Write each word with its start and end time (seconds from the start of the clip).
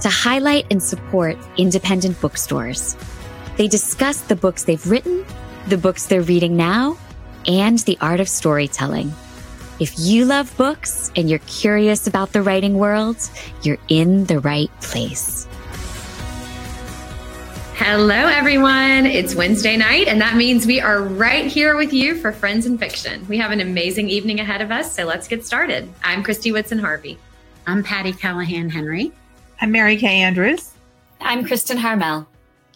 to 0.00 0.08
highlight 0.08 0.66
and 0.70 0.82
support 0.82 1.36
independent 1.56 2.20
bookstores. 2.20 2.96
They 3.56 3.68
discuss 3.68 4.20
the 4.20 4.36
books 4.36 4.64
they've 4.64 4.86
written, 4.86 5.24
the 5.68 5.78
books 5.78 6.06
they're 6.06 6.22
reading 6.22 6.56
now, 6.56 6.98
and 7.46 7.78
the 7.80 7.96
art 8.00 8.20
of 8.20 8.28
storytelling. 8.28 9.12
If 9.78 9.98
you 9.98 10.24
love 10.24 10.56
books 10.56 11.10
and 11.16 11.28
you're 11.28 11.38
curious 11.40 12.06
about 12.06 12.32
the 12.32 12.42
writing 12.42 12.78
world, 12.78 13.16
you're 13.62 13.78
in 13.88 14.24
the 14.24 14.40
right 14.40 14.70
place. 14.80 15.46
Hello, 17.74 18.14
everyone. 18.14 19.04
It's 19.04 19.34
Wednesday 19.34 19.76
night, 19.76 20.08
and 20.08 20.18
that 20.22 20.34
means 20.34 20.66
we 20.66 20.80
are 20.80 21.02
right 21.02 21.46
here 21.46 21.76
with 21.76 21.92
you 21.92 22.16
for 22.16 22.32
Friends 22.32 22.64
and 22.64 22.80
Fiction. 22.80 23.26
We 23.28 23.36
have 23.36 23.50
an 23.50 23.60
amazing 23.60 24.08
evening 24.08 24.40
ahead 24.40 24.62
of 24.62 24.70
us, 24.70 24.94
so 24.94 25.04
let's 25.04 25.28
get 25.28 25.44
started. 25.44 25.92
I'm 26.02 26.22
Christy 26.22 26.52
Woodson 26.52 26.78
Harvey. 26.78 27.18
I'm 27.66 27.82
Patty 27.82 28.14
Callahan 28.14 28.70
Henry. 28.70 29.12
I'm 29.58 29.72
Mary 29.72 29.96
Kay 29.96 30.20
Andrews. 30.20 30.72
I'm 31.20 31.42
Kristen 31.42 31.78
Harmel. 31.78 32.26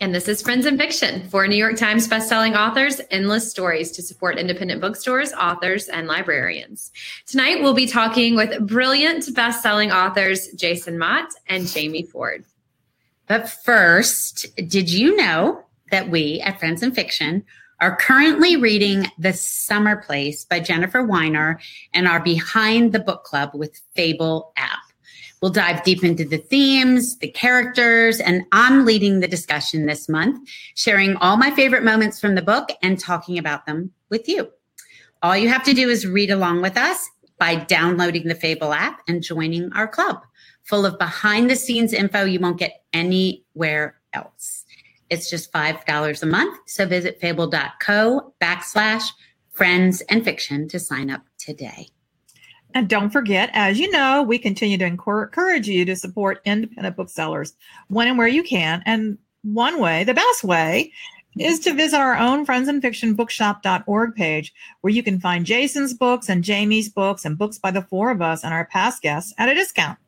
And 0.00 0.14
this 0.14 0.28
is 0.28 0.40
Friends 0.40 0.64
and 0.64 0.78
Fiction 0.78 1.28
for 1.28 1.46
New 1.46 1.56
York 1.56 1.76
Times 1.76 2.08
bestselling 2.08 2.56
authors, 2.56 3.02
endless 3.10 3.50
stories 3.50 3.90
to 3.92 4.02
support 4.02 4.38
independent 4.38 4.80
bookstores, 4.80 5.34
authors, 5.34 5.88
and 5.88 6.06
librarians. 6.06 6.90
Tonight, 7.26 7.60
we'll 7.60 7.74
be 7.74 7.86
talking 7.86 8.34
with 8.34 8.66
brilliant 8.66 9.24
bestselling 9.26 9.92
authors 9.92 10.48
Jason 10.52 10.98
Mott 10.98 11.28
and 11.48 11.66
Jamie 11.66 12.04
Ford. 12.04 12.46
But 13.26 13.50
first, 13.50 14.46
did 14.56 14.90
you 14.90 15.14
know 15.16 15.62
that 15.90 16.08
we 16.08 16.40
at 16.40 16.58
Friends 16.58 16.82
and 16.82 16.94
Fiction 16.94 17.44
are 17.80 17.96
currently 17.96 18.56
reading 18.56 19.06
The 19.18 19.34
Summer 19.34 19.96
Place 19.96 20.46
by 20.46 20.60
Jennifer 20.60 21.02
Weiner 21.02 21.60
and 21.92 22.08
are 22.08 22.22
behind 22.22 22.92
the 22.92 23.00
book 23.00 23.24
club 23.24 23.50
with 23.52 23.80
Fable 23.94 24.52
app. 24.56 24.89
We'll 25.40 25.50
dive 25.50 25.82
deep 25.84 26.04
into 26.04 26.24
the 26.24 26.38
themes, 26.38 27.16
the 27.18 27.30
characters, 27.30 28.20
and 28.20 28.44
I'm 28.52 28.84
leading 28.84 29.20
the 29.20 29.28
discussion 29.28 29.86
this 29.86 30.08
month, 30.08 30.46
sharing 30.74 31.16
all 31.16 31.36
my 31.36 31.50
favorite 31.50 31.82
moments 31.82 32.20
from 32.20 32.34
the 32.34 32.42
book 32.42 32.70
and 32.82 32.98
talking 32.98 33.38
about 33.38 33.64
them 33.64 33.92
with 34.10 34.28
you. 34.28 34.50
All 35.22 35.36
you 35.36 35.48
have 35.48 35.64
to 35.64 35.74
do 35.74 35.88
is 35.88 36.06
read 36.06 36.30
along 36.30 36.60
with 36.60 36.76
us 36.76 37.08
by 37.38 37.54
downloading 37.54 38.28
the 38.28 38.34
Fable 38.34 38.74
app 38.74 39.00
and 39.08 39.22
joining 39.22 39.72
our 39.72 39.88
club 39.88 40.22
full 40.70 40.86
of 40.86 40.98
behind 40.98 41.50
the 41.50 41.56
scenes 41.56 41.92
info 41.92 42.24
you 42.24 42.38
won't 42.38 42.58
get 42.58 42.84
anywhere 42.92 43.96
else. 44.12 44.64
It's 45.08 45.28
just 45.28 45.52
$5 45.52 46.22
a 46.22 46.26
month. 46.26 46.58
So 46.66 46.86
visit 46.86 47.20
fable.co 47.20 48.34
backslash 48.40 49.02
friends 49.50 50.00
and 50.02 50.24
fiction 50.24 50.68
to 50.68 50.78
sign 50.78 51.10
up 51.10 51.22
today. 51.38 51.88
And 52.74 52.88
don't 52.88 53.10
forget, 53.10 53.50
as 53.52 53.80
you 53.80 53.90
know, 53.90 54.22
we 54.22 54.38
continue 54.38 54.78
to 54.78 54.84
encourage 54.84 55.68
you 55.68 55.84
to 55.84 55.96
support 55.96 56.40
independent 56.44 56.96
booksellers 56.96 57.54
when 57.88 58.08
and 58.08 58.16
where 58.16 58.28
you 58.28 58.42
can. 58.42 58.82
And 58.86 59.18
one 59.42 59.80
way, 59.80 60.04
the 60.04 60.14
best 60.14 60.44
way, 60.44 60.92
is 61.38 61.60
to 61.60 61.74
visit 61.74 61.98
our 61.98 62.16
own 62.16 62.44
friends 62.44 62.68
and 62.68 62.82
fiction 62.82 63.14
bookshop.org 63.14 64.14
page 64.14 64.52
where 64.80 64.92
you 64.92 65.02
can 65.02 65.20
find 65.20 65.46
Jason's 65.46 65.94
books 65.94 66.28
and 66.28 66.44
Jamie's 66.44 66.88
books 66.88 67.24
and 67.24 67.38
books 67.38 67.58
by 67.58 67.70
the 67.70 67.82
four 67.82 68.10
of 68.10 68.20
us 68.20 68.44
and 68.44 68.52
our 68.52 68.66
past 68.66 69.02
guests 69.02 69.32
at 69.38 69.48
a 69.48 69.54
discount. 69.54 69.98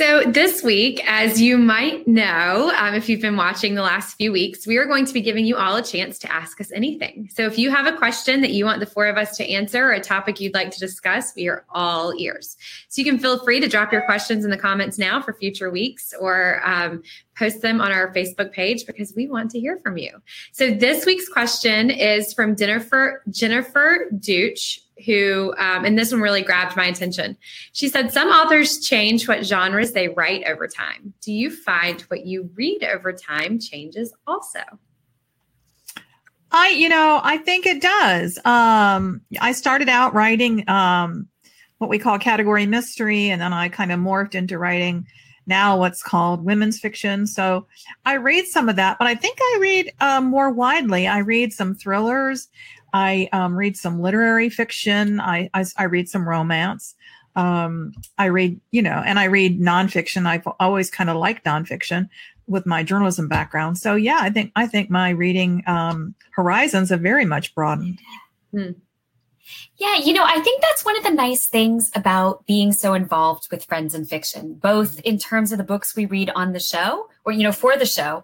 So, 0.00 0.22
this 0.22 0.62
week, 0.62 1.02
as 1.06 1.42
you 1.42 1.58
might 1.58 2.08
know, 2.08 2.72
um, 2.74 2.94
if 2.94 3.06
you've 3.06 3.20
been 3.20 3.36
watching 3.36 3.74
the 3.74 3.82
last 3.82 4.16
few 4.16 4.32
weeks, 4.32 4.66
we 4.66 4.78
are 4.78 4.86
going 4.86 5.04
to 5.04 5.12
be 5.12 5.20
giving 5.20 5.44
you 5.44 5.56
all 5.56 5.76
a 5.76 5.82
chance 5.82 6.18
to 6.20 6.32
ask 6.32 6.58
us 6.58 6.72
anything. 6.72 7.28
So, 7.30 7.42
if 7.42 7.58
you 7.58 7.70
have 7.70 7.84
a 7.84 7.94
question 7.94 8.40
that 8.40 8.52
you 8.52 8.64
want 8.64 8.80
the 8.80 8.86
four 8.86 9.08
of 9.08 9.18
us 9.18 9.36
to 9.36 9.46
answer 9.46 9.84
or 9.84 9.92
a 9.92 10.00
topic 10.00 10.40
you'd 10.40 10.54
like 10.54 10.70
to 10.70 10.80
discuss, 10.80 11.34
we 11.36 11.48
are 11.48 11.66
all 11.68 12.14
ears. 12.16 12.56
So, 12.88 13.02
you 13.02 13.04
can 13.04 13.18
feel 13.20 13.44
free 13.44 13.60
to 13.60 13.68
drop 13.68 13.92
your 13.92 14.00
questions 14.06 14.42
in 14.42 14.50
the 14.50 14.56
comments 14.56 14.96
now 14.96 15.20
for 15.20 15.34
future 15.34 15.70
weeks 15.70 16.14
or 16.18 16.62
um, 16.64 17.02
post 17.40 17.60
them 17.62 17.80
on 17.80 17.90
our 17.90 18.14
Facebook 18.14 18.52
page 18.52 18.86
because 18.86 19.12
we 19.16 19.26
want 19.26 19.50
to 19.50 19.58
hear 19.58 19.80
from 19.82 19.96
you. 19.96 20.10
So, 20.52 20.70
this 20.70 21.04
week's 21.04 21.28
question 21.28 21.90
is 21.90 22.32
from 22.32 22.54
Jennifer, 22.54 23.24
Jennifer 23.30 24.10
Deutsch 24.16 24.80
who, 25.06 25.54
um, 25.58 25.84
and 25.84 25.98
this 25.98 26.12
one 26.12 26.20
really 26.20 26.42
grabbed 26.42 26.76
my 26.76 26.86
attention. 26.86 27.36
She 27.72 27.88
said, 27.88 28.12
Some 28.12 28.28
authors 28.28 28.80
change 28.80 29.26
what 29.28 29.44
genres 29.44 29.92
they 29.92 30.08
write 30.08 30.44
over 30.46 30.66
time. 30.68 31.14
Do 31.22 31.32
you 31.32 31.50
find 31.50 32.00
what 32.02 32.26
you 32.26 32.50
read 32.54 32.84
over 32.84 33.12
time 33.12 33.58
changes 33.58 34.12
also? 34.26 34.60
I, 36.52 36.70
you 36.70 36.88
know, 36.88 37.20
I 37.22 37.38
think 37.38 37.64
it 37.66 37.80
does. 37.80 38.38
Um, 38.44 39.20
I 39.40 39.52
started 39.52 39.88
out 39.88 40.14
writing 40.14 40.68
um, 40.68 41.28
what 41.78 41.88
we 41.88 41.98
call 41.98 42.18
category 42.18 42.66
mystery, 42.66 43.30
and 43.30 43.40
then 43.40 43.52
I 43.52 43.68
kind 43.68 43.92
of 43.92 44.00
morphed 44.00 44.34
into 44.34 44.58
writing 44.58 45.06
now 45.50 45.76
what's 45.76 46.02
called 46.02 46.44
women's 46.44 46.80
fiction. 46.80 47.26
So 47.26 47.66
I 48.06 48.14
read 48.14 48.46
some 48.46 48.70
of 48.70 48.76
that, 48.76 48.98
but 48.98 49.06
I 49.06 49.14
think 49.14 49.36
I 49.38 49.58
read 49.60 49.92
um, 50.00 50.24
more 50.24 50.50
widely. 50.50 51.06
I 51.06 51.18
read 51.18 51.52
some 51.52 51.74
thrillers. 51.74 52.48
I 52.94 53.28
um, 53.32 53.54
read 53.54 53.76
some 53.76 54.00
literary 54.00 54.48
fiction. 54.48 55.20
I, 55.20 55.50
I, 55.52 55.64
I 55.76 55.84
read 55.84 56.08
some 56.08 56.26
romance. 56.26 56.94
Um, 57.36 57.92
I 58.18 58.26
read, 58.26 58.58
you 58.70 58.82
know, 58.82 59.02
and 59.04 59.18
I 59.18 59.24
read 59.24 59.60
nonfiction. 59.60 60.26
I've 60.26 60.48
always 60.58 60.90
kind 60.90 61.10
of 61.10 61.16
liked 61.16 61.44
nonfiction 61.44 62.08
with 62.46 62.66
my 62.66 62.82
journalism 62.82 63.28
background. 63.28 63.78
So 63.78 63.94
yeah, 63.94 64.18
I 64.20 64.30
think 64.30 64.50
I 64.56 64.66
think 64.66 64.90
my 64.90 65.10
reading 65.10 65.62
um, 65.66 66.14
horizons 66.32 66.90
have 66.90 67.00
very 67.00 67.24
much 67.24 67.54
broadened. 67.54 68.00
Hmm. 68.50 68.72
Yeah, 69.76 69.96
you 69.96 70.12
know, 70.12 70.24
I 70.24 70.40
think 70.40 70.60
that's 70.60 70.84
one 70.84 70.96
of 70.96 71.02
the 71.02 71.10
nice 71.10 71.46
things 71.46 71.90
about 71.94 72.46
being 72.46 72.72
so 72.72 72.94
involved 72.94 73.48
with 73.50 73.64
Friends 73.64 73.94
and 73.94 74.08
Fiction, 74.08 74.54
both 74.54 75.00
in 75.00 75.18
terms 75.18 75.52
of 75.52 75.58
the 75.58 75.64
books 75.64 75.96
we 75.96 76.06
read 76.06 76.30
on 76.30 76.52
the 76.52 76.60
show 76.60 77.08
or, 77.24 77.32
you 77.32 77.42
know, 77.42 77.52
for 77.52 77.76
the 77.76 77.86
show, 77.86 78.22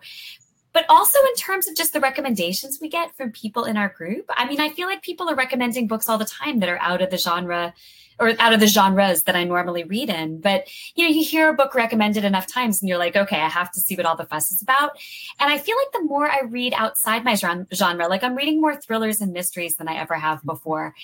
but 0.73 0.85
also 0.91 1.19
in 1.21 1.35
terms 1.37 1.67
of 1.67 1.75
just 1.75 1.95
the 1.95 2.01
recommendations 2.01 2.79
we 2.81 2.89
get 2.89 3.17
from 3.17 3.33
people 3.33 3.65
in 3.65 3.79
our 3.79 3.89
group. 3.89 4.27
I 4.29 4.47
mean, 4.47 4.61
I 4.61 4.69
feel 4.69 4.87
like 4.87 5.03
people 5.03 5.31
are 5.31 5.35
recommending 5.35 5.87
books 5.87 6.09
all 6.09 6.19
the 6.19 6.27
time 6.27 6.59
that 6.61 6.69
are 6.69 6.81
out 6.81 7.01
of 7.01 7.11
the 7.11 7.17
genre 7.17 7.73
or 8.19 8.33
out 8.39 8.53
of 8.53 8.61
the 8.61 8.67
genres 8.67 9.25
that 9.25 9.37
I 9.37 9.45
normally 9.45 9.85
read 9.85 10.11
in. 10.11 10.41
But 10.41 10.69
you 10.95 11.05
know, 11.05 11.15
you 11.15 11.25
hear 11.25 11.49
a 11.49 11.55
book 11.55 11.75
recommended 11.75 12.25
enough 12.25 12.47
times 12.47 12.81
and 12.81 12.89
you're 12.89 12.99
like, 12.99 13.17
okay, 13.17 13.41
I 13.41 13.49
have 13.49 13.71
to 13.73 13.81
see 13.81 13.97
what 13.97 14.07
all 14.07 14.17
the 14.17 14.27
fuss 14.27 14.51
is 14.53 14.63
about. 14.63 14.93
And 15.39 15.53
I 15.53 15.59
feel 15.59 15.77
like 15.77 15.93
the 15.93 16.09
more 16.09 16.31
I 16.31 16.43
read 16.43 16.75
outside 16.75 17.25
my 17.25 17.35
genre, 17.35 18.09
like 18.09 18.23
I'm 18.23 18.37
reading 18.37 18.61
more 18.61 18.77
thrillers 18.77 19.21
and 19.21 19.33
mysteries 19.33 19.77
than 19.77 19.89
I 19.89 19.97
ever 19.97 20.15
have 20.15 20.43
before. 20.45 20.95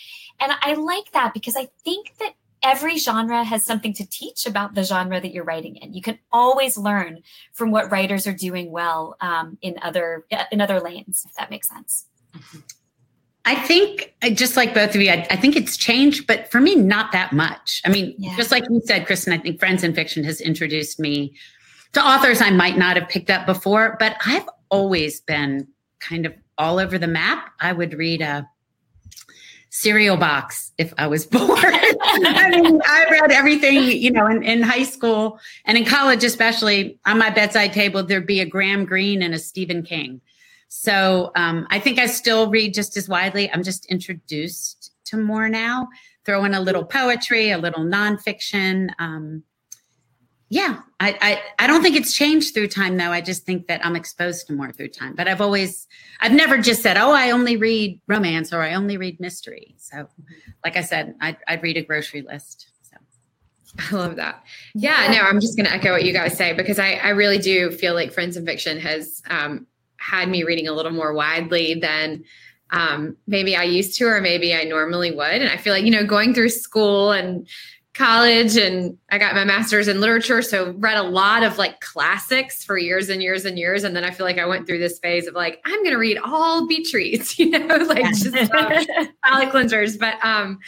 And 0.41 0.53
I 0.63 0.75
like 0.75 1.13
that 1.13 1.35
because 1.35 1.57
I 1.57 1.69
think 1.85 2.15
that 2.19 2.35
every 2.63 2.97
genre 2.97 3.43
has 3.43 3.65
something 3.65 3.93
to 3.95 4.09
teach 4.09 4.47
about 4.47 4.75
the 4.75 4.85
genre 4.85 5.21
that 5.21 5.33
you're 5.33 5.45
writing 5.45 5.77
in. 5.77 5.93
You 5.93 6.03
can 6.03 6.19
always 6.31 6.79
learn 6.79 7.23
from 7.53 7.71
what 7.71 7.91
writers 7.91 8.27
are 8.27 8.33
doing 8.33 8.71
well 8.71 9.17
um, 9.21 9.59
in 9.63 9.77
other 9.83 10.27
in 10.51 10.61
other 10.61 10.81
lanes, 10.81 11.25
if 11.27 11.35
that 11.35 11.51
makes 11.51 11.69
sense. 11.69 12.07
I 13.45 13.57
think, 13.57 14.15
uh, 14.23 14.31
just 14.31 14.57
like 14.57 14.73
both 14.73 14.95
of 14.95 15.01
you, 15.01 15.11
I, 15.11 15.27
I, 15.31 15.37
think 15.37 15.57
it's 15.57 15.77
changed, 15.77 16.29
but 16.29 16.51
for 16.53 16.61
me, 16.61 16.77
not 16.77 17.11
that 17.11 17.33
much. 17.33 17.83
I 17.85 17.89
mean, 17.89 18.15
yeah. 18.17 18.37
just 18.37 18.53
like 18.53 18.63
you 18.71 18.81
said, 18.85 19.05
Kristen, 19.05 19.33
I 19.33 19.39
think 19.39 19.59
Friends 19.59 19.83
in 19.83 19.95
Fiction 19.95 20.23
has 20.23 20.41
introduced 20.41 21.01
me 21.01 21.35
to 21.93 22.01
authors 22.01 22.41
I 22.41 22.51
might 22.51 22.79
not 22.79 22.97
have 22.97 23.09
picked 23.09 23.31
up 23.31 23.45
before, 23.47 23.97
but 23.99 24.17
I've 24.25 24.49
always 24.71 25.21
been 25.21 25.67
kind 25.99 26.25
of 26.25 26.35
all 26.57 26.79
over 26.79 26.99
the 26.99 27.09
map. 27.09 27.51
I 27.61 27.73
would 27.73 27.95
read 27.95 28.23
a 28.23 28.49
cereal 29.71 30.17
box 30.17 30.71
if 30.79 30.93
I 30.99 31.07
was 31.07 31.27
bored. 31.33 31.51
I 31.53 32.51
mean, 32.51 32.81
I 32.85 33.07
read 33.11 33.33
everything, 33.33 33.77
you 33.77 34.13
know, 34.13 34.27
in, 34.27 34.43
in, 34.43 34.63
high 34.63 34.85
school 34.85 35.41
and 35.65 35.77
in 35.77 35.85
college, 35.85 36.23
especially 36.25 36.99
on 37.07 37.19
my 37.19 37.31
bedside 37.31 37.73
table, 37.73 38.03
there'd 38.03 38.27
be 38.27 38.41
a 38.41 38.47
Graham 38.47 38.85
Greene 38.85 39.23
and 39.23 39.35
a 39.35 39.39
Stephen 39.39 39.83
King. 39.83 40.21
So 40.75 41.33
um, 41.37 41.67
I 41.69 41.79
think 41.79 41.99
I 41.99 42.07
still 42.07 42.49
read 42.49 42.73
just 42.73 42.97
as 42.97 43.07
widely. 43.07 43.53
I'm 43.53 43.63
just 43.63 43.85
introduced 43.87 44.91
to 45.05 45.19
more 45.19 45.51
now. 45.51 45.87
Throw 46.25 46.47
in 46.47 46.55
a 46.55 46.61
little 46.61 46.83
poetry, 46.83 47.51
a 47.51 47.59
little 47.59 47.85
nonfiction. 47.85 48.89
Um, 48.99 49.43
yeah, 50.49 50.81
I, 50.99 51.19
I, 51.21 51.43
I 51.59 51.67
don't 51.67 51.83
think 51.83 51.95
it's 51.95 52.15
changed 52.15 52.55
through 52.55 52.69
time 52.69 52.97
though. 52.97 53.13
I 53.13 53.21
just 53.21 53.45
think 53.45 53.67
that 53.67 53.85
I'm 53.85 53.95
exposed 53.95 54.47
to 54.47 54.55
more 54.55 54.73
through 54.73 54.89
time. 54.89 55.15
But 55.15 55.29
I've 55.29 55.43
always 55.43 55.87
I've 56.21 56.33
never 56.33 56.57
just 56.57 56.81
said, 56.83 56.97
oh, 56.97 57.13
I 57.13 57.33
only 57.33 57.57
read 57.59 58.01
romance 58.07 58.51
or 58.51 58.63
I 58.63 58.73
only 58.73 58.97
read 58.97 59.21
mystery. 59.21 59.75
So, 59.77 60.09
like 60.65 60.79
I 60.79 60.83
said, 60.83 61.15
I'd, 61.21 61.37
I'd 61.47 61.63
read 61.63 61.77
a 61.77 61.83
grocery 61.83 62.23
list. 62.23 62.69
So. 62.81 62.97
I 63.91 64.01
love 64.01 64.17
that. 64.17 64.43
Yeah, 64.75 65.13
no, 65.13 65.21
I'm 65.21 65.39
just 65.39 65.55
going 65.55 65.67
to 65.67 65.73
echo 65.73 65.93
what 65.93 66.05
you 66.05 66.15
guys 66.15 66.35
say 66.35 66.55
because 66.55 66.79
I, 66.79 66.95
I 66.95 67.11
really 67.11 67.39
do 67.39 67.71
feel 67.73 67.93
like 67.93 68.11
Friends 68.11 68.39
and 68.39 68.47
Fiction 68.47 68.81
has 68.81 69.23
um, 69.29 69.67
had 70.03 70.29
me 70.29 70.43
reading 70.43 70.69
a 70.69 70.73
little 70.73 70.93
more 70.93 71.15
widely 71.15 71.75
than 71.75 72.25
um, 72.71 73.17
maybe 73.27 73.55
I 73.55 73.65
used 73.65 73.97
to, 73.99 74.07
or 74.07 74.21
maybe 74.21 74.55
I 74.55 74.65
normally 74.65 75.11
would. 75.11 75.43
And 75.43 75.49
I 75.49 75.57
feel 75.57 75.73
like, 75.73 75.85
you 75.85 75.91
know, 75.91 76.05
going 76.05 76.35
through 76.35 76.49
school 76.49 77.13
and 77.13 77.47
college 77.95 78.57
and 78.57 78.97
I 79.11 79.19
got 79.19 79.35
my 79.35 79.45
master's 79.45 79.87
in 79.87 80.01
literature. 80.01 80.41
So 80.41 80.73
read 80.79 80.97
a 80.97 81.03
lot 81.03 81.43
of 81.43 81.59
like 81.59 81.81
classics 81.81 82.65
for 82.65 82.79
years 82.79 83.11
and 83.11 83.23
years 83.23 83.45
and 83.45 83.59
years. 83.59 83.85
And 83.85 83.95
then 83.95 84.03
I 84.03 84.11
feel 84.11 84.25
like 84.25 84.39
I 84.39 84.47
went 84.47 84.67
through 84.67 84.79
this 84.79 84.99
phase 84.99 85.27
of 85.27 85.35
like, 85.35 85.61
I'm 85.67 85.83
going 85.83 85.91
to 85.91 85.99
read 85.99 86.19
all 86.19 86.67
reads, 86.67 87.39
you 87.39 87.51
know, 87.51 87.77
like 87.77 88.05
just 88.15 88.33
palate 88.33 89.51
cleansers. 89.51 89.99
But, 89.99 90.15
um, 90.25 90.59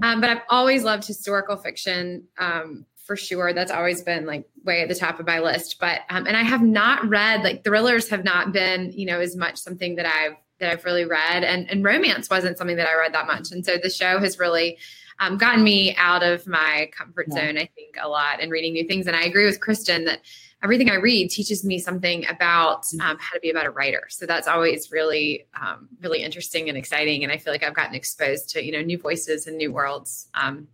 um, 0.00 0.20
but 0.20 0.30
I've 0.30 0.42
always 0.48 0.84
loved 0.84 1.04
historical 1.04 1.56
fiction. 1.56 2.24
Um, 2.38 2.86
for 3.08 3.16
sure. 3.16 3.54
That's 3.54 3.72
always 3.72 4.02
been 4.02 4.26
like 4.26 4.46
way 4.64 4.82
at 4.82 4.88
the 4.88 4.94
top 4.94 5.18
of 5.18 5.26
my 5.26 5.40
list. 5.40 5.78
But 5.80 6.02
um, 6.10 6.26
and 6.26 6.36
I 6.36 6.42
have 6.42 6.62
not 6.62 7.08
read 7.08 7.42
like 7.42 7.64
thrillers 7.64 8.10
have 8.10 8.22
not 8.22 8.52
been, 8.52 8.92
you 8.92 9.06
know, 9.06 9.18
as 9.18 9.34
much 9.34 9.56
something 9.56 9.96
that 9.96 10.06
I've 10.06 10.36
that 10.60 10.70
I've 10.70 10.84
really 10.84 11.06
read. 11.06 11.42
And 11.42 11.68
and 11.70 11.82
romance 11.82 12.28
wasn't 12.28 12.58
something 12.58 12.76
that 12.76 12.86
I 12.86 12.94
read 12.96 13.14
that 13.14 13.26
much. 13.26 13.50
And 13.50 13.64
so 13.64 13.78
the 13.82 13.88
show 13.88 14.20
has 14.20 14.38
really 14.38 14.76
um, 15.20 15.38
gotten 15.38 15.64
me 15.64 15.96
out 15.96 16.22
of 16.22 16.46
my 16.46 16.90
comfort 16.96 17.26
yeah. 17.30 17.36
zone, 17.36 17.56
I 17.56 17.70
think, 17.74 17.96
a 18.00 18.08
lot 18.08 18.40
and 18.40 18.52
reading 18.52 18.74
new 18.74 18.86
things. 18.86 19.06
And 19.06 19.16
I 19.16 19.22
agree 19.22 19.46
with 19.46 19.60
Kristen 19.60 20.04
that 20.04 20.20
everything 20.62 20.90
I 20.90 20.96
read 20.96 21.30
teaches 21.30 21.64
me 21.64 21.78
something 21.78 22.26
about 22.28 22.84
mm. 22.84 23.00
um, 23.00 23.16
how 23.20 23.34
to 23.34 23.40
be 23.40 23.50
a 23.50 23.54
better 23.54 23.70
writer. 23.70 24.06
So 24.10 24.26
that's 24.26 24.48
always 24.48 24.90
really, 24.90 25.46
um, 25.60 25.88
really 26.00 26.22
interesting 26.22 26.68
and 26.68 26.76
exciting. 26.76 27.22
And 27.22 27.32
I 27.32 27.38
feel 27.38 27.52
like 27.52 27.62
I've 27.62 27.74
gotten 27.74 27.94
exposed 27.94 28.48
to, 28.50 28.64
you 28.64 28.72
know, 28.72 28.82
new 28.82 28.98
voices 28.98 29.46
and 29.46 29.56
new 29.56 29.72
worlds 29.72 30.28
um, 30.34 30.66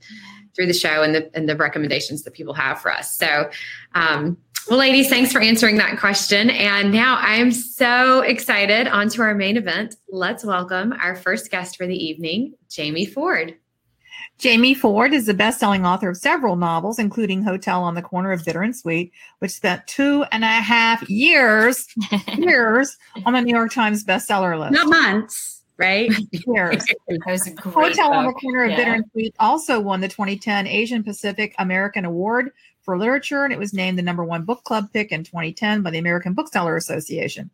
through 0.55 0.67
the 0.67 0.75
show 0.75 1.03
and 1.03 1.15
the, 1.15 1.31
and 1.37 1.49
the 1.49 1.57
recommendations 1.57 2.23
that 2.23 2.33
people 2.33 2.55
have 2.55 2.81
for 2.81 2.93
us. 2.93 3.13
So, 3.17 3.51
um, 3.95 4.39
well, 4.71 4.79
ladies, 4.79 5.11
thanks 5.11 5.31
for 5.31 5.43
answering 5.43 5.77
that 5.77 5.99
question. 5.99 6.49
And 6.49 6.91
now 6.91 7.19
I 7.19 7.35
am 7.35 7.53
so 7.53 8.21
excited. 8.21 8.89
On 8.89 9.11
to 9.11 9.21
our 9.21 9.35
main 9.35 9.59
event. 9.59 9.97
Let's 10.09 10.43
welcome 10.43 10.95
our 10.95 11.15
first 11.15 11.51
guest 11.51 11.77
for 11.77 11.87
the 11.87 11.97
evening, 11.97 12.55
Jamie 12.71 13.05
Ford. 13.05 13.59
Jamie 14.39 14.75
Ford 14.75 15.15
is 15.15 15.27
the 15.27 15.35
best-selling 15.35 15.87
author 15.87 16.11
of 16.11 16.17
several 16.17 16.57
novels, 16.57 16.99
including 16.99 17.43
Hotel 17.43 17.83
on 17.83 17.95
the 17.95 18.03
Corner 18.03 18.33
of 18.33 18.45
Bitter 18.45 18.63
and 18.63 18.77
Sweet, 18.77 19.13
which 19.39 19.53
spent 19.53 19.87
two 19.87 20.25
and 20.33 20.43
a 20.43 20.49
half 20.49 21.09
years 21.09 21.87
years 22.37 22.97
on 23.25 23.33
the 23.35 23.41
New 23.41 23.55
York 23.55 23.73
Times 23.73 24.05
bestseller 24.05 24.59
list. 24.59 24.73
Not 24.73 24.89
months, 24.89 25.63
right? 25.77 26.11
Years. 26.33 26.85
Hotel 27.09 27.55
book. 27.65 27.99
on 27.99 28.27
the 28.27 28.33
Corner 28.33 28.65
of 28.65 28.71
yeah. 28.73 28.77
Bitter 28.77 28.95
and 28.95 29.05
Sweet 29.13 29.35
also 29.39 29.81
won 29.81 30.01
the 30.01 30.09
2010 30.09 30.67
Asian 30.67 31.05
Pacific 31.05 31.55
American 31.59 32.05
Award 32.05 32.51
for 32.83 32.99
Literature, 32.99 33.45
and 33.45 33.53
it 33.53 33.59
was 33.59 33.73
named 33.73 33.99
the 33.99 34.03
number 34.03 34.25
one 34.25 34.45
book 34.45 34.63
club 34.65 34.93
pick 34.93 35.11
in 35.11 35.25
2010 35.25 35.83
by 35.83 35.91
the 35.91 35.99
American 35.99 36.35
Bookseller 36.35 36.77
Association. 36.77 37.51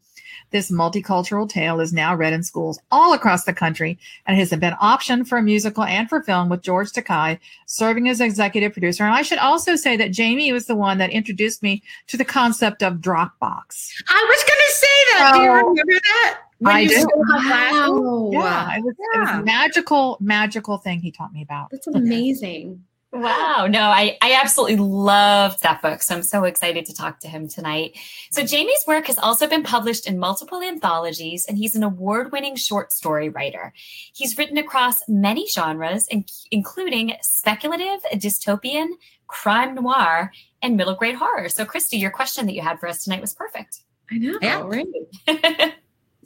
This 0.50 0.70
multicultural 0.70 1.49
tale 1.49 1.81
is 1.81 1.93
now 1.93 2.14
read 2.14 2.32
in 2.32 2.43
schools 2.43 2.79
all 2.91 3.12
across 3.12 3.44
the 3.44 3.52
country 3.52 3.99
and 4.26 4.37
has 4.37 4.50
been 4.50 4.75
optioned 4.75 5.29
for 5.29 5.38
a 5.38 5.43
musical 5.43 5.85
and 5.85 6.08
for 6.08 6.23
film 6.23 6.49
with 6.49 6.62
George 6.62 6.91
Takei 6.91 7.38
serving 7.67 8.08
as 8.08 8.20
executive 8.20 8.73
producer. 8.73 9.05
And 9.05 9.14
I 9.14 9.23
should 9.23 9.38
also 9.38 9.76
say 9.76 9.97
that 9.97 10.11
Jamie 10.11 10.52
was 10.52 10.67
the 10.67 10.75
one 10.75 10.99
that 10.99 11.11
introduced 11.11 11.62
me 11.62 11.82
to 12.08 12.17
the 12.17 12.25
concept 12.25 12.82
of 12.82 12.94
Dropbox. 12.94 13.93
I 14.08 14.26
was 14.29 14.44
going 14.44 14.61
to 14.67 14.73
say 14.73 14.87
that. 15.12 15.31
So, 15.32 15.38
do 15.38 15.44
you 15.44 15.52
remember 15.52 15.93
that? 15.93 16.41
When 16.58 16.75
I 16.75 16.87
do. 16.87 17.06
Wow. 17.14 18.31
Yeah, 18.32 18.76
it 18.76 18.85
was, 18.85 18.94
yeah. 19.14 19.19
it 19.19 19.20
was 19.20 19.41
a 19.41 19.44
magical, 19.44 20.19
magical 20.20 20.76
thing 20.79 21.00
he 21.00 21.11
taught 21.11 21.32
me 21.32 21.43
about. 21.43 21.70
That's 21.70 21.87
amazing. 21.87 22.85
Wow. 23.12 23.66
No, 23.68 23.80
I, 23.80 24.16
I 24.22 24.34
absolutely 24.34 24.76
loved 24.76 25.62
that 25.62 25.82
book. 25.82 26.00
So 26.00 26.14
I'm 26.14 26.22
so 26.22 26.44
excited 26.44 26.86
to 26.86 26.94
talk 26.94 27.18
to 27.20 27.28
him 27.28 27.48
tonight. 27.48 27.98
So 28.30 28.44
Jamie's 28.44 28.84
work 28.86 29.08
has 29.08 29.18
also 29.18 29.48
been 29.48 29.64
published 29.64 30.06
in 30.06 30.18
multiple 30.18 30.62
anthologies, 30.62 31.44
and 31.46 31.58
he's 31.58 31.74
an 31.74 31.82
award 31.82 32.30
winning 32.30 32.54
short 32.54 32.92
story 32.92 33.28
writer. 33.28 33.72
He's 34.14 34.38
written 34.38 34.58
across 34.58 35.02
many 35.08 35.48
genres, 35.48 36.08
including 36.52 37.14
speculative, 37.20 38.00
dystopian, 38.14 38.90
crime 39.26 39.74
noir, 39.74 40.30
and 40.62 40.76
middle 40.76 40.94
grade 40.94 41.16
horror. 41.16 41.48
So, 41.48 41.64
Christy, 41.64 41.96
your 41.96 42.10
question 42.10 42.46
that 42.46 42.54
you 42.54 42.62
had 42.62 42.78
for 42.78 42.88
us 42.88 43.02
tonight 43.02 43.20
was 43.20 43.34
perfect. 43.34 43.80
I 44.10 44.18
know. 44.18 44.38
Yeah. 44.40 44.62
Right. 44.62 45.74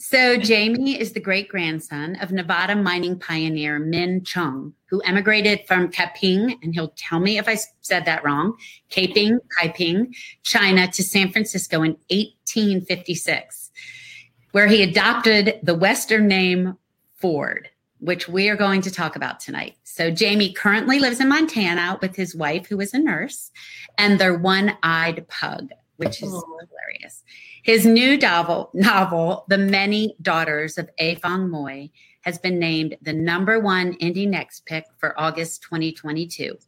So, 0.06 0.36
Jamie 0.36 1.00
is 1.00 1.12
the 1.12 1.18
great 1.18 1.48
grandson 1.48 2.16
of 2.16 2.30
Nevada 2.30 2.76
mining 2.76 3.18
pioneer 3.18 3.78
Min 3.78 4.22
Chung, 4.22 4.74
who 4.90 5.00
emigrated 5.00 5.66
from 5.66 5.90
Kaping, 5.90 6.58
and 6.62 6.74
he'll 6.74 6.92
tell 6.94 7.20
me 7.20 7.38
if 7.38 7.48
I 7.48 7.56
said 7.80 8.04
that 8.04 8.22
wrong, 8.22 8.54
Kaping, 8.90 9.38
Kaiping, 9.58 10.14
China 10.42 10.88
to 10.88 11.02
San 11.02 11.32
Francisco 11.32 11.76
in 11.76 11.92
1856, 12.10 13.70
where 14.52 14.66
he 14.66 14.82
adopted 14.82 15.58
the 15.62 15.74
Western 15.74 16.28
name 16.28 16.76
Ford, 17.14 17.70
which 17.98 18.28
we 18.28 18.50
are 18.50 18.56
going 18.56 18.82
to 18.82 18.90
talk 18.90 19.16
about 19.16 19.40
tonight. 19.40 19.76
So, 19.84 20.10
Jamie 20.10 20.52
currently 20.52 20.98
lives 20.98 21.18
in 21.18 21.30
Montana 21.30 21.98
with 22.02 22.14
his 22.14 22.36
wife, 22.36 22.66
who 22.66 22.78
is 22.78 22.92
a 22.92 22.98
nurse, 22.98 23.50
and 23.96 24.20
their 24.20 24.36
one 24.36 24.76
eyed 24.82 25.26
pug, 25.28 25.70
which 25.96 26.22
is 26.22 26.28
oh. 26.30 26.58
hilarious. 26.60 27.22
His 27.64 27.86
new 27.86 28.18
novel, 28.18 28.68
novel, 28.74 29.46
The 29.48 29.56
Many 29.56 30.16
Daughters 30.20 30.76
of 30.76 30.90
Afong 31.00 31.48
Moy, 31.48 31.88
has 32.20 32.36
been 32.36 32.58
named 32.58 32.94
the 33.00 33.14
number 33.14 33.58
one 33.58 33.94
indie 34.00 34.28
next 34.28 34.66
pick 34.66 34.84
for 34.98 35.18
August 35.18 35.62
2022. 35.62 36.58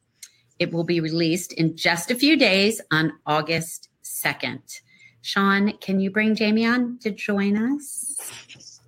It 0.58 0.72
will 0.72 0.84
be 0.84 1.00
released 1.00 1.52
in 1.52 1.76
just 1.76 2.10
a 2.10 2.14
few 2.14 2.34
days 2.34 2.81
on 2.90 3.12
August 3.26 3.90
2nd. 4.04 4.81
Sean, 5.20 5.76
can 5.82 6.00
you 6.00 6.10
bring 6.10 6.34
Jamie 6.34 6.64
on 6.64 6.98
to 7.00 7.10
join 7.10 7.58
us? 7.58 8.32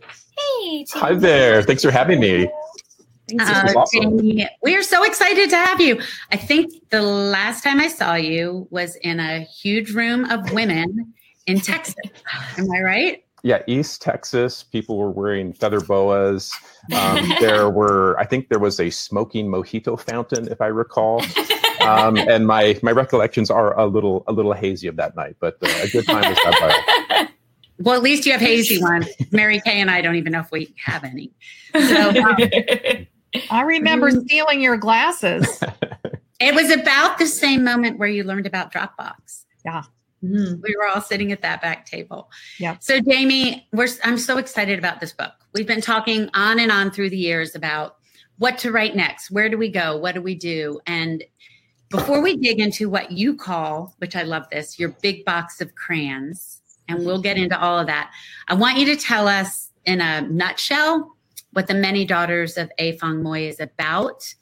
Hey, 0.00 0.84
Jamie. 0.84 1.00
Hi 1.02 1.12
there. 1.12 1.62
Thanks 1.62 1.82
for 1.82 1.90
having 1.90 2.20
me. 2.20 2.48
Uh, 3.38 3.72
awesome. 3.76 4.16
we 4.62 4.74
are 4.74 4.82
so 4.82 5.04
excited 5.04 5.50
to 5.50 5.56
have 5.56 5.78
you. 5.78 6.00
I 6.32 6.38
think 6.38 6.72
the 6.88 7.02
last 7.02 7.62
time 7.62 7.80
I 7.80 7.88
saw 7.88 8.14
you 8.14 8.66
was 8.70 8.96
in 8.96 9.20
a 9.20 9.40
huge 9.40 9.90
room 9.90 10.24
of 10.24 10.50
women 10.52 11.12
in 11.48 11.60
Texas. 11.60 11.94
Am 12.56 12.70
I 12.70 12.80
right? 12.80 13.24
Yeah, 13.42 13.62
East 13.66 14.02
Texas. 14.02 14.62
People 14.62 14.98
were 14.98 15.10
wearing 15.10 15.52
feather 15.52 15.80
boas. 15.80 16.52
Um, 16.92 17.32
there 17.40 17.70
were, 17.70 18.18
I 18.18 18.24
think, 18.24 18.48
there 18.48 18.58
was 18.58 18.80
a 18.80 18.90
smoking 18.90 19.48
mojito 19.48 19.98
fountain, 19.98 20.48
if 20.48 20.60
I 20.60 20.66
recall. 20.66 21.22
Um, 21.80 22.16
and 22.16 22.46
my 22.46 22.78
my 22.82 22.90
recollections 22.90 23.50
are 23.50 23.78
a 23.78 23.86
little 23.86 24.24
a 24.26 24.32
little 24.32 24.52
hazy 24.52 24.88
of 24.88 24.96
that 24.96 25.16
night, 25.16 25.36
but 25.40 25.56
uh, 25.62 25.68
a 25.82 25.88
good 25.88 26.06
time 26.06 26.28
was 26.28 26.38
had 26.38 26.54
by. 26.60 27.16
all. 27.18 27.26
Well, 27.80 27.94
at 27.94 28.02
least 28.02 28.26
you 28.26 28.32
have 28.32 28.40
hazy 28.40 28.82
one. 28.82 29.06
Mary 29.30 29.60
Kay 29.64 29.80
and 29.80 29.88
I 29.88 30.00
don't 30.00 30.16
even 30.16 30.32
know 30.32 30.40
if 30.40 30.50
we 30.50 30.74
have 30.84 31.04
any. 31.04 31.30
So, 31.72 32.08
um, 32.24 32.36
I 33.50 33.62
remember 33.62 34.10
mm. 34.10 34.24
stealing 34.24 34.60
your 34.60 34.76
glasses. 34.76 35.62
it 36.40 36.56
was 36.56 36.72
about 36.72 37.18
the 37.18 37.26
same 37.28 37.62
moment 37.62 38.00
where 38.00 38.08
you 38.08 38.24
learned 38.24 38.48
about 38.48 38.72
Dropbox. 38.72 39.44
Yeah. 39.64 39.84
Mm-hmm. 40.22 40.60
We 40.62 40.74
were 40.76 40.86
all 40.86 41.00
sitting 41.00 41.32
at 41.32 41.42
that 41.42 41.62
back 41.62 41.86
table. 41.86 42.30
Yeah. 42.58 42.76
So, 42.80 43.00
Jamie, 43.00 43.68
we're, 43.72 43.88
I'm 44.04 44.18
so 44.18 44.38
excited 44.38 44.78
about 44.78 45.00
this 45.00 45.12
book. 45.12 45.32
We've 45.54 45.66
been 45.66 45.80
talking 45.80 46.28
on 46.34 46.58
and 46.58 46.72
on 46.72 46.90
through 46.90 47.10
the 47.10 47.16
years 47.16 47.54
about 47.54 47.96
what 48.38 48.58
to 48.58 48.72
write 48.72 48.96
next. 48.96 49.30
Where 49.30 49.48
do 49.48 49.58
we 49.58 49.68
go? 49.68 49.96
What 49.96 50.14
do 50.14 50.22
we 50.22 50.34
do? 50.34 50.80
And 50.86 51.24
before 51.90 52.20
we 52.20 52.36
dig 52.36 52.60
into 52.60 52.90
what 52.90 53.12
you 53.12 53.36
call, 53.36 53.94
which 53.98 54.14
I 54.14 54.22
love 54.22 54.44
this, 54.50 54.78
your 54.78 54.90
big 55.02 55.24
box 55.24 55.60
of 55.60 55.74
crayons, 55.74 56.60
and 56.88 57.04
we'll 57.04 57.20
get 57.20 57.36
into 57.36 57.58
all 57.58 57.78
of 57.78 57.86
that, 57.86 58.12
I 58.48 58.54
want 58.54 58.78
you 58.78 58.86
to 58.86 58.96
tell 58.96 59.28
us 59.28 59.70
in 59.84 60.00
a 60.00 60.22
nutshell 60.22 61.14
what 61.52 61.66
the 61.66 61.74
Many 61.74 62.04
Daughters 62.04 62.56
of 62.56 62.70
Afong 62.78 63.22
Moy 63.22 63.46
is 63.48 63.60
about. 63.60 64.34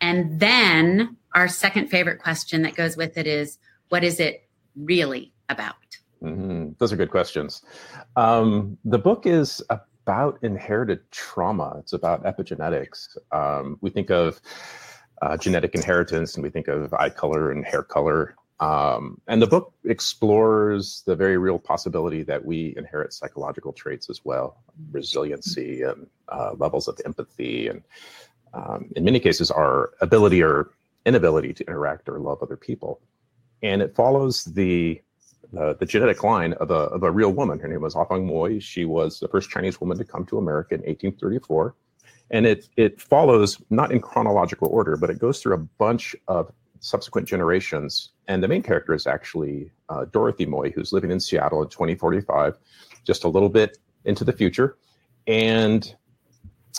And 0.00 0.40
then 0.40 1.16
our 1.34 1.48
second 1.48 1.88
favorite 1.88 2.20
question 2.20 2.62
that 2.62 2.74
goes 2.74 2.96
with 2.96 3.16
it 3.16 3.26
is 3.26 3.58
what 3.88 4.04
is 4.04 4.20
it 4.20 4.43
really 4.76 5.32
about? 5.48 5.74
Mm-hmm. 6.22 6.70
Those 6.78 6.92
are 6.92 6.96
good 6.96 7.10
questions. 7.10 7.62
Um, 8.16 8.78
the 8.84 8.98
book 8.98 9.26
is 9.26 9.62
about 9.70 10.38
inherited 10.42 11.10
trauma. 11.10 11.76
It's 11.78 11.92
about 11.92 12.24
epigenetics. 12.24 13.16
Um, 13.32 13.78
we 13.80 13.90
think 13.90 14.10
of 14.10 14.40
uh, 15.22 15.36
genetic 15.36 15.74
inheritance 15.74 16.34
and 16.34 16.42
we 16.42 16.50
think 16.50 16.68
of 16.68 16.92
eye 16.94 17.10
color 17.10 17.50
and 17.50 17.64
hair 17.64 17.82
color. 17.82 18.36
Um, 18.60 19.20
and 19.26 19.42
the 19.42 19.46
book 19.46 19.72
explores 19.84 21.02
the 21.06 21.16
very 21.16 21.38
real 21.38 21.58
possibility 21.58 22.22
that 22.22 22.44
we 22.44 22.74
inherit 22.76 23.12
psychological 23.12 23.72
traits 23.72 24.08
as 24.08 24.24
well 24.24 24.62
resiliency 24.92 25.82
and 25.82 26.06
uh, 26.28 26.52
levels 26.56 26.86
of 26.86 27.00
empathy, 27.04 27.68
and 27.68 27.82
um, 28.54 28.90
in 28.94 29.04
many 29.04 29.18
cases, 29.18 29.50
our 29.50 29.90
ability 30.00 30.42
or 30.42 30.70
inability 31.04 31.52
to 31.52 31.66
interact 31.66 32.08
or 32.08 32.20
love 32.20 32.42
other 32.42 32.56
people 32.56 33.00
and 33.64 33.80
it 33.80 33.94
follows 33.96 34.44
the 34.44 35.00
uh, 35.58 35.72
the 35.74 35.86
genetic 35.86 36.22
line 36.22 36.52
of 36.54 36.70
a, 36.70 36.74
of 36.74 37.04
a 37.04 37.10
real 37.10 37.32
woman. 37.32 37.58
Her 37.60 37.68
name 37.68 37.80
was 37.80 37.94
Fong 37.94 38.26
Moy. 38.26 38.58
She 38.58 38.84
was 38.84 39.20
the 39.20 39.28
first 39.28 39.50
Chinese 39.50 39.80
woman 39.80 39.96
to 39.98 40.04
come 40.04 40.26
to 40.26 40.38
America 40.38 40.74
in 40.74 40.80
1834. 40.80 41.74
And 42.32 42.44
it, 42.44 42.68
it 42.76 43.00
follows, 43.00 43.62
not 43.70 43.92
in 43.92 44.00
chronological 44.00 44.66
order, 44.68 44.96
but 44.96 45.10
it 45.10 45.20
goes 45.20 45.40
through 45.40 45.54
a 45.54 45.58
bunch 45.58 46.16
of 46.26 46.50
subsequent 46.80 47.28
generations. 47.28 48.10
And 48.26 48.42
the 48.42 48.48
main 48.48 48.62
character 48.62 48.94
is 48.94 49.06
actually 49.06 49.70
uh, 49.88 50.06
Dorothy 50.06 50.44
Moy, 50.44 50.70
who's 50.70 50.92
living 50.92 51.12
in 51.12 51.20
Seattle 51.20 51.62
in 51.62 51.68
2045, 51.68 52.58
just 53.04 53.22
a 53.22 53.28
little 53.28 53.48
bit 53.48 53.78
into 54.04 54.24
the 54.24 54.32
future. 54.32 54.76
And 55.28 55.94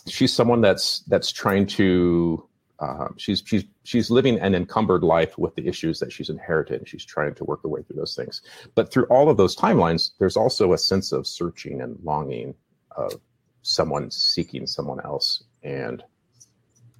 she's 0.05 0.33
someone 0.33 0.59
that's 0.59 0.99
that's 1.07 1.31
trying 1.31 1.65
to 1.67 2.45
uh, 2.79 3.07
she's 3.17 3.41
she's 3.45 3.63
she's 3.83 4.09
living 4.09 4.39
an 4.39 4.53
encumbered 4.53 5.03
life 5.03 5.37
with 5.37 5.55
the 5.55 5.67
issues 5.67 5.99
that 5.99 6.11
she's 6.11 6.29
inherited 6.29 6.79
and 6.79 6.89
she's 6.89 7.05
trying 7.05 7.33
to 7.33 7.43
work 7.45 7.61
her 7.63 7.69
way 7.69 7.81
through 7.83 7.95
those 7.95 8.15
things 8.15 8.41
but 8.75 8.91
through 8.91 9.05
all 9.05 9.29
of 9.29 9.37
those 9.37 9.55
timelines 9.55 10.11
there's 10.19 10.35
also 10.35 10.73
a 10.73 10.77
sense 10.77 11.11
of 11.11 11.25
searching 11.25 11.81
and 11.81 11.97
longing 12.03 12.53
of 12.91 13.13
someone 13.61 14.11
seeking 14.11 14.67
someone 14.67 14.99
else 15.05 15.43
and 15.63 16.03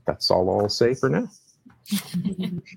that's 0.08 0.32
all 0.32 0.62
i'll 0.62 0.70
say 0.70 0.94
for 0.94 1.10
now 1.10 1.27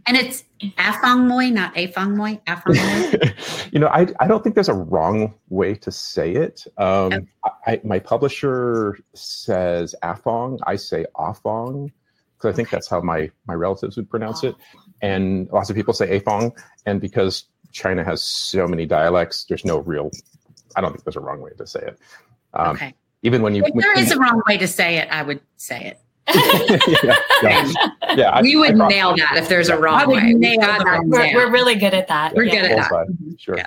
and 0.06 0.16
it's 0.16 0.44
Afong 0.76 1.28
Moy, 1.28 1.48
not 1.48 1.74
Afong 1.76 2.14
Moy. 2.14 2.38
Afong 2.46 3.72
you 3.72 3.78
know, 3.80 3.86
I, 3.88 4.06
I 4.20 4.26
don't 4.26 4.42
think 4.42 4.54
there's 4.54 4.68
a 4.68 4.74
wrong 4.74 5.32
way 5.48 5.74
to 5.76 5.90
say 5.90 6.32
it. 6.32 6.66
Um, 6.76 7.12
okay. 7.12 7.26
I, 7.66 7.80
my 7.84 8.00
publisher 8.00 8.98
says 9.14 9.94
Afong. 10.02 10.58
I 10.66 10.76
say 10.76 11.06
Afong 11.16 11.90
because 12.38 12.54
I 12.54 12.57
think 12.57 12.71
that's 12.71 12.88
how 12.88 13.00
my 13.00 13.30
my 13.47 13.54
relatives 13.54 13.97
would 13.97 14.09
pronounce 14.09 14.45
it, 14.45 14.54
and 15.02 15.49
lots 15.50 15.71
of 15.71 15.76
people 15.76 15.92
say 15.92 16.21
Afong. 16.21 16.52
And 16.87 17.00
because 17.00 17.45
China 17.73 18.04
has 18.04 18.23
so 18.23 18.66
many 18.66 18.87
dialects, 18.87 19.45
there's 19.45 19.64
no 19.64 19.78
real. 19.78 20.11
I 20.76 20.80
don't 20.80 20.92
think 20.92 21.04
there's 21.04 21.16
a 21.16 21.21
wrong 21.21 21.40
way 21.40 21.50
to 21.59 21.66
say 21.66 21.80
it. 21.80 21.99
Um, 22.54 22.76
okay. 22.76 22.95
Even 23.23 23.42
when 23.42 23.54
you, 23.54 23.64
if 23.64 23.75
there 23.75 23.99
is 23.99 24.12
a 24.12 24.18
wrong 24.18 24.40
way 24.47 24.57
to 24.59 24.68
say 24.68 24.99
it, 24.99 25.09
I 25.11 25.23
would 25.23 25.40
say 25.57 25.85
it. 25.85 26.00
yeah, 27.02 27.16
yeah, 27.42 28.14
yeah, 28.14 28.40
we 28.42 28.54
I, 28.54 28.59
would 28.59 28.80
I 28.80 28.88
nail 28.88 29.16
that 29.16 29.37
if 29.38 29.49
there's 29.49 29.71
a 29.71 29.78
wrong 29.78 30.09
way. 30.09 30.35
We're, 30.35 31.35
we're, 31.35 31.50
really 31.50 31.75
good 31.75 31.95
at 31.95 32.07
that. 32.09 32.35
We're 32.35 32.45
yeah. 32.45 32.61
good 32.61 32.71
at 32.73 32.90
that. 32.90 33.07
Sure. 33.38 33.57
Yeah. 33.57 33.66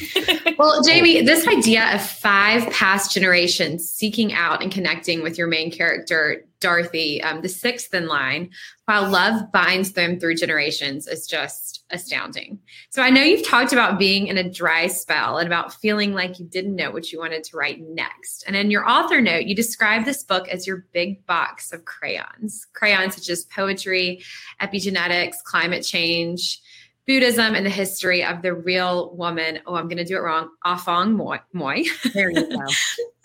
well, 0.58 0.82
Jamie, 0.82 1.20
this 1.22 1.46
idea 1.46 1.94
of 1.94 2.02
five 2.02 2.70
past 2.72 3.12
generations 3.12 3.90
seeking 3.90 4.32
out 4.32 4.62
and 4.62 4.72
connecting 4.72 5.22
with 5.22 5.36
your 5.36 5.46
main 5.46 5.70
character, 5.70 6.44
Dorothy, 6.62 7.22
um, 7.22 7.42
the 7.42 7.48
sixth 7.48 7.92
in 7.92 8.06
line, 8.06 8.50
while 8.86 9.08
love 9.10 9.52
binds 9.52 9.92
them 9.92 10.18
through 10.18 10.36
generations, 10.36 11.06
is 11.06 11.26
just 11.26 11.84
astounding. 11.90 12.58
So 12.90 13.02
I 13.02 13.10
know 13.10 13.22
you've 13.22 13.46
talked 13.46 13.72
about 13.72 13.98
being 13.98 14.28
in 14.28 14.38
a 14.38 14.50
dry 14.50 14.86
spell 14.86 15.38
and 15.38 15.46
about 15.46 15.74
feeling 15.74 16.14
like 16.14 16.38
you 16.38 16.46
didn't 16.46 16.76
know 16.76 16.90
what 16.90 17.12
you 17.12 17.18
wanted 17.18 17.44
to 17.44 17.56
write 17.56 17.80
next. 17.80 18.44
And 18.46 18.56
in 18.56 18.70
your 18.70 18.88
author 18.88 19.20
note, 19.20 19.44
you 19.44 19.54
describe 19.54 20.04
this 20.04 20.22
book 20.22 20.48
as 20.48 20.66
your 20.66 20.86
big 20.92 21.26
box 21.26 21.72
of 21.72 21.84
crayons, 21.84 22.66
crayons 22.72 23.16
such 23.16 23.28
as 23.28 23.44
poetry, 23.44 24.22
epigenetics, 24.60 25.42
climate 25.44 25.84
change 25.84 26.62
Buddhism 27.06 27.54
and 27.54 27.66
the 27.66 27.70
history 27.70 28.24
of 28.24 28.42
the 28.42 28.54
real 28.54 29.14
woman. 29.16 29.58
Oh, 29.66 29.74
I'm 29.74 29.88
going 29.88 29.98
to 29.98 30.04
do 30.04 30.16
it 30.16 30.20
wrong. 30.20 30.50
Afong 30.64 31.14
Moy. 31.14 31.40
Moy. 31.52 31.84
There 32.14 32.30
you 32.30 32.48
go. 32.48 32.64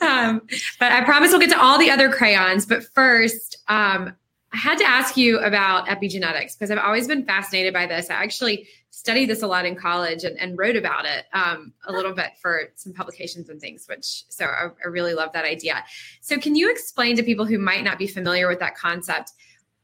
um, 0.05 0.41
but 0.79 0.91
I 0.91 1.03
promise 1.03 1.31
we'll 1.31 1.39
get 1.39 1.51
to 1.51 1.61
all 1.61 1.77
the 1.77 1.91
other 1.91 2.11
crayons. 2.11 2.65
But 2.65 2.83
first, 2.83 3.57
um, 3.67 4.15
I 4.53 4.57
had 4.57 4.77
to 4.79 4.85
ask 4.85 5.17
you 5.17 5.39
about 5.39 5.87
epigenetics 5.87 6.57
because 6.57 6.71
I've 6.71 6.77
always 6.79 7.07
been 7.07 7.25
fascinated 7.25 7.73
by 7.73 7.85
this. 7.85 8.09
I 8.09 8.15
actually 8.15 8.67
studied 8.89 9.29
this 9.29 9.43
a 9.43 9.47
lot 9.47 9.65
in 9.65 9.75
college 9.75 10.23
and, 10.23 10.39
and 10.39 10.57
wrote 10.57 10.75
about 10.75 11.05
it 11.05 11.25
um, 11.33 11.73
a 11.85 11.91
little 11.91 12.13
bit 12.13 12.31
for 12.41 12.69
some 12.75 12.93
publications 12.93 13.49
and 13.49 13.61
things, 13.61 13.85
which 13.87 14.23
so 14.29 14.45
I, 14.45 14.69
I 14.83 14.87
really 14.87 15.13
love 15.13 15.33
that 15.33 15.45
idea. 15.45 15.83
So, 16.21 16.39
can 16.39 16.55
you 16.55 16.71
explain 16.71 17.15
to 17.17 17.23
people 17.23 17.45
who 17.45 17.59
might 17.59 17.83
not 17.83 17.99
be 17.99 18.07
familiar 18.07 18.47
with 18.47 18.59
that 18.59 18.75
concept? 18.75 19.33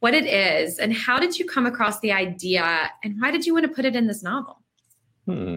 What 0.03 0.13
it 0.13 0.25
is, 0.25 0.79
and 0.79 0.93
how 0.93 1.17
did 1.17 1.39
you 1.39 1.45
come 1.45 1.65
across 1.65 2.01
the 2.01 2.12
idea, 2.12 2.91
and 3.05 3.15
why 3.22 3.31
did 3.31 3.45
you 3.45 3.53
want 3.53 3.65
to 3.65 3.72
put 3.72 3.86
it 3.86 3.95
in 3.95 4.05
this 4.05 4.22
novel? 4.22 4.62
Hmm. 5.25 5.55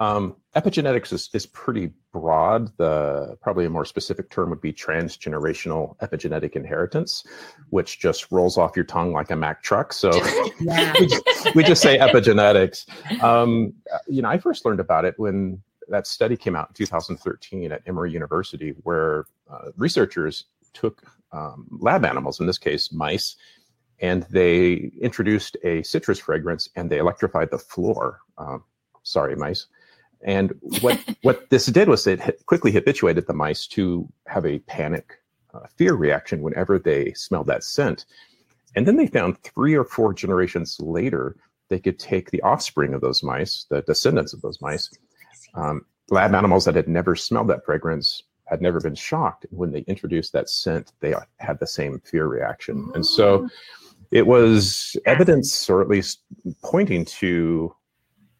Um, 0.00 0.36
epigenetics 0.54 1.14
is, 1.14 1.30
is 1.32 1.46
pretty 1.46 1.90
broad. 2.12 2.76
The 2.76 3.38
probably 3.40 3.64
a 3.64 3.70
more 3.70 3.86
specific 3.86 4.28
term 4.28 4.50
would 4.50 4.60
be 4.60 4.74
transgenerational 4.74 5.96
epigenetic 6.00 6.56
inheritance, 6.56 7.24
which 7.70 7.98
just 7.98 8.30
rolls 8.30 8.58
off 8.58 8.76
your 8.76 8.84
tongue 8.84 9.14
like 9.14 9.30
a 9.30 9.36
Mack 9.36 9.62
truck. 9.62 9.94
So 9.94 10.10
we, 10.60 11.06
just, 11.06 11.54
we, 11.54 11.64
just, 11.64 11.80
say 11.80 11.96
epigenetics. 11.96 12.86
Um, 13.22 13.72
you 14.06 14.20
know, 14.20 14.28
I 14.28 14.36
first 14.36 14.66
learned 14.66 14.80
about 14.80 15.06
it 15.06 15.14
when 15.18 15.62
that 15.88 16.06
study 16.06 16.36
came 16.36 16.54
out 16.54 16.68
in 16.68 16.74
2013 16.74 17.72
at 17.72 17.80
Emory 17.86 18.12
University, 18.12 18.74
where 18.82 19.24
uh, 19.50 19.70
researchers 19.78 20.44
took 20.74 21.02
um, 21.32 21.66
lab 21.80 22.04
animals, 22.04 22.40
in 22.40 22.46
this 22.46 22.58
case 22.58 22.92
mice, 22.92 23.36
and 24.00 24.24
they 24.30 24.92
introduced 25.00 25.56
a 25.62 25.82
citrus 25.82 26.18
fragrance 26.18 26.68
and 26.76 26.90
they 26.90 26.98
electrified 26.98 27.50
the 27.50 27.58
floor. 27.58 28.20
Um, 28.38 28.64
sorry, 29.02 29.36
mice. 29.36 29.66
And 30.22 30.52
what 30.80 30.98
what 31.22 31.50
this 31.50 31.66
did 31.66 31.88
was 31.88 32.06
it 32.06 32.20
quickly 32.46 32.72
habituated 32.72 33.26
the 33.26 33.34
mice 33.34 33.66
to 33.68 34.08
have 34.26 34.46
a 34.46 34.58
panic 34.60 35.20
uh, 35.54 35.66
fear 35.76 35.94
reaction 35.94 36.42
whenever 36.42 36.78
they 36.78 37.12
smelled 37.12 37.46
that 37.48 37.64
scent. 37.64 38.06
And 38.76 38.86
then 38.86 38.96
they 38.96 39.06
found 39.06 39.42
three 39.42 39.74
or 39.74 39.84
four 39.84 40.14
generations 40.14 40.78
later 40.80 41.36
they 41.68 41.78
could 41.78 41.98
take 41.98 42.30
the 42.30 42.42
offspring 42.42 42.94
of 42.94 43.00
those 43.00 43.22
mice, 43.22 43.64
the 43.70 43.82
descendants 43.82 44.32
of 44.32 44.42
those 44.42 44.60
mice, 44.60 44.90
um, 45.54 45.86
lab 46.10 46.34
animals 46.34 46.64
that 46.64 46.74
had 46.74 46.88
never 46.88 47.14
smelled 47.16 47.48
that 47.48 47.64
fragrance, 47.64 48.24
had 48.46 48.60
never 48.60 48.80
been 48.80 48.96
shocked. 48.96 49.46
And 49.48 49.58
when 49.58 49.70
they 49.70 49.80
introduced 49.80 50.32
that 50.32 50.50
scent, 50.50 50.92
they 51.00 51.14
had 51.38 51.60
the 51.60 51.66
same 51.66 52.00
fear 52.00 52.26
reaction. 52.26 52.90
And 52.94 53.06
so 53.06 53.48
it 54.10 54.26
was 54.26 54.96
evidence, 55.06 55.70
or 55.70 55.80
at 55.80 55.88
least 55.88 56.22
pointing 56.62 57.04
to 57.04 57.74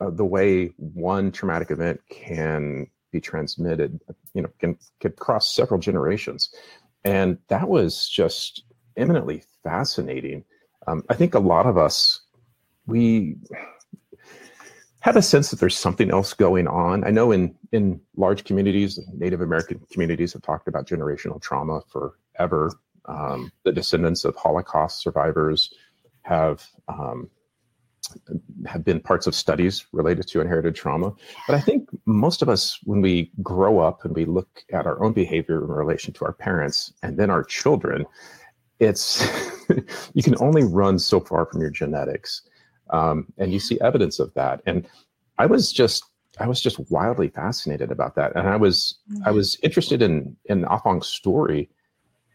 uh, 0.00 0.11
the 0.11 0.25
way 0.25 0.67
one 0.77 1.31
traumatic 1.31 1.71
event 1.71 2.00
can 2.11 2.87
be 3.12 3.21
transmitted, 3.21 4.00
you 4.35 4.43
know, 4.43 4.50
can, 4.59 4.77
can 5.00 5.12
cross 5.12 5.55
several 5.55 5.79
generations. 5.79 6.53
And 7.05 7.39
that 7.49 7.69
was 7.69 8.09
just 8.09 8.65
eminently 8.97 9.43
fascinating. 9.62 10.45
Um, 10.87 11.03
I 11.09 11.15
think 11.15 11.35
a 11.35 11.41
lot 11.41 11.67
of 11.67 11.77
us, 11.77 12.21
we 12.87 13.37
have 15.00 15.17
a 15.17 15.23
sense 15.23 15.50
that 15.50 15.61
there's 15.61 15.79
something 15.79 16.11
else 16.11 16.35
going 16.35 16.69
on. 16.69 17.05
I 17.05 17.11
know 17.11 17.33
in, 17.33 17.55
in 17.73 18.00
large 18.17 18.45
communities, 18.45 19.00
Native 19.15 19.41
American 19.41 19.81
communities 19.91 20.33
have 20.35 20.43
talked 20.43 20.69
about 20.69 20.87
generational 20.87 21.41
trauma 21.41 21.81
forever. 21.91 22.73
Um, 23.07 23.52
the 23.64 23.73
descendants 23.73 24.25
of 24.25 24.37
Holocaust 24.37 25.02
survivors 25.02 25.73
have 26.23 26.66
um, 26.88 27.30
have 28.66 28.85
been 28.85 29.00
parts 29.00 29.26
of 29.26 29.35
studies 29.35 29.87
related 29.92 30.26
to 30.28 30.40
inherited 30.40 30.75
trauma. 30.75 31.12
But 31.47 31.57
I 31.57 31.61
think 31.61 31.88
most 32.07 32.42
of 32.42 32.49
us, 32.49 32.78
when 32.85 33.00
we 33.00 33.30
grow 33.42 33.78
up 33.78 34.04
and 34.04 34.14
we 34.14 34.25
look 34.25 34.64
at 34.73 34.87
our 34.87 35.02
own 35.02 35.12
behavior 35.12 35.62
in 35.62 35.71
relation 35.71 36.12
to 36.14 36.25
our 36.25 36.33
parents 36.33 36.92
and 37.02 37.19
then 37.19 37.30
our 37.30 37.45
children, 37.45 38.07
it's 38.78 39.26
you 40.14 40.23
can 40.23 40.37
only 40.40 40.64
run 40.64 40.99
so 40.99 41.21
far 41.21 41.47
from 41.47 41.61
your 41.61 41.71
genetics, 41.71 42.42
um, 42.90 43.26
and 43.38 43.52
you 43.52 43.61
see 43.61 43.80
evidence 43.80 44.19
of 44.19 44.33
that. 44.35 44.62
And 44.66 44.88
I 45.38 45.47
was 45.47 45.73
just 45.73 46.04
I 46.38 46.47
was 46.47 46.61
just 46.61 46.78
wildly 46.90 47.28
fascinated 47.28 47.90
about 47.90 48.14
that, 48.14 48.35
and 48.35 48.49
I 48.49 48.57
was 48.57 48.99
I 49.09 49.12
mm-hmm. 49.12 49.37
was 49.37 49.59
interested 49.62 50.02
in 50.02 50.37
in 50.47 50.64
Afong's 50.64 51.09
story 51.09 51.69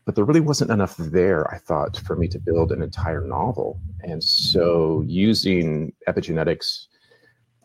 but 0.06 0.16
there 0.16 0.24
really 0.24 0.40
wasn't 0.40 0.72
enough 0.72 0.96
there, 0.98 1.52
I 1.52 1.58
thought, 1.58 1.98
for 1.98 2.16
me 2.16 2.28
to 2.30 2.40
build 2.40 2.72
an 2.72 2.82
entire 2.82 3.22
novel. 3.22 3.80
And 4.02 4.24
so 4.24 5.04
using 5.08 5.94
epigenetics, 6.08 6.86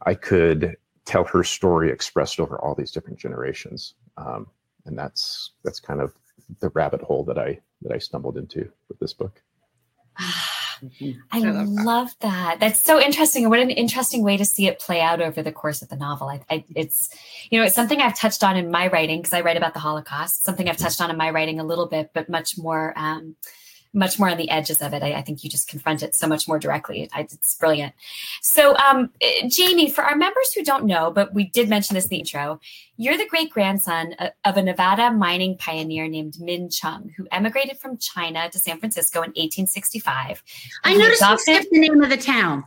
I 0.06 0.14
could 0.14 0.76
tell 1.04 1.25
her 1.25 1.44
story 1.44 1.90
expressed 1.90 2.40
over 2.40 2.59
all 2.59 2.75
these 2.75 2.92
different 2.92 3.18
generations. 3.18 3.94
Um, 4.16 4.47
and 4.87 4.99
that's 4.99 5.52
that's 5.64 5.80
kind 5.80 6.00
of 6.00 6.14
the 6.61 6.70
rabbit 6.70 7.02
hole 7.02 7.25
that 7.25 7.38
I 7.38 7.61
that 7.82 7.92
I 7.92 7.99
stumbled 7.99 8.38
into 8.38 8.70
with 8.88 8.99
this 8.99 9.12
book. 9.12 9.42
Mm-hmm. 10.83 11.21
I, 11.31 11.39
I, 11.39 11.51
love, 11.51 11.69
love 11.69 12.15
that. 12.21 12.31
that. 12.31 12.61
That's 12.61 12.81
so 12.81 13.01
interesting. 13.01 13.49
What 13.49 13.59
an 13.59 13.71
interesting 13.71 14.23
way 14.23 14.37
to 14.37 14.45
see 14.45 14.67
it 14.67 14.79
play 14.79 15.01
out 15.01 15.21
over 15.21 15.43
the 15.43 15.53
course 15.53 15.83
of 15.83 15.89
the 15.89 15.97
novel. 15.97 16.29
I, 16.29 16.41
I, 16.51 16.65
it's, 16.75 17.15
you 17.51 17.59
know, 17.59 17.65
it's 17.65 17.75
something 17.75 18.01
I've 18.01 18.17
touched 18.17 18.43
on 18.43 18.57
in 18.57 18.71
my 18.71 18.89
writing 18.89 19.21
because 19.21 19.33
I 19.33 19.41
write 19.41 19.57
about 19.57 19.75
the 19.75 19.81
Holocaust. 19.81 20.45
Something 20.45 20.69
I've 20.69 20.77
touched 20.77 21.01
on 21.01 21.11
in 21.11 21.17
my 21.17 21.31
writing 21.31 21.61
a 21.61 21.65
little 21.65 21.87
bit, 21.87 22.11
but 22.15 22.29
much 22.29 22.59
more 22.59 22.93
um, 22.97 23.37
much 23.92 24.18
more 24.18 24.28
on 24.28 24.37
the 24.37 24.50
edges 24.50 24.80
of 24.82 24.92
it. 24.92 25.02
I, 25.02 25.14
I, 25.14 25.23
think 25.23 25.42
you 25.42 25.50
just 25.50 25.68
confront 25.68 26.02
it 26.02 26.14
so 26.14 26.28
much 26.28 26.47
more 26.47 26.59
directly. 26.59 27.09
It's 27.16 27.56
brilliant. 27.56 27.92
So, 28.40 28.76
um, 28.76 29.11
eh, 29.20 29.49
Jamie, 29.49 29.90
for 29.90 30.04
our 30.04 30.14
members 30.14 30.52
who 30.52 30.62
don't 30.62 30.85
know, 30.85 31.11
but 31.11 31.35
we 31.35 31.44
did 31.49 31.68
mention 31.68 31.94
this 31.94 32.04
in 32.04 32.11
the 32.11 32.18
intro, 32.18 32.61
you're 33.00 33.16
the 33.16 33.26
great 33.26 33.50
grandson 33.50 34.14
of 34.44 34.59
a 34.59 34.62
Nevada 34.62 35.11
mining 35.11 35.56
pioneer 35.56 36.06
named 36.06 36.38
Min 36.38 36.68
Chung, 36.68 37.11
who 37.16 37.26
emigrated 37.32 37.78
from 37.78 37.97
China 37.97 38.50
to 38.50 38.59
San 38.59 38.78
Francisco 38.78 39.20
in 39.20 39.30
1865. 39.30 40.42
I 40.85 40.97
noticed 40.97 41.23
adopted... 41.23 41.49
you 41.49 41.54
skipped 41.54 41.73
the 41.73 41.80
name 41.80 42.02
of 42.02 42.11
the 42.11 42.18
town. 42.18 42.62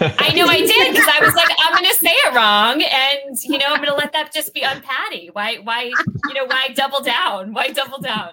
I 0.00 0.32
know 0.34 0.46
I 0.46 0.58
did 0.58 0.92
because 0.92 1.08
I 1.08 1.24
was 1.24 1.34
like, 1.34 1.48
I'm 1.60 1.72
going 1.72 1.88
to 1.88 1.96
say 1.96 2.10
it 2.10 2.34
wrong, 2.34 2.82
and 2.82 3.38
you 3.44 3.58
know, 3.58 3.66
I'm 3.68 3.76
going 3.76 3.90
to 3.90 3.94
let 3.94 4.12
that 4.12 4.32
just 4.32 4.52
be 4.52 4.64
on 4.64 4.82
Patty. 4.82 5.30
Why, 5.32 5.58
why, 5.62 5.82
you 5.84 6.34
know, 6.34 6.46
why 6.46 6.70
double 6.74 7.00
down? 7.00 7.52
Why 7.52 7.68
double 7.68 7.98
down? 7.98 8.30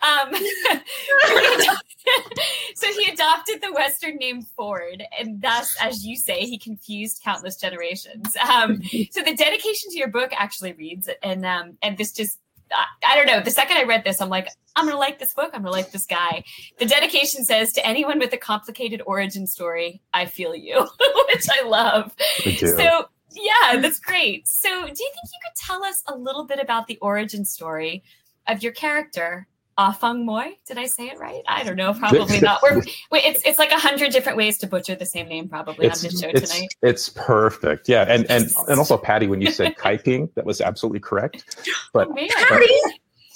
Um, 0.00 0.32
so 2.74 2.86
he 2.92 3.10
adopted 3.10 3.62
the 3.62 3.72
Western 3.72 4.16
name 4.16 4.42
Ford, 4.42 5.02
and 5.18 5.40
thus, 5.40 5.76
as 5.80 6.04
you 6.04 6.16
say, 6.16 6.40
he 6.40 6.58
confused 6.58 7.22
countless 7.22 7.56
generations. 7.56 8.36
Um, 8.36 8.82
so 9.10 9.22
the 9.22 9.34
dedication 9.34 9.90
to 9.90 9.98
your 9.98 10.08
book 10.08 10.32
actually 10.36 10.72
reads, 10.72 11.08
and 11.22 11.44
um, 11.44 11.78
and 11.82 11.96
this 11.96 12.12
just 12.12 12.38
I, 12.72 12.84
I 13.06 13.16
don't 13.16 13.26
know. 13.26 13.40
The 13.40 13.50
second 13.50 13.76
I 13.76 13.84
read 13.84 14.04
this, 14.04 14.20
I'm 14.20 14.28
like, 14.28 14.48
I'm 14.76 14.86
gonna 14.86 14.98
like 14.98 15.18
this 15.18 15.34
book. 15.34 15.50
I'm 15.52 15.62
gonna 15.62 15.70
like 15.70 15.92
this 15.92 16.06
guy. 16.06 16.44
The 16.78 16.86
dedication 16.86 17.44
says 17.44 17.72
to 17.74 17.86
anyone 17.86 18.18
with 18.18 18.32
a 18.32 18.38
complicated 18.38 19.02
origin 19.06 19.46
story, 19.46 20.02
I 20.12 20.26
feel 20.26 20.54
you, 20.54 20.80
which 21.28 21.46
I 21.50 21.66
love. 21.66 22.14
So 22.42 23.08
yeah, 23.32 23.80
that's 23.80 23.98
great. 23.98 24.46
So 24.46 24.68
do 24.68 24.76
you 24.76 24.86
think 24.86 24.96
you 24.96 25.40
could 25.44 25.56
tell 25.56 25.84
us 25.84 26.02
a 26.06 26.16
little 26.16 26.44
bit 26.44 26.58
about 26.60 26.86
the 26.86 26.98
origin 26.98 27.44
story 27.44 28.02
of 28.46 28.62
your 28.62 28.72
character 28.72 29.48
Ah 29.76 29.92
Feng 29.92 30.24
Moi. 30.24 30.50
Did 30.66 30.78
I 30.78 30.86
say 30.86 31.08
it 31.08 31.18
right? 31.18 31.42
I 31.48 31.64
don't 31.64 31.76
know. 31.76 31.92
Probably 31.94 32.40
not. 32.40 32.62
We're, 32.62 32.82
wait, 33.10 33.24
it's 33.24 33.42
it's 33.44 33.58
like 33.58 33.72
a 33.72 33.78
hundred 33.78 34.12
different 34.12 34.38
ways 34.38 34.58
to 34.58 34.66
butcher 34.66 34.94
the 34.94 35.06
same 35.06 35.28
name 35.28 35.48
probably 35.48 35.86
it's, 35.86 36.04
on 36.04 36.10
this 36.10 36.20
show 36.20 36.28
it's, 36.28 36.52
tonight. 36.52 36.74
It's 36.82 37.08
perfect. 37.08 37.88
Yeah, 37.88 38.04
and 38.08 38.30
and 38.30 38.50
and 38.68 38.78
also 38.78 38.96
Patty, 38.96 39.26
when 39.26 39.40
you 39.40 39.50
said 39.50 39.76
Kaiping, 39.78 40.32
that 40.34 40.44
was 40.44 40.60
absolutely 40.60 41.00
correct. 41.00 41.66
But, 41.92 42.08
oh, 42.08 42.14
Patty, 42.14 42.66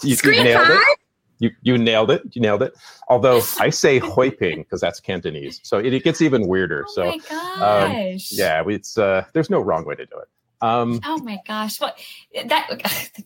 you, 0.03 0.17
you 0.23 0.33
nailed 0.45 0.69
it. 0.71 0.99
You 1.41 1.51
you 1.63 1.79
nailed 1.79 2.11
it. 2.11 2.23
You 2.33 2.41
nailed 2.41 2.63
it. 2.63 2.75
Although 3.09 3.41
I 3.61 3.71
say 3.71 3.99
Hoiping 3.99 4.59
because 4.59 4.81
that's 4.81 5.01
Cantonese, 5.01 5.61
so 5.63 5.79
it, 5.79 5.93
it, 5.93 6.05
gets 6.05 6.21
even 6.21 6.47
weirder. 6.47 6.85
Oh 6.89 6.93
so 6.93 7.05
my 7.07 7.19
gosh. 7.29 8.33
Um, 8.33 8.39
yeah, 8.39 8.63
it's 8.67 8.99
uh, 8.99 9.25
there's 9.33 9.51
no 9.51 9.61
wrong 9.61 9.85
way 9.85 9.95
to 9.97 10.07
do 10.07 10.19
it. 10.19 10.29
Um, 10.61 11.01
oh 11.05 11.19
my 11.19 11.39
gosh! 11.47 11.81
Well, 11.81 11.95
that 12.47 12.69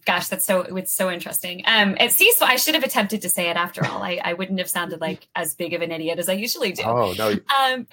gosh, 0.07 0.29
that's 0.29 0.45
so 0.45 0.61
it's 0.63 0.93
so 0.93 1.11
interesting. 1.11 1.63
Um, 1.67 1.97
it 1.99 2.13
sees. 2.13 2.41
I 2.43 2.57
should 2.57 2.75
have 2.75 2.85
attempted 2.85 3.23
to 3.23 3.31
say 3.31 3.49
it 3.49 3.57
after 3.57 3.85
all. 3.87 4.03
I, 4.03 4.21
I 4.23 4.35
wouldn't 4.35 4.59
have 4.59 4.69
sounded 4.69 5.01
like 5.01 5.29
as 5.35 5.55
big 5.55 5.73
of 5.73 5.81
an 5.83 5.91
idiot 5.91 6.19
as 6.19 6.29
I 6.29 6.35
usually 6.35 6.73
do. 6.73 6.83
Oh 6.85 7.15
no! 7.17 7.31
Um, 7.31 7.87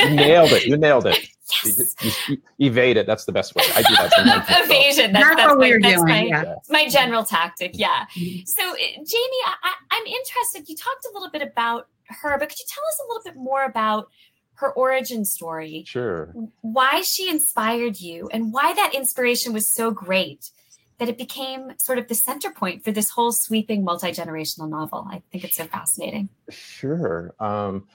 you 0.00 0.10
nailed 0.10 0.52
it. 0.52 0.66
You 0.66 0.76
nailed 0.76 1.06
it. 1.06 1.18
Yes. 1.64 1.94
You, 2.02 2.12
you, 2.58 2.70
evade 2.70 2.98
it. 2.98 3.06
That's 3.06 3.24
the 3.24 3.32
best 3.32 3.54
way. 3.54 3.64
I 3.74 3.80
do 3.80 3.94
that 3.94 4.12
sometimes. 4.14 4.44
Evasion. 4.66 5.14
That's, 5.14 5.28
that's, 5.28 5.40
that's, 5.40 5.56
my, 5.56 5.78
that's 5.80 6.02
my, 6.02 6.22
yeah. 6.24 6.54
my, 6.68 6.88
general 6.90 7.24
tactic. 7.24 7.70
Yeah. 7.72 8.04
Mm-hmm. 8.14 8.44
So, 8.44 8.70
uh, 8.70 8.76
Jamie, 8.76 9.42
I, 9.46 9.72
I'm 9.90 10.04
interested. 10.04 10.68
You 10.68 10.76
talked 10.76 11.06
a 11.06 11.14
little 11.14 11.30
bit 11.30 11.40
about 11.40 11.88
her, 12.20 12.36
but 12.38 12.50
could 12.50 12.58
you 12.58 12.66
tell 12.68 12.84
us 12.84 13.00
a 13.02 13.08
little 13.08 13.22
bit 13.24 13.36
more 13.36 13.64
about? 13.64 14.10
Her 14.58 14.72
origin 14.72 15.24
story. 15.24 15.84
Sure. 15.86 16.34
Why 16.62 17.02
she 17.02 17.30
inspired 17.30 18.00
you 18.00 18.28
and 18.32 18.52
why 18.52 18.74
that 18.74 18.92
inspiration 18.92 19.52
was 19.52 19.68
so 19.68 19.92
great 19.92 20.50
that 20.98 21.08
it 21.08 21.16
became 21.16 21.74
sort 21.78 21.98
of 21.98 22.08
the 22.08 22.14
center 22.16 22.50
point 22.50 22.82
for 22.82 22.90
this 22.90 23.08
whole 23.08 23.30
sweeping 23.30 23.84
multi 23.84 24.08
generational 24.10 24.68
novel. 24.68 25.06
I 25.08 25.22
think 25.30 25.44
it's 25.44 25.56
so 25.56 25.66
fascinating. 25.66 26.28
Sure. 26.50 27.32
Um, 27.38 27.86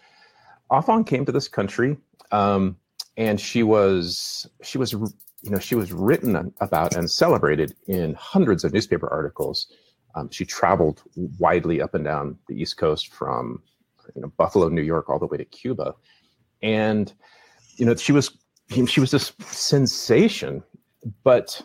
Afong 0.72 1.06
came 1.06 1.26
to 1.26 1.34
this 1.34 1.50
country, 1.50 1.98
um, 2.32 2.78
and 3.18 3.42
she 3.42 3.62
was 3.64 4.48
she 4.64 4.78
was 4.78 4.94
you 4.94 5.50
know 5.50 5.60
she 5.60 5.76
was 5.76 5.92
written 5.92 6.54
about 6.62 6.96
and 6.96 7.12
celebrated 7.12 7.76
in 7.88 8.14
hundreds 8.14 8.64
of 8.64 8.72
newspaper 8.72 9.10
articles. 9.10 9.68
Um, 10.16 10.30
she 10.32 10.46
traveled 10.46 11.04
widely 11.40 11.82
up 11.82 11.94
and 11.94 12.06
down 12.06 12.38
the 12.48 12.56
East 12.56 12.78
Coast 12.78 13.14
from 13.14 13.62
you 14.16 14.22
know 14.22 14.32
Buffalo, 14.38 14.70
New 14.70 14.82
York, 14.82 15.10
all 15.10 15.20
the 15.20 15.28
way 15.28 15.36
to 15.36 15.46
Cuba, 15.46 15.94
and 16.64 17.14
you 17.76 17.86
know 17.86 17.96
she 17.96 18.12
was 18.12 18.36
she 18.88 19.00
was 19.00 19.12
this 19.12 19.34
sensation. 19.40 20.64
But 21.24 21.62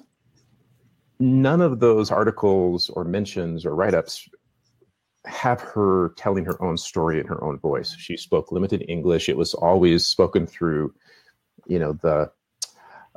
none 1.21 1.61
of 1.61 1.81
those 1.81 2.11
articles 2.11 2.91
or 2.91 3.05
mentions 3.05 3.65
or 3.65 3.75
write-ups 3.75 4.29
have 5.27 5.61
her 5.61 6.13
telling 6.17 6.45
her 6.45 6.61
own 6.63 6.77
story 6.77 7.21
in 7.21 7.27
her 7.27 7.43
own 7.43 7.59
voice. 7.59 7.95
She 7.97 8.17
spoke 8.17 8.53
limited 8.53 8.85
english. 8.89 9.29
It 9.29 9.37
was 9.37 9.55
always 9.55 10.05
spoken 10.05 10.47
through 10.47 10.93
you 11.67 11.79
know 11.79 11.93
the 11.93 12.31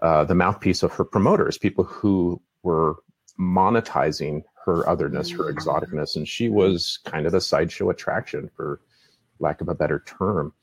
uh, 0.01 0.23
the 0.23 0.35
mouthpiece 0.35 0.83
of 0.83 0.93
her 0.93 1.03
promoters 1.03 1.57
people 1.57 1.83
who 1.83 2.41
were 2.63 2.95
monetizing 3.39 4.43
her 4.65 4.87
otherness 4.87 5.31
her 5.31 5.51
exoticness. 5.51 6.15
And 6.15 6.27
she 6.27 6.49
was 6.49 6.99
kind 7.05 7.25
of 7.25 7.33
a 7.33 7.41
sideshow 7.41 7.89
attraction 7.89 8.49
for 8.55 8.79
lack 9.39 9.61
of 9.61 9.69
a 9.69 9.75
better 9.75 10.03
term. 10.05 10.53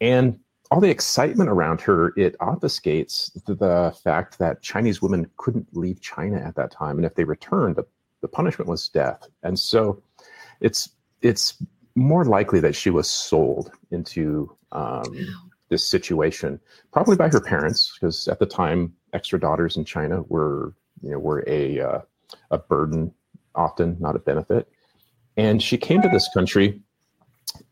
And 0.00 0.38
all 0.70 0.80
the 0.80 0.90
excitement 0.90 1.50
around 1.50 1.80
her, 1.80 2.12
it 2.16 2.38
obfuscates 2.38 3.32
the, 3.44 3.94
fact 4.04 4.38
that 4.38 4.62
Chinese 4.62 5.02
women 5.02 5.28
couldn't 5.36 5.66
leave 5.76 6.00
China 6.00 6.38
at 6.38 6.54
that 6.54 6.70
time, 6.70 6.96
and 6.96 7.04
if 7.04 7.14
they 7.14 7.24
returned, 7.24 7.76
the, 7.76 7.84
the 8.20 8.28
punishment 8.28 8.68
was 8.68 8.88
death. 8.88 9.26
And 9.42 9.58
so, 9.58 10.02
it's 10.60 10.90
it's 11.22 11.62
more 11.94 12.24
likely 12.24 12.60
that 12.60 12.74
she 12.74 12.90
was 12.90 13.10
sold 13.10 13.72
into 13.90 14.56
um, 14.72 15.02
this 15.68 15.86
situation, 15.86 16.60
probably 16.92 17.16
by 17.16 17.28
her 17.28 17.40
parents, 17.40 17.96
because 17.98 18.28
at 18.28 18.38
the 18.38 18.46
time, 18.46 18.94
extra 19.12 19.40
daughters 19.40 19.76
in 19.76 19.84
China 19.84 20.22
were 20.28 20.74
you 21.02 21.10
know 21.10 21.18
were 21.18 21.44
a 21.46 21.80
uh, 21.80 22.00
a 22.50 22.58
burden, 22.58 23.12
often 23.54 23.96
not 23.98 24.16
a 24.16 24.20
benefit. 24.20 24.68
And 25.36 25.62
she 25.62 25.76
came 25.76 26.02
to 26.02 26.08
this 26.08 26.28
country, 26.32 26.80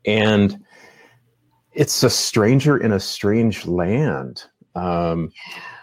and 0.05 0.65
it's 1.73 2.03
a 2.03 2.11
stranger 2.11 2.77
in 2.77 2.93
a 2.93 3.01
strange 3.01 3.67
land. 3.67 4.45
Um, 4.75 5.31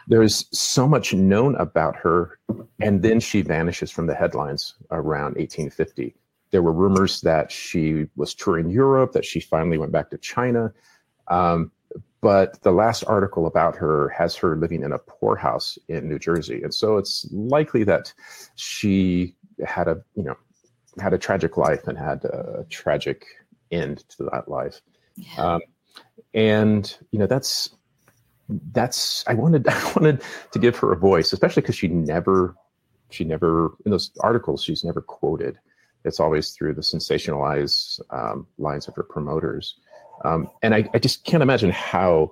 there's 0.07 0.45
so 0.57 0.87
much 0.87 1.13
known 1.13 1.55
about 1.55 1.95
her, 1.95 2.39
and 2.79 3.01
then 3.01 3.19
she 3.19 3.41
vanishes 3.41 3.91
from 3.91 4.07
the 4.07 4.15
headlines 4.15 4.75
around 4.91 5.35
1850. 5.35 6.15
There 6.51 6.61
were 6.61 6.73
rumors 6.73 7.21
that 7.21 7.51
she 7.51 8.07
was 8.15 8.33
touring 8.33 8.69
Europe, 8.69 9.13
that 9.13 9.25
she 9.25 9.39
finally 9.39 9.77
went 9.77 9.91
back 9.91 10.09
to 10.11 10.17
China. 10.17 10.71
Um, 11.27 11.71
but 12.21 12.61
the 12.61 12.71
last 12.71 13.03
article 13.05 13.45
about 13.45 13.75
her 13.75 14.09
has 14.09 14.35
her 14.35 14.55
living 14.55 14.83
in 14.83 14.91
a 14.91 14.99
poorhouse 14.99 15.77
in 15.87 16.07
New 16.07 16.19
Jersey, 16.19 16.61
and 16.63 16.73
so 16.73 16.97
it's 16.97 17.27
likely 17.31 17.83
that 17.83 18.13
she 18.55 19.35
had 19.65 19.87
a 19.87 20.01
you 20.15 20.23
know 20.23 20.35
had 20.99 21.13
a 21.13 21.17
tragic 21.17 21.57
life 21.57 21.87
and 21.87 21.97
had 21.97 22.23
a 22.25 22.65
tragic 22.69 23.25
end 23.71 24.07
to 24.09 24.27
that 24.31 24.47
life. 24.47 24.81
Yeah. 25.15 25.53
Um, 25.53 25.61
and 26.35 26.97
you 27.11 27.17
know 27.17 27.25
that's 27.25 27.69
that's 28.71 29.23
I 29.25 29.33
wanted 29.33 29.67
I 29.69 29.83
wanted 29.95 30.21
to 30.51 30.59
give 30.59 30.77
her 30.77 30.91
a 30.91 30.97
voice, 30.97 31.33
especially 31.33 31.61
because 31.61 31.75
she 31.75 31.87
never 31.87 32.55
she 33.09 33.23
never 33.23 33.73
in 33.85 33.91
those 33.91 34.11
articles 34.19 34.63
she's 34.63 34.83
never 34.83 35.01
quoted. 35.01 35.57
It's 36.03 36.19
always 36.19 36.51
through 36.51 36.75
the 36.75 36.81
sensationalized 36.81 37.99
um, 38.11 38.45
lines 38.59 38.87
of 38.87 38.93
her 38.95 39.01
promoters, 39.01 39.75
um, 40.23 40.51
and 40.61 40.75
I, 40.75 40.87
I, 40.93 40.99
just 40.99 41.23
can't 41.23 41.41
imagine 41.41 41.71
how 41.71 42.29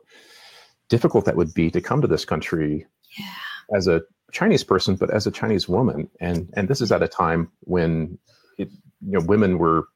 difficult 0.89 1.25
that 1.25 1.35
would 1.35 1.55
be 1.55 1.71
to 1.71 1.81
come 1.81 1.99
to 1.99 2.07
this 2.07 2.23
country 2.23 2.85
yeah. 3.17 3.75
as 3.75 3.87
a 3.87 4.03
Chinese 4.31 4.63
person, 4.63 4.95
but 4.95 5.09
as 5.09 5.25
a 5.25 5.31
Chinese 5.31 5.67
woman, 5.67 6.07
and 6.19 6.53
and 6.53 6.67
this 6.67 6.81
is 6.81 6.91
at 6.91 7.01
a 7.01 7.07
time 7.07 7.49
when 7.61 8.19
it, 8.59 8.69
you 9.01 9.13
know 9.13 9.21
women 9.21 9.57
were 9.57 9.87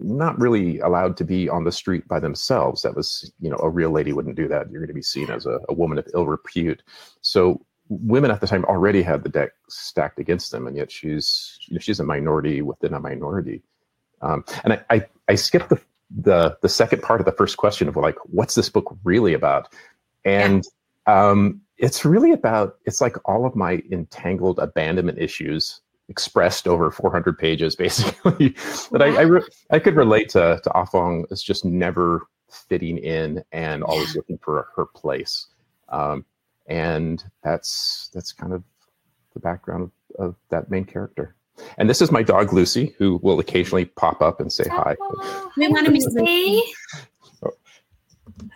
not 0.00 0.38
really 0.38 0.78
allowed 0.80 1.16
to 1.18 1.24
be 1.24 1.48
on 1.48 1.64
the 1.64 1.72
street 1.72 2.06
by 2.08 2.20
themselves. 2.20 2.82
That 2.82 2.96
was, 2.96 3.32
you 3.40 3.50
know, 3.50 3.58
a 3.58 3.68
real 3.68 3.90
lady 3.90 4.12
wouldn't 4.12 4.36
do 4.36 4.48
that. 4.48 4.70
You're 4.70 4.80
going 4.80 4.88
to 4.88 4.94
be 4.94 5.02
seen 5.02 5.30
as 5.30 5.46
a, 5.46 5.60
a 5.68 5.74
woman 5.74 5.98
of 5.98 6.08
ill 6.14 6.26
repute. 6.26 6.82
So 7.20 7.64
women 7.88 8.30
at 8.30 8.40
the 8.40 8.46
time 8.46 8.64
already 8.64 9.02
had 9.02 9.22
the 9.22 9.28
deck 9.28 9.50
stacked 9.68 10.18
against 10.18 10.52
them, 10.52 10.66
and 10.66 10.76
yet 10.76 10.90
she's 10.90 11.58
you 11.66 11.74
know, 11.74 11.80
she's 11.80 12.00
a 12.00 12.04
minority 12.04 12.62
within 12.62 12.94
a 12.94 13.00
minority. 13.00 13.62
Um, 14.22 14.44
and 14.64 14.74
I, 14.74 14.84
I, 14.90 15.06
I 15.28 15.34
skipped 15.34 15.68
the, 15.68 15.80
the 16.10 16.56
the 16.62 16.68
second 16.68 17.02
part 17.02 17.20
of 17.20 17.26
the 17.26 17.32
first 17.32 17.56
question 17.56 17.88
of 17.88 17.96
like, 17.96 18.16
what's 18.24 18.54
this 18.54 18.68
book 18.68 18.96
really 19.04 19.34
about? 19.34 19.72
And 20.24 20.64
yeah. 21.06 21.30
um, 21.30 21.60
it's 21.78 22.04
really 22.04 22.32
about 22.32 22.78
it's 22.84 23.00
like 23.00 23.16
all 23.28 23.46
of 23.46 23.56
my 23.56 23.82
entangled 23.90 24.58
abandonment 24.58 25.18
issues 25.18 25.80
expressed 26.10 26.68
over 26.68 26.90
400 26.90 27.38
pages, 27.38 27.74
basically. 27.84 28.54
but 28.90 29.00
I, 29.00 29.16
I, 29.16 29.22
re- 29.22 29.48
I, 29.70 29.78
could 29.78 29.96
relate 29.96 30.28
to 30.30 30.60
to 30.62 30.70
Afong 30.70 31.24
as 31.30 31.42
just 31.42 31.64
never 31.64 32.26
fitting 32.50 32.98
in 32.98 33.42
and 33.52 33.82
always 33.82 34.14
looking 34.14 34.38
for 34.38 34.68
her 34.76 34.84
place. 34.84 35.46
Um, 35.88 36.26
and 36.66 37.24
that's 37.42 38.10
that's 38.12 38.32
kind 38.32 38.52
of 38.52 38.62
the 39.34 39.40
background 39.40 39.90
of, 40.18 40.26
of, 40.26 40.36
that 40.50 40.70
main 40.70 40.84
character. 40.84 41.34
And 41.78 41.88
this 41.90 42.00
is 42.00 42.10
my 42.10 42.22
dog 42.22 42.52
Lucy, 42.52 42.94
who 42.98 43.20
will 43.22 43.38
occasionally 43.38 43.84
pop 43.84 44.22
up 44.22 44.40
and 44.40 44.52
say 44.52 44.64
hi. 44.68 44.96
We 45.56 45.68
want 45.68 45.86
to 45.86 45.92
meet 45.92 46.04
Lucy. 46.04 46.62
Oh. 47.44 47.50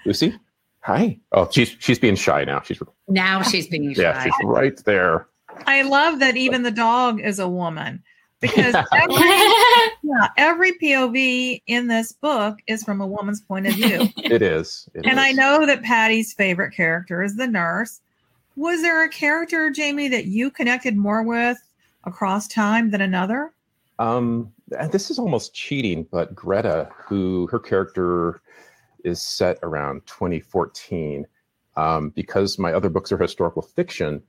Lucy, 0.06 0.38
hi. 0.80 1.18
Oh, 1.32 1.48
she's 1.50 1.76
she's 1.78 1.98
being 1.98 2.16
shy 2.16 2.44
now. 2.44 2.60
She's 2.62 2.80
now 3.08 3.42
she's 3.42 3.66
being 3.66 3.92
shy. 3.94 4.02
Yeah, 4.02 4.22
she's 4.22 4.34
right 4.44 4.76
there. 4.84 5.28
I 5.66 5.82
love 5.82 6.18
that 6.20 6.36
even 6.36 6.62
the 6.62 6.70
dog 6.70 7.20
is 7.20 7.38
a 7.38 7.48
woman 7.48 8.02
because 8.40 8.74
every, 8.92 9.16
yeah, 10.02 10.28
every 10.36 10.72
POV 10.72 11.62
in 11.66 11.86
this 11.88 12.12
book 12.12 12.58
is 12.66 12.84
from 12.84 13.00
a 13.00 13.06
woman's 13.06 13.40
point 13.40 13.66
of 13.66 13.74
view. 13.74 14.08
It 14.16 14.42
is. 14.42 14.88
It 14.94 15.06
and 15.06 15.18
is. 15.18 15.24
I 15.24 15.32
know 15.32 15.66
that 15.66 15.82
Patty's 15.82 16.32
favorite 16.32 16.72
character 16.72 17.22
is 17.22 17.36
the 17.36 17.46
nurse. 17.46 18.00
Was 18.56 18.82
there 18.82 19.04
a 19.04 19.08
character, 19.08 19.70
Jamie, 19.70 20.08
that 20.08 20.26
you 20.26 20.50
connected 20.50 20.96
more 20.96 21.22
with 21.22 21.58
across 22.04 22.48
time 22.48 22.90
than 22.90 23.00
another? 23.00 23.52
Um, 23.98 24.52
and 24.78 24.90
this 24.90 25.10
is 25.10 25.18
almost 25.18 25.54
cheating, 25.54 26.06
but 26.10 26.34
Greta, 26.34 26.88
who 27.06 27.48
her 27.50 27.58
character 27.58 28.40
is 29.04 29.20
set 29.20 29.58
around 29.62 30.06
2014, 30.06 31.26
um, 31.76 32.10
because 32.10 32.58
my 32.58 32.72
other 32.72 32.88
books 32.88 33.12
are 33.12 33.18
historical 33.18 33.62
fiction, 33.62 34.22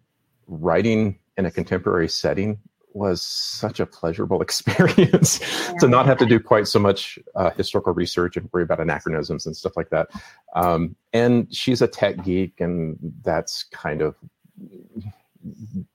writing 0.47 1.19
in 1.37 1.45
a 1.45 1.51
contemporary 1.51 2.07
setting 2.07 2.59
was 2.93 3.21
such 3.21 3.79
a 3.79 3.85
pleasurable 3.85 4.41
experience 4.47 5.39
to 5.79 5.87
not 5.87 6.05
have 6.05 6.17
to 6.17 6.25
do 6.25 6.39
quite 6.39 6.67
so 6.67 6.79
much 6.79 7.19
uh, 7.35 7.51
historical 7.51 7.93
research 7.93 8.37
and 8.37 8.49
worry 8.51 8.63
about 8.63 8.79
anachronisms 8.79 9.45
and 9.45 9.55
stuff 9.55 9.75
like 9.75 9.89
that. 9.89 10.07
Um, 10.55 10.95
and 11.13 11.53
she's 11.53 11.81
a 11.81 11.87
tech 11.87 12.23
geek, 12.23 12.59
and 12.61 12.97
that's 13.23 13.63
kind 13.65 14.01
of 14.01 14.15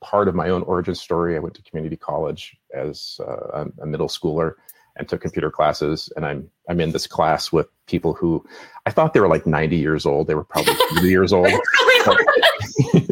part 0.01 0.29
of 0.29 0.35
my 0.35 0.51
own 0.51 0.63
origin 0.63 0.95
story. 0.95 1.37
I 1.37 1.41
went 1.41 1.55
to 1.55 1.63
community 1.63 1.97
college 1.97 2.57
as 2.75 3.19
uh, 3.27 3.65
a 3.81 3.87
middle 3.87 4.09
schooler 4.09 4.55
and 4.97 5.09
took 5.09 5.23
computer 5.23 5.51
classes, 5.51 6.13
and 6.17 6.27
I'm 6.27 6.51
I'm 6.69 6.81
in 6.81 6.93
this 6.93 7.07
class 7.07 7.51
with 7.51 7.69
people 7.87 8.13
who 8.13 8.45
I 8.87 8.91
thought 8.91 9.15
they 9.15 9.21
were 9.21 9.29
like 9.29 9.47
90 9.47 9.77
years 9.77 10.05
old. 10.05 10.27
They 10.27 10.35
were 10.35 10.45
probably 10.45 10.75
30 10.95 11.09
years 11.09 11.33
old. 11.33 11.49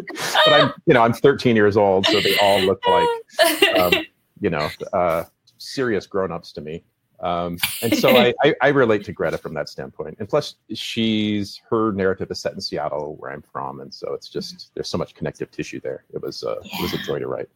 but 0.49 0.61
I'm, 0.61 0.73
you 0.85 0.93
know, 0.93 1.01
I'm 1.01 1.13
13 1.13 1.55
years 1.55 1.77
old, 1.77 2.05
so 2.07 2.19
they 2.19 2.37
all 2.39 2.59
look 2.61 2.81
like, 2.87 3.77
um, 3.77 3.93
you 4.39 4.49
know, 4.49 4.69
uh, 4.93 5.23
serious 5.57 6.07
grown-ups 6.07 6.51
to 6.53 6.61
me. 6.61 6.83
Um, 7.21 7.57
and 7.81 7.95
so 7.97 8.09
I, 8.17 8.33
I, 8.43 8.55
I, 8.61 8.67
relate 8.69 9.03
to 9.05 9.11
Greta 9.13 9.37
from 9.37 9.53
that 9.55 9.69
standpoint. 9.69 10.17
And 10.19 10.29
plus, 10.29 10.55
she's 10.73 11.61
her 11.69 11.91
narrative 11.91 12.31
is 12.31 12.39
set 12.39 12.53
in 12.53 12.61
Seattle, 12.61 13.15
where 13.19 13.31
I'm 13.31 13.41
from, 13.41 13.81
and 13.81 13.93
so 13.93 14.13
it's 14.13 14.29
just 14.29 14.71
there's 14.73 14.87
so 14.87 14.97
much 14.97 15.15
connective 15.15 15.51
tissue 15.51 15.81
there. 15.81 16.05
It 16.13 16.21
was 16.21 16.43
uh, 16.43 16.55
yeah. 16.63 16.79
it 16.79 16.81
was 16.81 16.93
a 16.93 16.97
joy 17.05 17.19
to 17.19 17.27
write. 17.27 17.49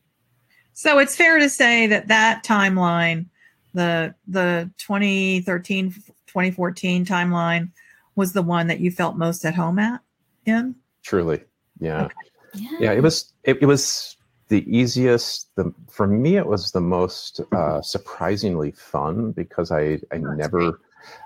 So 0.73 0.99
it's 0.99 1.15
fair 1.15 1.39
to 1.39 1.49
say 1.49 1.87
that 1.87 2.07
that 2.07 2.43
timeline, 2.43 3.27
the 3.73 4.13
the 4.27 4.69
2013 4.79 5.91
2014 6.27 7.05
timeline, 7.05 7.71
was 8.15 8.33
the 8.33 8.41
one 8.41 8.67
that 8.67 8.79
you 8.79 8.91
felt 8.91 9.15
most 9.15 9.45
at 9.45 9.55
home 9.55 9.79
at 9.79 10.01
in. 10.45 10.75
Truly, 11.03 11.41
yeah. 11.79 12.05
Okay. 12.05 12.15
Yeah. 12.53 12.69
yeah, 12.79 12.91
it 12.93 13.01
was 13.01 13.33
it, 13.43 13.57
it 13.61 13.65
was 13.65 14.17
the 14.47 14.63
easiest. 14.67 15.53
The 15.55 15.73
for 15.89 16.07
me, 16.07 16.37
it 16.37 16.47
was 16.47 16.71
the 16.71 16.81
most 16.81 17.41
uh, 17.51 17.81
surprisingly 17.81 18.71
fun 18.71 19.31
because 19.31 19.71
I 19.71 19.99
I 20.11 20.19
That's 20.19 20.37
never. 20.37 20.71
Great. 20.71 20.75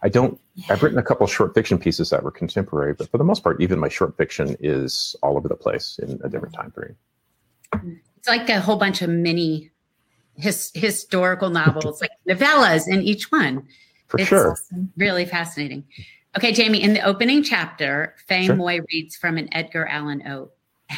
I 0.02 0.10
don't. 0.10 0.40
Yeah. 0.56 0.66
I've 0.72 0.82
written 0.82 0.98
a 0.98 1.04
couple 1.04 1.28
short 1.28 1.54
fiction 1.54 1.78
pieces 1.78 2.10
that 2.10 2.24
were 2.24 2.32
contemporary, 2.32 2.94
but 2.94 3.10
for 3.10 3.18
the 3.18 3.24
most 3.24 3.44
part, 3.44 3.62
even 3.62 3.80
my 3.80 3.90
short 3.90 4.18
fiction 4.18 4.58
is 4.60 5.16
all 5.22 5.38
over 5.38 5.48
the 5.48 5.56
place 5.56 6.00
in 6.02 6.20
a 6.24 6.30
different 6.30 6.56
time 6.56 6.72
period. 6.72 6.96
It's 8.18 8.28
like 8.28 8.50
a 8.50 8.60
whole 8.60 8.78
bunch 8.78 9.02
of 9.02 9.10
mini 9.10 9.72
his, 10.38 10.72
historical 10.74 11.50
novels, 11.50 12.02
like 12.02 12.12
novellas 12.28 12.88
in 12.88 13.02
each 13.02 13.32
one. 13.32 13.68
For 14.08 14.20
it's 14.20 14.30
sure, 14.30 14.58
really 14.96 15.26
fascinating. 15.26 15.84
Okay, 16.38 16.54
Jamie. 16.54 16.82
In 16.82 16.94
the 16.94 17.02
opening 17.02 17.44
chapter, 17.44 18.16
Faye 18.28 18.46
sure. 18.46 18.56
Moy 18.56 18.80
reads 18.92 19.16
from 19.16 19.38
an 19.38 19.50
Edgar 19.52 19.86
Allan 19.88 20.22
Poe 20.22 20.52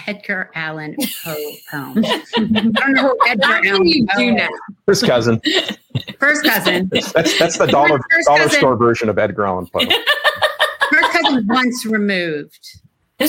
Edgar 0.07 0.51
Allan 0.55 0.95
Poe 1.23 1.53
poem. 1.71 2.05
I 2.05 2.23
don't 2.35 2.93
know 2.93 3.09
who 3.09 3.17
Edgar 3.27 3.67
Allan 3.67 3.87
you 3.87 4.05
Poe 4.07 4.19
do 4.19 4.31
now. 4.31 4.49
First 4.85 5.05
cousin. 5.05 5.41
First 6.19 6.43
cousin. 6.43 6.89
That's 6.91 7.37
that's 7.39 7.57
the 7.57 7.67
dollar 7.67 7.99
dollar 8.25 8.39
cousin. 8.39 8.59
store 8.59 8.75
version 8.75 9.09
of 9.09 9.17
Edgar 9.17 9.45
Allan 9.45 9.67
Poe. 9.67 9.85
First 10.91 11.11
cousin 11.11 11.47
once 11.47 11.85
removed, 11.85 12.81
um, 13.19 13.27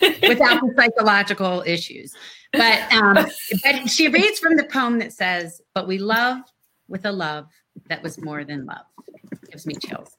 without 0.00 0.60
the 0.60 0.72
psychological 0.76 1.62
issues. 1.66 2.14
But 2.52 2.92
um, 2.92 3.14
but 3.14 3.88
she 3.88 4.08
reads 4.08 4.38
from 4.38 4.56
the 4.56 4.64
poem 4.64 4.98
that 4.98 5.12
says, 5.12 5.62
"But 5.74 5.88
we 5.88 5.98
love 5.98 6.38
with 6.88 7.06
a 7.06 7.12
love 7.12 7.48
that 7.88 8.02
was 8.02 8.20
more 8.20 8.44
than 8.44 8.66
love." 8.66 8.84
gives 9.50 9.66
me 9.66 9.74
chills. 9.74 10.16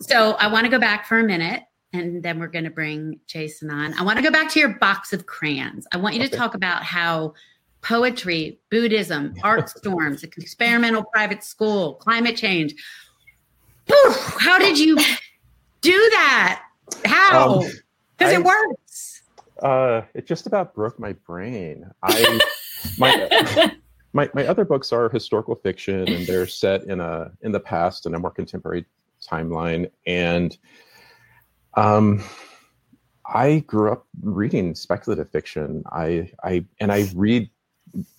So 0.00 0.32
I 0.32 0.48
want 0.48 0.64
to 0.64 0.70
go 0.70 0.78
back 0.78 1.06
for 1.06 1.18
a 1.18 1.24
minute 1.24 1.62
and 1.94 2.22
then 2.22 2.40
we're 2.40 2.48
going 2.48 2.64
to 2.64 2.70
bring 2.70 3.20
Jason 3.26 3.70
on. 3.70 3.94
I 3.94 4.02
want 4.02 4.18
to 4.18 4.22
go 4.22 4.30
back 4.30 4.50
to 4.50 4.58
your 4.58 4.70
box 4.78 5.12
of 5.12 5.26
crayons. 5.26 5.86
I 5.92 5.96
want 5.96 6.16
you 6.16 6.22
okay. 6.22 6.30
to 6.30 6.36
talk 6.36 6.54
about 6.54 6.82
how 6.82 7.34
poetry, 7.82 8.58
Buddhism, 8.70 9.34
art 9.42 9.70
storms, 9.70 10.24
experimental 10.24 11.04
private 11.04 11.44
school, 11.44 11.94
climate 11.94 12.36
change. 12.36 12.74
how 14.38 14.58
did 14.58 14.78
you 14.78 14.96
do 15.80 16.10
that? 16.10 16.62
How? 17.04 17.60
Because 18.18 18.34
um, 18.34 18.42
it 18.42 18.44
works. 18.44 19.22
Uh, 19.62 20.02
it 20.14 20.26
just 20.26 20.46
about 20.46 20.74
broke 20.74 20.98
my 20.98 21.12
brain. 21.12 21.88
I 22.02 22.40
my 22.98 23.70
my 24.12 24.30
my 24.34 24.46
other 24.46 24.64
books 24.64 24.92
are 24.92 25.08
historical 25.08 25.54
fiction 25.54 26.08
and 26.08 26.26
they're 26.26 26.46
set 26.46 26.84
in 26.84 27.00
a 27.00 27.30
in 27.42 27.52
the 27.52 27.60
past 27.60 28.06
in 28.06 28.14
a 28.14 28.18
more 28.18 28.30
contemporary 28.30 28.84
timeline 29.22 29.90
and 30.06 30.58
um, 31.76 32.22
I 33.26 33.60
grew 33.60 33.92
up 33.92 34.06
reading 34.22 34.74
speculative 34.74 35.30
fiction. 35.30 35.82
I, 35.92 36.30
I, 36.42 36.64
and 36.80 36.92
I 36.92 37.08
read. 37.14 37.50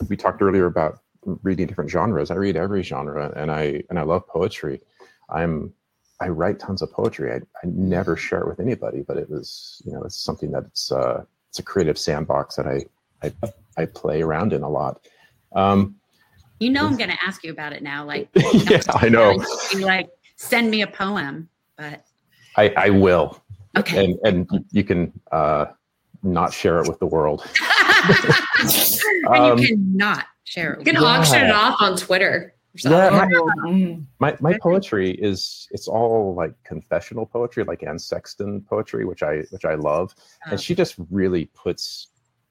We 0.08 0.16
talked 0.16 0.42
earlier 0.42 0.66
about 0.66 1.00
reading 1.44 1.68
different 1.68 1.90
genres. 1.90 2.32
I 2.32 2.36
read 2.36 2.56
every 2.56 2.82
genre, 2.84 3.32
and 3.36 3.52
I 3.52 3.84
and 3.90 4.00
I 4.00 4.04
love 4.04 4.28
poetry. 4.28 4.82
I'm 5.30 5.74
I 6.22 6.30
write 6.30 6.60
tons 6.60 6.82
of 6.82 6.92
poetry. 6.92 7.34
I, 7.34 7.36
I 7.36 7.66
never 7.66 8.16
share 8.16 8.42
it 8.42 8.48
with 8.48 8.60
anybody, 8.60 9.02
but 9.02 9.18
it 9.18 9.30
was 9.30 9.82
you 9.86 9.92
know 9.92 10.04
it's 10.04 10.16
something 10.16 10.52
that 10.52 10.64
it's 10.66 10.92
uh, 10.92 11.24
it's 11.50 11.60
a 11.60 11.64
creative 11.64 11.98
sandbox 11.98 12.56
that 12.56 12.68
I 12.68 12.86
I, 13.24 13.34
I 13.78 13.86
play 13.86 14.22
around 14.22 14.54
in 14.54 14.64
a 14.64 14.70
lot. 14.70 15.06
Um, 15.54 15.96
you 16.60 16.70
know, 16.70 16.86
I'm 16.86 16.98
going 16.98 17.10
to 17.10 17.24
ask 17.24 17.44
you 17.44 17.52
about 17.52 17.74
it 17.74 17.84
now. 17.84 18.06
Like, 18.06 18.30
yeah, 18.36 18.82
I 18.90 19.10
know. 19.10 19.44
Like, 19.76 20.10
send 20.38 20.72
me 20.72 20.82
a 20.84 20.88
poem, 20.88 21.50
but 21.78 22.06
I, 22.56 22.74
I 22.78 22.90
will. 22.90 23.42
Okay. 23.78 24.06
And 24.06 24.20
and 24.24 24.66
you 24.72 24.84
can 24.84 25.12
uh, 25.32 25.66
not 26.24 26.54
share 26.54 26.80
it 26.82 26.88
with 26.88 27.00
the 27.00 27.06
world. 27.06 27.46
and 28.60 29.28
um, 29.28 29.58
you 29.60 29.68
cannot 29.68 30.26
share 30.44 30.74
it. 30.74 30.80
You 30.80 30.86
can 30.86 31.02
yeah. 31.02 31.08
auction 31.08 31.46
it 31.46 31.52
off 31.52 31.82
on 31.82 31.98
Twitter. 31.98 32.54
Yeah, 32.84 33.28
my, 33.64 33.98
my, 34.20 34.38
my 34.42 34.58
poetry 34.62 35.12
is 35.12 35.68
it's 35.72 35.88
all 35.88 36.36
like 36.36 36.54
confessional 36.66 37.26
poetry, 37.26 37.64
like 37.64 37.84
Anne 37.84 37.98
Sexton 37.98 38.62
poetry, 38.70 39.06
which 39.06 39.24
I 39.24 39.44
which 39.52 39.64
I 39.64 39.76
love, 39.76 40.14
and 40.46 40.60
she 40.60 40.76
just 40.76 40.96
really 41.10 41.46
puts 41.54 42.10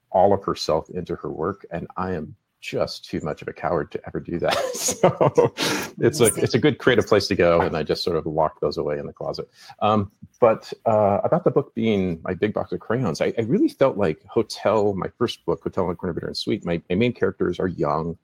all 0.09 0.33
of 0.33 0.43
herself 0.43 0.89
into 0.89 1.15
her 1.15 1.29
work, 1.29 1.65
and 1.69 1.85
I 1.95 2.13
am 2.13 2.35
just 2.61 3.05
too 3.05 3.19
much 3.21 3.41
of 3.41 3.47
a 3.47 3.53
coward 3.53 3.91
to 3.91 4.01
ever 4.07 4.19
do 4.19 4.39
that. 4.39 4.57
so 4.73 5.53
it's 5.99 6.19
a 6.19 6.25
it's 6.41 6.53
a 6.53 6.59
good 6.59 6.77
creative 6.77 7.07
place 7.07 7.27
to 7.27 7.35
go, 7.35 7.61
and 7.61 7.77
I 7.77 7.83
just 7.83 8.03
sort 8.03 8.17
of 8.17 8.25
lock 8.25 8.59
those 8.59 8.77
away 8.77 8.97
in 8.97 9.05
the 9.05 9.13
closet. 9.13 9.49
Um, 9.81 10.11
but 10.39 10.71
uh, 10.85 11.19
about 11.23 11.43
the 11.43 11.51
book 11.51 11.73
being 11.75 12.19
my 12.23 12.33
big 12.33 12.53
box 12.53 12.71
of 12.71 12.79
crayons, 12.79 13.21
I, 13.21 13.33
I, 13.37 13.41
really 13.41 13.69
felt 13.69 13.97
like 13.97 14.23
Hotel, 14.25 14.93
my 14.93 15.07
first 15.17 15.45
book, 15.45 15.63
Hotel 15.63 15.87
on 15.87 15.95
Corner 15.95 16.19
and 16.27 16.35
Sweet. 16.35 16.65
My, 16.65 16.81
my 16.89 16.95
main 16.95 17.13
characters 17.13 17.59
are 17.59 17.67
young. 17.67 18.17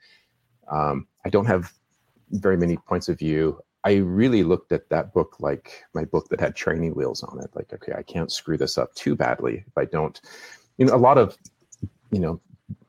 Um, 0.70 1.08
I 1.26 1.30
don't 1.30 1.46
have 1.46 1.72
very 2.32 2.58
many 2.58 2.78
points 2.78 3.10
of 3.10 3.20
view. 3.20 3.60
I 3.84 3.96
really 3.96 4.44
looked 4.44 4.72
at 4.72 4.90
that 4.90 5.14
book 5.14 5.38
like 5.40 5.84
my 5.94 6.06
book 6.06 6.30
that 6.30 6.40
had 6.40 6.56
training 6.56 6.94
wheels 6.94 7.24
on 7.24 7.40
it. 7.40 7.50
Like, 7.56 7.74
okay, 7.74 7.94
I 7.98 8.04
can't 8.04 8.32
screw 8.32 8.58
this 8.58 8.78
up 8.78 8.94
too 8.94 9.16
badly 9.16 9.64
if 9.66 9.78
I 9.78 9.86
don't. 9.86 10.20
You 10.78 10.86
know, 10.86 10.96
a 10.96 10.98
lot 10.98 11.18
of 11.18 11.38
you 12.12 12.20
know 12.20 12.42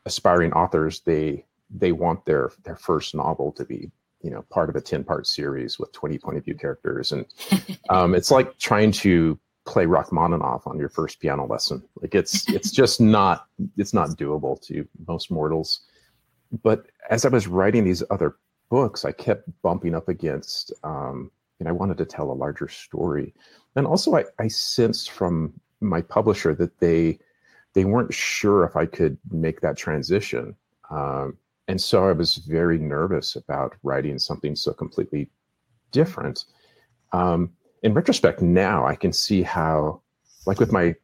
aspiring 0.06 0.52
authors 0.52 1.00
they 1.00 1.44
they 1.70 1.92
want 1.92 2.24
their 2.24 2.52
their 2.64 2.76
first 2.76 3.14
novel 3.14 3.52
to 3.52 3.64
be 3.64 3.90
you 4.22 4.30
know 4.30 4.42
part 4.50 4.68
of 4.68 4.76
a 4.76 4.80
10 4.80 5.04
part 5.04 5.26
series 5.26 5.78
with 5.78 5.92
20 5.92 6.18
point 6.18 6.38
of 6.38 6.44
view 6.44 6.54
characters. 6.54 7.12
And 7.12 7.26
um, 7.90 8.14
it's 8.14 8.30
like 8.30 8.58
trying 8.58 8.92
to 8.92 9.38
play 9.64 9.86
rachmaninoff 9.86 10.66
on 10.66 10.78
your 10.78 10.88
first 10.88 11.20
piano 11.20 11.46
lesson. 11.46 11.82
Like 12.00 12.14
it's 12.14 12.48
it's 12.48 12.70
just 12.70 13.00
not 13.00 13.46
it's 13.76 13.94
not 13.94 14.10
doable 14.10 14.60
to 14.66 14.86
most 15.06 15.30
mortals. 15.30 15.80
But 16.62 16.86
as 17.10 17.24
i 17.24 17.28
was 17.28 17.46
writing 17.46 17.84
these 17.84 18.02
other 18.10 18.36
books 18.70 19.04
i 19.04 19.12
kept 19.12 19.48
bumping 19.62 19.94
up 19.94 20.08
against 20.08 20.72
um, 20.84 21.30
and 21.60 21.68
i 21.68 21.72
wanted 21.72 21.98
to 21.98 22.04
tell 22.04 22.30
a 22.30 22.32
larger 22.32 22.68
story. 22.68 23.34
And 23.76 23.86
also 23.86 24.16
i, 24.16 24.24
I 24.38 24.48
sensed 24.48 25.10
from 25.10 25.52
my 25.80 26.00
publisher 26.00 26.54
that 26.54 26.78
they 26.78 27.18
they 27.74 27.84
weren't 27.84 28.12
sure 28.12 28.64
if 28.64 28.76
I 28.76 28.86
could 28.86 29.18
make 29.30 29.60
that 29.60 29.76
transition. 29.76 30.54
Um, 30.90 31.38
and 31.68 31.80
so 31.80 32.08
I 32.08 32.12
was 32.12 32.36
very 32.36 32.78
nervous 32.78 33.36
about 33.36 33.74
writing 33.82 34.18
something 34.18 34.56
so 34.56 34.72
completely 34.72 35.30
different. 35.90 36.44
Um, 37.12 37.52
in 37.82 37.94
retrospect, 37.94 38.42
now 38.42 38.86
I 38.86 38.94
can 38.94 39.12
see 39.12 39.42
how, 39.42 40.02
like 40.46 40.60
with 40.60 40.72
my 40.72 40.94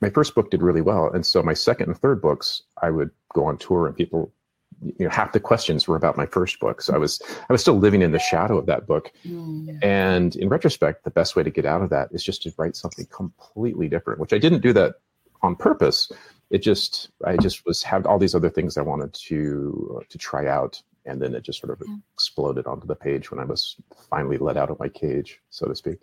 my 0.00 0.10
first 0.10 0.36
book 0.36 0.50
did 0.50 0.62
really 0.62 0.80
well, 0.80 1.10
and 1.12 1.26
so 1.26 1.42
my 1.42 1.54
second 1.54 1.88
and 1.88 1.98
third 1.98 2.22
books, 2.22 2.62
I 2.82 2.90
would 2.90 3.10
go 3.34 3.44
on 3.44 3.58
tour, 3.58 3.86
and 3.86 3.96
people, 3.96 4.32
you 4.80 5.04
know, 5.04 5.10
half 5.10 5.32
the 5.32 5.40
questions 5.40 5.88
were 5.88 5.96
about 5.96 6.16
my 6.16 6.26
first 6.26 6.60
book. 6.60 6.80
So 6.82 6.94
I 6.94 6.98
was 6.98 7.20
I 7.48 7.52
was 7.52 7.60
still 7.60 7.78
living 7.78 8.02
in 8.02 8.12
the 8.12 8.18
shadow 8.18 8.56
of 8.56 8.66
that 8.66 8.86
book. 8.86 9.10
Mm. 9.26 9.82
And 9.82 10.36
in 10.36 10.48
retrospect, 10.48 11.04
the 11.04 11.10
best 11.10 11.34
way 11.34 11.42
to 11.42 11.50
get 11.50 11.66
out 11.66 11.82
of 11.82 11.90
that 11.90 12.08
is 12.12 12.22
just 12.22 12.42
to 12.42 12.52
write 12.56 12.76
something 12.76 13.06
completely 13.06 13.88
different, 13.88 14.20
which 14.20 14.32
I 14.32 14.38
didn't 14.38 14.60
do 14.60 14.72
that 14.74 14.96
on 15.42 15.56
purpose. 15.56 16.10
It 16.50 16.58
just 16.58 17.10
I 17.24 17.36
just 17.36 17.66
was 17.66 17.82
had 17.82 18.06
all 18.06 18.18
these 18.18 18.34
other 18.34 18.50
things 18.50 18.76
I 18.76 18.82
wanted 18.82 19.12
to 19.12 20.02
to 20.08 20.18
try 20.18 20.46
out, 20.46 20.80
and 21.04 21.20
then 21.20 21.34
it 21.34 21.42
just 21.42 21.60
sort 21.60 21.72
of 21.72 21.82
yeah. 21.86 21.94
exploded 22.14 22.66
onto 22.66 22.86
the 22.86 22.94
page 22.94 23.30
when 23.30 23.38
I 23.38 23.44
was 23.44 23.76
finally 24.08 24.38
let 24.38 24.56
out 24.56 24.70
of 24.70 24.78
my 24.78 24.88
cage, 24.88 25.40
so 25.50 25.66
to 25.66 25.74
speak. 25.74 25.98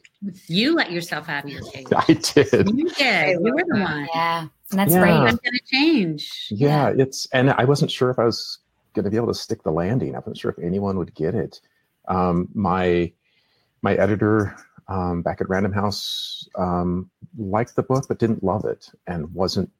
You 0.47 0.75
let 0.75 0.91
yourself 0.91 1.29
out 1.29 1.45
of 1.45 1.49
your 1.49 1.63
cage. 1.63 1.87
I 1.95 2.13
did. 2.13 2.69
You 2.75 2.89
did. 2.89 3.39
You 3.43 3.53
were 3.53 3.63
the 3.67 3.79
one. 3.79 4.07
Yeah, 4.13 4.47
and 4.71 4.79
that's 4.79 4.93
yeah. 4.93 4.99
great. 4.99 5.11
I'm 5.11 5.39
going 5.43 5.53
to 5.53 5.61
change. 5.65 6.47
Yeah, 6.51 6.89
yeah, 6.89 7.03
it's 7.03 7.27
and 7.33 7.51
I 7.51 7.65
wasn't 7.65 7.91
sure 7.91 8.09
if 8.11 8.19
I 8.19 8.25
was 8.25 8.59
going 8.93 9.05
to 9.05 9.11
be 9.11 9.17
able 9.17 9.27
to 9.27 9.33
stick 9.33 9.63
the 9.63 9.71
landing. 9.71 10.15
I 10.15 10.19
wasn't 10.19 10.37
sure 10.37 10.51
if 10.51 10.59
anyone 10.59 10.97
would 10.97 11.13
get 11.15 11.33
it. 11.33 11.59
Um, 12.07 12.49
my 12.53 13.11
my 13.81 13.95
editor 13.95 14.55
um, 14.87 15.21
back 15.21 15.41
at 15.41 15.49
Random 15.49 15.73
House 15.73 16.47
um, 16.57 17.09
liked 17.37 17.75
the 17.75 17.83
book 17.83 18.05
but 18.07 18.19
didn't 18.19 18.43
love 18.43 18.65
it 18.65 18.89
and 19.07 19.33
wasn't 19.33 19.71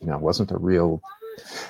you 0.00 0.06
know 0.06 0.18
wasn't 0.18 0.50
a 0.50 0.58
real 0.58 1.00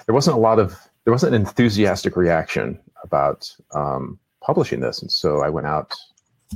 there 0.07 0.15
wasn't 0.15 0.37
a 0.37 0.41
lot 0.41 0.59
of 0.59 0.77
there 1.05 1.13
wasn't 1.13 1.35
an 1.35 1.41
enthusiastic 1.41 2.17
reaction 2.17 2.79
about 3.03 3.55
um, 3.75 4.19
publishing 4.41 4.81
this 4.81 5.01
and 5.01 5.11
so 5.13 5.43
I 5.43 5.49
went 5.49 5.67
out 5.67 5.93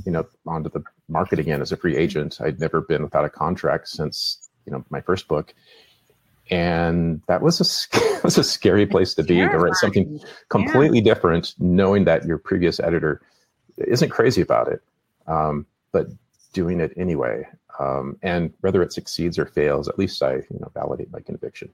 you 0.05 0.11
know 0.11 0.25
onto 0.47 0.69
the 0.69 0.83
market 1.07 1.39
again 1.39 1.61
as 1.61 1.71
a 1.71 1.77
free 1.77 1.95
agent. 1.95 2.39
I'd 2.41 2.59
never 2.59 2.81
been 2.81 3.03
without 3.03 3.25
a 3.25 3.29
contract 3.29 3.87
since 3.87 4.49
you 4.65 4.71
know 4.71 4.83
my 4.89 5.01
first 5.01 5.27
book 5.27 5.53
and 6.49 7.21
that 7.27 7.41
was 7.41 7.59
a 7.61 7.99
was 8.23 8.37
a 8.37 8.43
scary 8.43 8.85
place 8.85 9.13
to 9.15 9.23
be 9.23 9.37
to 9.37 9.57
write 9.57 9.75
something 9.75 10.19
completely 10.49 10.99
yeah. 10.99 11.13
different, 11.13 11.53
knowing 11.59 12.05
that 12.05 12.25
your 12.25 12.37
previous 12.37 12.79
editor 12.79 13.21
isn't 13.77 14.09
crazy 14.09 14.41
about 14.41 14.67
it, 14.67 14.81
um, 15.27 15.65
but 15.91 16.07
doing 16.53 16.79
it 16.79 16.93
anyway. 16.95 17.47
Um, 17.79 18.17
and 18.21 18.53
whether 18.61 18.81
it 18.81 18.93
succeeds 18.93 19.37
or 19.37 19.45
fails, 19.45 19.87
at 19.87 19.99
least 19.99 20.21
I 20.23 20.35
you 20.35 20.59
know 20.59 20.71
validate 20.73 21.11
my 21.11 21.19
conviction. 21.19 21.69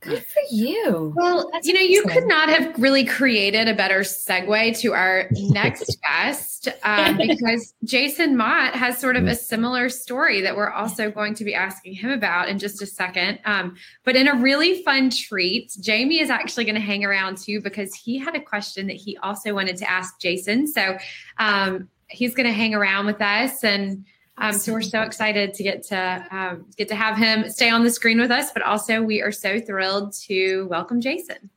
Good 0.00 0.24
for 0.24 0.42
you. 0.48 1.12
Well, 1.16 1.50
That's 1.52 1.66
you 1.66 1.74
know, 1.74 1.80
you 1.80 2.04
could 2.04 2.28
not 2.28 2.48
have 2.48 2.78
really 2.78 3.04
created 3.04 3.66
a 3.66 3.74
better 3.74 4.00
segue 4.00 4.78
to 4.78 4.94
our 4.94 5.28
next 5.32 5.98
guest 6.02 6.68
um, 6.84 7.16
because 7.16 7.74
Jason 7.82 8.36
Mott 8.36 8.76
has 8.76 8.98
sort 8.98 9.16
of 9.16 9.26
a 9.26 9.34
similar 9.34 9.88
story 9.88 10.40
that 10.42 10.56
we're 10.56 10.70
also 10.70 11.10
going 11.10 11.34
to 11.34 11.44
be 11.44 11.52
asking 11.52 11.94
him 11.94 12.10
about 12.10 12.48
in 12.48 12.60
just 12.60 12.80
a 12.80 12.86
second. 12.86 13.40
Um, 13.44 13.74
but 14.04 14.14
in 14.14 14.28
a 14.28 14.36
really 14.36 14.84
fun 14.84 15.10
treat, 15.10 15.76
Jamie 15.80 16.20
is 16.20 16.30
actually 16.30 16.64
going 16.64 16.76
to 16.76 16.80
hang 16.80 17.04
around 17.04 17.38
too 17.38 17.60
because 17.60 17.92
he 17.92 18.18
had 18.18 18.36
a 18.36 18.40
question 18.40 18.86
that 18.86 18.96
he 18.96 19.16
also 19.16 19.52
wanted 19.52 19.78
to 19.78 19.90
ask 19.90 20.20
Jason. 20.20 20.68
So 20.68 20.96
um, 21.38 21.88
he's 22.08 22.34
going 22.34 22.46
to 22.46 22.52
hang 22.52 22.74
around 22.74 23.06
with 23.06 23.20
us 23.20 23.64
and 23.64 24.04
um, 24.40 24.52
so 24.52 24.72
we're 24.72 24.82
so 24.82 25.02
excited 25.02 25.52
to 25.54 25.62
get 25.62 25.82
to 25.84 26.26
um, 26.30 26.66
get 26.76 26.88
to 26.88 26.94
have 26.94 27.16
him 27.16 27.50
stay 27.50 27.70
on 27.70 27.82
the 27.82 27.90
screen 27.90 28.20
with 28.20 28.30
us, 28.30 28.52
but 28.52 28.62
also 28.62 29.02
we 29.02 29.20
are 29.20 29.32
so 29.32 29.60
thrilled 29.60 30.12
to 30.28 30.66
welcome 30.68 31.00
Jason. 31.00 31.50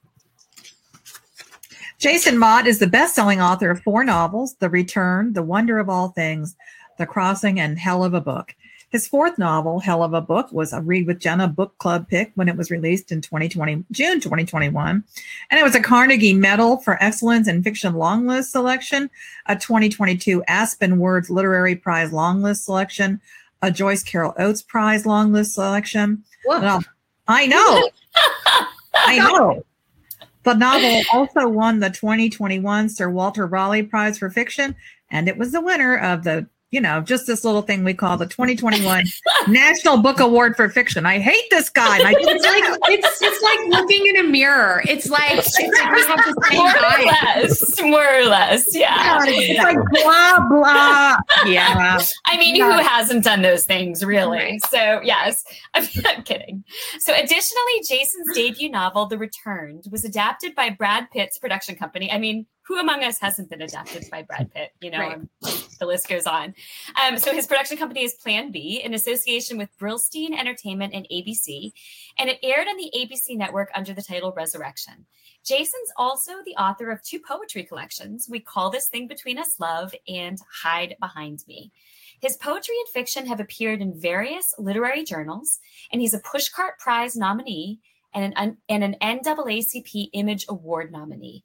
Jason 1.99 2.39
Mott 2.39 2.65
is 2.65 2.79
the 2.79 2.87
best-selling 2.87 3.39
author 3.39 3.69
of 3.69 3.81
four 3.83 4.03
novels: 4.03 4.55
The 4.55 4.69
Return, 4.69 5.33
The 5.33 5.43
Wonder 5.43 5.77
of 5.77 5.89
All 5.89 6.09
Things, 6.09 6.55
The 6.97 7.05
Crossing, 7.05 7.59
and 7.59 7.77
Hell 7.77 8.03
of 8.03 8.15
a 8.15 8.21
Book. 8.21 8.55
His 8.91 9.07
fourth 9.07 9.37
novel, 9.37 9.79
Hell 9.79 10.03
of 10.03 10.13
a 10.13 10.19
Book, 10.19 10.51
was 10.51 10.73
a 10.73 10.81
Read 10.81 11.07
with 11.07 11.19
Jenna 11.19 11.47
book 11.47 11.77
club 11.77 12.09
pick 12.09 12.33
when 12.35 12.49
it 12.49 12.57
was 12.57 12.69
released 12.69 13.09
in 13.13 13.21
2020, 13.21 13.85
June 13.89 14.19
2021. 14.19 15.01
And 15.49 15.59
it 15.59 15.63
was 15.63 15.75
a 15.75 15.81
Carnegie 15.81 16.33
Medal 16.33 16.75
for 16.77 17.01
Excellence 17.01 17.47
in 17.47 17.63
Fiction 17.63 17.93
Longlist 17.93 18.51
selection, 18.51 19.09
a 19.45 19.55
2022 19.55 20.43
Aspen 20.43 20.99
Words 20.99 21.29
Literary 21.29 21.73
Prize 21.73 22.11
Longlist 22.11 22.65
selection, 22.65 23.21
a 23.61 23.71
Joyce 23.71 24.03
Carol 24.03 24.33
Oates 24.37 24.61
Prize 24.61 25.05
Longlist 25.05 25.53
selection. 25.53 26.25
Well, 26.45 26.81
I 27.29 27.47
know. 27.47 27.89
I 28.93 29.17
know. 29.19 29.65
The 30.43 30.53
novel 30.53 31.01
also 31.13 31.47
won 31.47 31.79
the 31.79 31.91
2021 31.91 32.89
Sir 32.89 33.09
Walter 33.09 33.47
Raleigh 33.47 33.83
Prize 33.83 34.17
for 34.17 34.29
Fiction, 34.29 34.75
and 35.09 35.29
it 35.29 35.37
was 35.37 35.53
the 35.53 35.61
winner 35.61 35.97
of 35.97 36.25
the 36.25 36.47
you 36.71 36.79
know, 36.79 37.01
just 37.01 37.27
this 37.27 37.43
little 37.43 37.61
thing 37.61 37.83
we 37.83 37.93
call 37.93 38.17
the 38.17 38.25
2021 38.25 39.05
National 39.47 39.97
Book 39.97 40.19
Award 40.19 40.55
for 40.55 40.69
Fiction. 40.69 41.05
I 41.05 41.19
hate 41.19 41.49
this 41.49 41.69
guy. 41.69 41.97
I 41.97 42.13
it's 42.17 42.45
like 42.45 42.79
it's 42.89 43.21
it's 43.21 43.41
like 43.43 43.79
looking 43.79 44.05
in 44.07 44.25
a 44.25 44.29
mirror. 44.29 44.81
It's 44.87 45.09
like, 45.09 45.39
it's 45.39 45.59
like 45.59 45.71
we 45.71 46.01
have 46.01 46.17
the 46.17 46.47
same 46.49 46.57
more 46.57 46.69
or 46.69 47.05
less, 47.05 47.81
more 47.81 48.19
or 48.19 48.25
less, 48.25 48.75
yeah. 48.75 49.19
It's 49.23 49.61
like 49.61 49.77
blah 49.91 50.47
blah. 50.47 51.17
Yeah. 51.45 51.99
I 52.25 52.37
mean, 52.37 52.55
yeah. 52.55 52.77
who 52.77 52.87
hasn't 52.87 53.25
done 53.25 53.41
those 53.41 53.65
things, 53.65 54.03
really? 54.03 54.37
Right. 54.37 54.65
So 54.65 55.01
yes, 55.03 55.43
I'm 55.73 55.87
not 56.03 56.25
kidding. 56.25 56.63
So 56.99 57.13
additionally, 57.13 57.81
Jason's 57.87 58.33
debut 58.33 58.69
novel, 58.69 59.07
The 59.07 59.17
Returned, 59.17 59.85
was 59.91 60.05
adapted 60.05 60.55
by 60.55 60.69
Brad 60.69 61.09
Pitt's 61.11 61.37
production 61.37 61.75
company. 61.75 62.11
I 62.11 62.17
mean, 62.17 62.45
who 62.71 62.79
among 62.79 63.03
us 63.03 63.19
hasn't 63.19 63.49
been 63.49 63.61
adapted 63.61 64.05
by 64.09 64.21
Brad 64.21 64.49
Pitt? 64.53 64.71
You 64.79 64.91
know, 64.91 64.99
right. 64.99 65.19
the 65.77 65.85
list 65.85 66.07
goes 66.07 66.25
on. 66.25 66.55
Um, 67.01 67.17
so 67.17 67.33
his 67.33 67.45
production 67.45 67.75
company 67.75 68.05
is 68.05 68.13
Plan 68.13 68.49
B 68.49 68.81
in 68.81 68.93
association 68.93 69.57
with 69.57 69.77
Brillstein 69.77 70.31
Entertainment 70.39 70.93
and 70.93 71.05
ABC, 71.11 71.73
and 72.17 72.29
it 72.29 72.39
aired 72.41 72.69
on 72.69 72.77
the 72.77 72.89
ABC 72.95 73.37
network 73.37 73.69
under 73.75 73.93
the 73.93 74.01
title 74.01 74.31
Resurrection. 74.31 75.05
Jason's 75.43 75.91
also 75.97 76.31
the 76.45 76.55
author 76.55 76.91
of 76.91 77.03
two 77.03 77.19
poetry 77.19 77.63
collections, 77.63 78.27
We 78.29 78.39
Call 78.39 78.69
This 78.69 78.87
Thing 78.87 79.05
Between 79.05 79.37
Us 79.37 79.59
Love 79.59 79.93
and 80.07 80.37
Hide 80.63 80.95
Behind 81.01 81.43
Me. 81.49 81.73
His 82.21 82.37
poetry 82.37 82.75
and 82.79 82.87
fiction 82.87 83.25
have 83.25 83.41
appeared 83.41 83.81
in 83.81 83.99
various 83.99 84.55
literary 84.57 85.03
journals, 85.03 85.59
and 85.91 85.99
he's 85.99 86.13
a 86.13 86.21
Pushcart 86.21 86.77
Prize 86.79 87.17
nominee 87.17 87.79
and 88.13 88.33
an, 88.37 88.57
and 88.69 88.83
an 88.83 88.95
NAACP 89.01 90.09
Image 90.13 90.45
Award 90.47 90.93
nominee. 90.93 91.43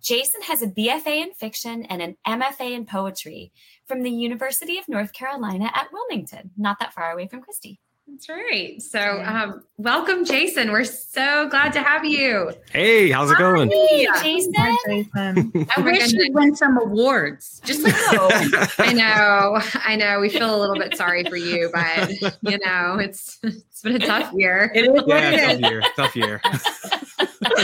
Jason 0.00 0.42
has 0.42 0.62
a 0.62 0.66
BFA 0.66 1.22
in 1.22 1.32
fiction 1.32 1.84
and 1.84 2.00
an 2.00 2.16
MFA 2.26 2.72
in 2.72 2.86
poetry 2.86 3.52
from 3.86 4.02
the 4.02 4.10
University 4.10 4.78
of 4.78 4.88
North 4.88 5.12
Carolina 5.12 5.70
at 5.74 5.92
Wilmington, 5.92 6.50
not 6.56 6.78
that 6.80 6.94
far 6.94 7.12
away 7.12 7.26
from 7.26 7.42
Christy. 7.42 7.80
That's 8.12 8.28
right. 8.28 8.82
So, 8.82 9.22
um, 9.24 9.62
welcome, 9.78 10.24
Jason. 10.24 10.72
We're 10.72 10.84
so 10.84 11.48
glad 11.48 11.72
to 11.74 11.82
have 11.82 12.04
you. 12.04 12.52
Hey, 12.72 13.10
how's 13.10 13.30
it 13.30 13.38
going? 13.38 13.70
Hi, 13.72 14.22
Jason. 14.22 14.52
Hi, 14.56 14.76
Jason. 14.86 15.66
I 15.76 15.80
wish 15.80 16.12
you 16.12 16.32
win 16.32 16.56
some 16.56 16.76
awards. 16.78 17.60
Just 17.64 17.82
like 17.82 17.94
I 18.80 18.92
know, 18.92 19.60
I 19.86 19.96
know. 19.96 20.18
We 20.18 20.28
feel 20.28 20.54
a 20.54 20.58
little 20.58 20.76
bit 20.76 20.96
sorry 20.96 21.24
for 21.24 21.36
you, 21.36 21.70
but 21.72 22.10
you 22.42 22.58
know, 22.58 22.98
it's 22.98 23.38
it's 23.42 23.82
been 23.82 23.96
a 23.96 24.06
tough 24.06 24.32
year. 24.34 24.72
It 24.74 24.84
is 24.84 25.02
yeah, 25.06 25.52
tough 25.52 25.60
year. 25.60 25.82
Tough 25.96 26.16
year. 26.16 26.42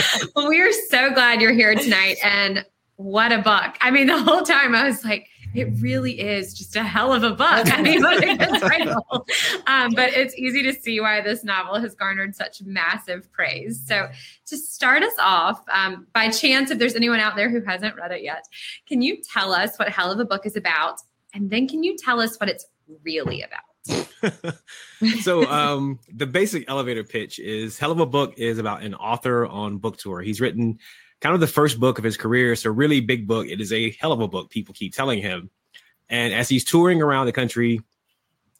well, 0.35 0.49
we 0.49 0.61
are 0.61 0.71
so 0.89 1.11
glad 1.11 1.41
you're 1.41 1.53
here 1.53 1.75
tonight. 1.75 2.17
And 2.23 2.65
what 2.95 3.31
a 3.31 3.39
book. 3.39 3.75
I 3.81 3.91
mean, 3.91 4.07
the 4.07 4.21
whole 4.21 4.41
time 4.41 4.75
I 4.75 4.87
was 4.87 5.03
like, 5.03 5.27
it 5.55 5.69
really 5.79 6.19
is 6.19 6.53
just 6.53 6.75
a 6.75 6.83
hell 6.83 7.13
of 7.13 7.23
a 7.23 7.31
book. 7.31 7.39
I 7.73 7.81
mean, 7.81 8.03
what 8.03 8.23
a 8.23 8.35
good 8.35 8.61
title. 8.61 9.25
Um, 9.65 9.93
but 9.93 10.13
it's 10.13 10.35
easy 10.35 10.61
to 10.63 10.73
see 10.73 10.99
why 10.99 11.21
this 11.21 11.43
novel 11.43 11.79
has 11.79 11.95
garnered 11.95 12.35
such 12.35 12.61
massive 12.61 13.31
praise. 13.31 13.81
So, 13.85 14.07
to 14.47 14.57
start 14.57 15.03
us 15.03 15.13
off, 15.19 15.63
um, 15.71 16.05
by 16.13 16.29
chance, 16.29 16.69
if 16.69 16.79
there's 16.79 16.95
anyone 16.95 17.19
out 17.19 17.35
there 17.35 17.49
who 17.49 17.61
hasn't 17.61 17.95
read 17.95 18.11
it 18.11 18.23
yet, 18.23 18.45
can 18.87 19.01
you 19.01 19.17
tell 19.21 19.53
us 19.53 19.77
what 19.77 19.89
Hell 19.89 20.11
of 20.11 20.19
a 20.19 20.25
Book 20.25 20.45
is 20.45 20.55
about? 20.55 20.99
And 21.33 21.49
then 21.49 21.67
can 21.67 21.83
you 21.83 21.97
tell 21.97 22.19
us 22.19 22.37
what 22.37 22.49
it's 22.49 22.65
really 23.03 23.41
about? 23.41 23.61
so 25.21 25.49
um, 25.49 25.99
the 26.13 26.25
basic 26.25 26.69
elevator 26.69 27.03
pitch 27.03 27.39
is 27.39 27.77
hell 27.77 27.91
of 27.91 27.99
a 27.99 28.05
book 28.05 28.33
is 28.37 28.57
about 28.57 28.83
an 28.83 28.95
author 28.95 29.45
on 29.45 29.77
book 29.77 29.97
tour. 29.97 30.21
He's 30.21 30.41
written 30.41 30.79
kind 31.21 31.33
of 31.33 31.41
the 31.41 31.47
first 31.47 31.79
book 31.79 31.97
of 31.97 32.03
his 32.03 32.17
career. 32.17 32.53
It's 32.53 32.65
a 32.65 32.71
really 32.71 32.99
big 32.99 33.27
book. 33.27 33.47
It 33.47 33.61
is 33.61 33.73
a 33.73 33.91
hell 33.91 34.11
of 34.11 34.19
a 34.19 34.27
book 34.27 34.49
people 34.49 34.73
keep 34.73 34.93
telling 34.93 35.21
him. 35.21 35.49
And 36.09 36.33
as 36.33 36.49
he's 36.49 36.63
touring 36.63 37.01
around 37.01 37.25
the 37.25 37.33
country 37.33 37.81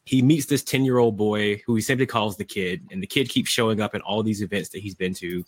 he 0.04 0.22
meets 0.22 0.46
this 0.46 0.64
10 0.64 0.86
year 0.86 0.96
old 0.96 1.18
boy 1.18 1.60
who 1.66 1.74
he 1.74 1.82
simply 1.82 2.06
calls 2.06 2.38
the 2.38 2.44
kid 2.44 2.82
and 2.90 3.02
the 3.02 3.06
kid 3.06 3.28
keeps 3.28 3.50
showing 3.50 3.78
up 3.82 3.94
at 3.94 4.00
all 4.00 4.22
these 4.22 4.40
events 4.40 4.70
that 4.70 4.78
he's 4.78 4.94
been 4.94 5.12
to. 5.12 5.44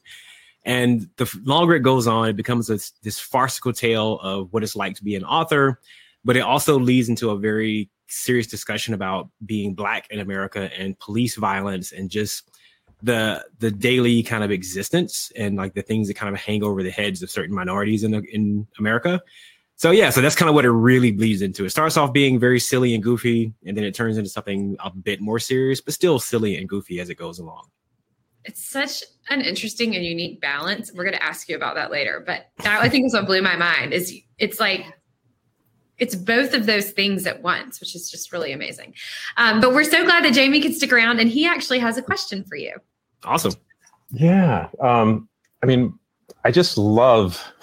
And 0.67 1.09
the 1.17 1.41
longer 1.45 1.75
it 1.75 1.81
goes 1.81 2.07
on 2.07 2.29
it 2.29 2.37
becomes 2.37 2.67
this, 2.67 2.91
this 3.03 3.19
farcical 3.19 3.73
tale 3.73 4.19
of 4.21 4.53
what 4.53 4.63
it's 4.63 4.77
like 4.77 4.97
to 4.97 5.05
be 5.05 5.17
an 5.17 5.25
author 5.25 5.81
but 6.25 6.37
it 6.37 6.41
also 6.41 6.79
leads 6.79 7.09
into 7.09 7.31
a 7.31 7.39
very 7.39 7.89
serious 8.11 8.47
discussion 8.47 8.95
about 8.95 9.29
being 9.45 9.75
black 9.75 10.07
in 10.11 10.21
America 10.21 10.71
and 10.77 10.99
police 10.99 11.37
violence 11.37 11.93
and 11.93 12.11
just 12.11 12.51
the 13.03 13.45
the 13.59 13.71
daily 13.71 14.23
kind 14.23 14.45
of 14.45 14.51
existence 14.51 15.33
and 15.37 15.57
like 15.57 15.75
the 15.75 15.83
things 15.83 16.09
that 16.09 16.15
kind 16.15 16.35
of 16.35 16.41
hang 16.41 16.63
over 16.63 16.83
the 16.83 16.91
heads 16.91 17.23
of 17.23 17.31
certain 17.31 17.55
minorities 17.55 18.05
in 18.05 18.11
the, 18.11 18.23
in 18.33 18.67
America. 18.79 19.21
So 19.77 19.91
yeah, 19.91 20.11
so 20.11 20.21
that's 20.21 20.35
kind 20.35 20.51
of 20.51 20.55
what 20.55 20.67
it 20.67 20.71
really 20.71 21.11
bleeds 21.11 21.41
into. 21.41 21.65
It 21.65 21.71
starts 21.71 21.97
off 21.97 22.13
being 22.13 22.39
very 22.39 22.61
silly 22.61 22.95
and 22.95 23.03
goofy, 23.03 23.55
and 23.65 23.75
then 23.75 23.85
it 23.85 23.95
turns 23.95 24.19
into 24.19 24.29
something 24.29 24.77
a 24.85 24.91
bit 24.91 25.23
more 25.23 25.39
serious, 25.39 25.81
but 25.81 25.95
still 25.95 26.19
silly 26.19 26.57
and 26.57 26.69
goofy 26.69 27.01
as 27.01 27.09
it 27.09 27.15
goes 27.15 27.39
along. 27.39 27.71
It's 28.45 28.63
such 28.63 29.03
an 29.31 29.41
interesting 29.41 29.97
and 29.97 30.05
unique 30.05 30.41
balance. 30.41 30.93
We're 30.93 31.05
going 31.05 31.17
to 31.17 31.23
ask 31.23 31.49
you 31.49 31.57
about 31.57 31.77
that 31.77 31.91
later, 31.91 32.23
but 32.27 32.49
that 32.63 32.83
I 32.83 32.91
think 32.91 33.07
is 33.07 33.15
what 33.15 33.25
blew 33.25 33.41
my 33.41 33.57
mind. 33.57 33.95
Is 33.95 34.15
it's 34.39 34.61
like 34.61 34.85
it's 36.01 36.17
both 36.17 36.55
of 36.55 36.67
those 36.67 36.91
things 36.91 37.27
at 37.27 37.43
once, 37.43 37.79
which 37.79 37.95
is 37.95 38.11
just 38.11 38.33
really 38.33 38.53
amazing. 38.53 38.95
Um, 39.37 39.61
but 39.61 39.73
we're 39.73 39.85
so 39.85 40.05
glad 40.05 40.25
that 40.25 40.33
Jamie 40.33 40.61
could 40.61 40.75
stick 40.75 40.93
around, 40.93 41.21
and 41.21 41.31
he 41.31 41.47
actually 41.47 41.79
has 41.79 41.97
a 41.97 42.03
question 42.03 42.43
for 42.45 42.57
you. 42.57 42.75
Awesome. 43.25 43.53
Yeah. 44.11 44.69
Um, 44.81 45.29
I 45.63 45.67
mean, 45.67 45.99
I 46.45 46.51
just 46.51 46.79
love 46.79 47.45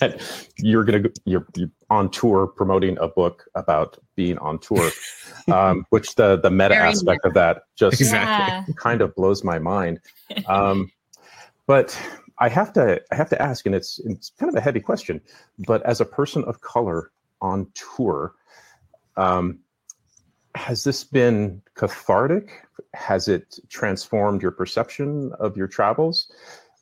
that 0.00 0.20
you're 0.58 0.84
gonna 0.84 1.10
you're, 1.24 1.46
you're, 1.54 1.70
on 1.90 2.10
tour 2.10 2.46
promoting 2.46 2.98
a 2.98 3.06
book 3.06 3.44
about 3.54 3.98
being 4.16 4.38
on 4.38 4.58
tour, 4.58 4.90
um, 5.52 5.84
which 5.90 6.14
the 6.14 6.38
the 6.38 6.50
meta 6.50 6.70
Very 6.70 6.88
aspect 6.88 7.24
meta. 7.24 7.28
of 7.28 7.34
that 7.34 7.62
just 7.76 8.00
exactly. 8.00 8.74
kind 8.74 9.02
of 9.02 9.14
blows 9.14 9.44
my 9.44 9.58
mind. 9.58 10.00
Um, 10.48 10.90
but 11.66 11.96
I 12.38 12.48
have 12.48 12.72
to 12.72 13.00
I 13.12 13.14
have 13.14 13.28
to 13.30 13.40
ask, 13.40 13.66
and 13.66 13.74
it's 13.74 14.00
it's 14.04 14.32
kind 14.40 14.48
of 14.48 14.56
a 14.56 14.60
heavy 14.60 14.80
question, 14.80 15.20
but 15.66 15.82
as 15.84 16.00
a 16.00 16.04
person 16.04 16.44
of 16.44 16.60
color 16.60 17.12
on 17.44 17.70
tour, 17.74 18.34
um, 19.16 19.60
has 20.54 20.82
this 20.82 21.04
been 21.04 21.62
cathartic? 21.74 22.66
Has 22.94 23.28
it 23.28 23.58
transformed 23.68 24.40
your 24.40 24.50
perception 24.50 25.32
of 25.38 25.56
your 25.56 25.68
travels? 25.68 26.32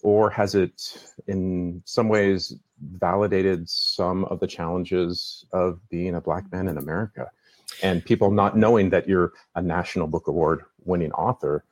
Or 0.03 0.31
has 0.31 0.55
it, 0.55 0.96
in 1.27 1.83
some 1.85 2.09
ways, 2.09 2.55
validated 2.81 3.68
some 3.68 4.25
of 4.27 4.40
the 4.40 4.46
challenges 4.46 5.44
of 5.53 5.81
being 5.88 6.14
a 6.14 6.20
Black 6.20 6.51
man 6.53 6.68
in 6.68 6.79
America? 6.79 7.31
And 7.83 8.05
people 8.05 8.31
not 8.31 8.57
knowing 8.57 8.90
that 8.90 9.09
you're 9.09 9.33
a 9.55 9.62
National 9.62 10.07
Book 10.07 10.29
Award 10.29 10.62
winning 10.85 11.12
author, 11.12 11.64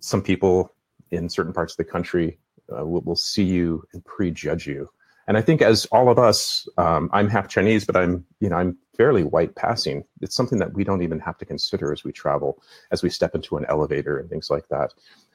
some 0.00 0.22
people 0.22 0.72
in 1.10 1.28
certain 1.28 1.52
parts 1.52 1.72
of 1.72 1.78
the 1.78 1.84
country 1.84 2.38
uh, 2.70 2.86
will, 2.86 3.00
will 3.02 3.16
see 3.16 3.44
you 3.44 3.84
and 3.92 4.04
prejudge 4.04 4.66
you 4.66 4.88
and 5.30 5.38
I 5.38 5.42
think 5.42 5.62
as 5.62 5.86
all 5.92 6.10
of 6.10 6.18
us, 6.18 6.68
um, 6.76 7.08
I'm 7.12 7.28
half 7.28 7.46
Chinese, 7.46 7.84
but 7.84 7.94
I'm 7.94 8.26
you 8.40 8.48
know 8.48 8.56
I'm 8.56 8.76
fairly 8.96 9.22
white 9.22 9.54
passing. 9.54 10.02
It's 10.20 10.34
something 10.34 10.58
that 10.58 10.74
we 10.74 10.82
don't 10.82 11.02
even 11.02 11.20
have 11.20 11.38
to 11.38 11.44
consider 11.44 11.92
as 11.92 12.02
we 12.02 12.10
travel, 12.10 12.60
as 12.90 13.04
we 13.04 13.10
step 13.10 13.36
into 13.36 13.56
an 13.56 13.64
elevator 13.68 14.18
and 14.18 14.28
things 14.28 14.50
like 14.50 14.66
that. 14.70 14.92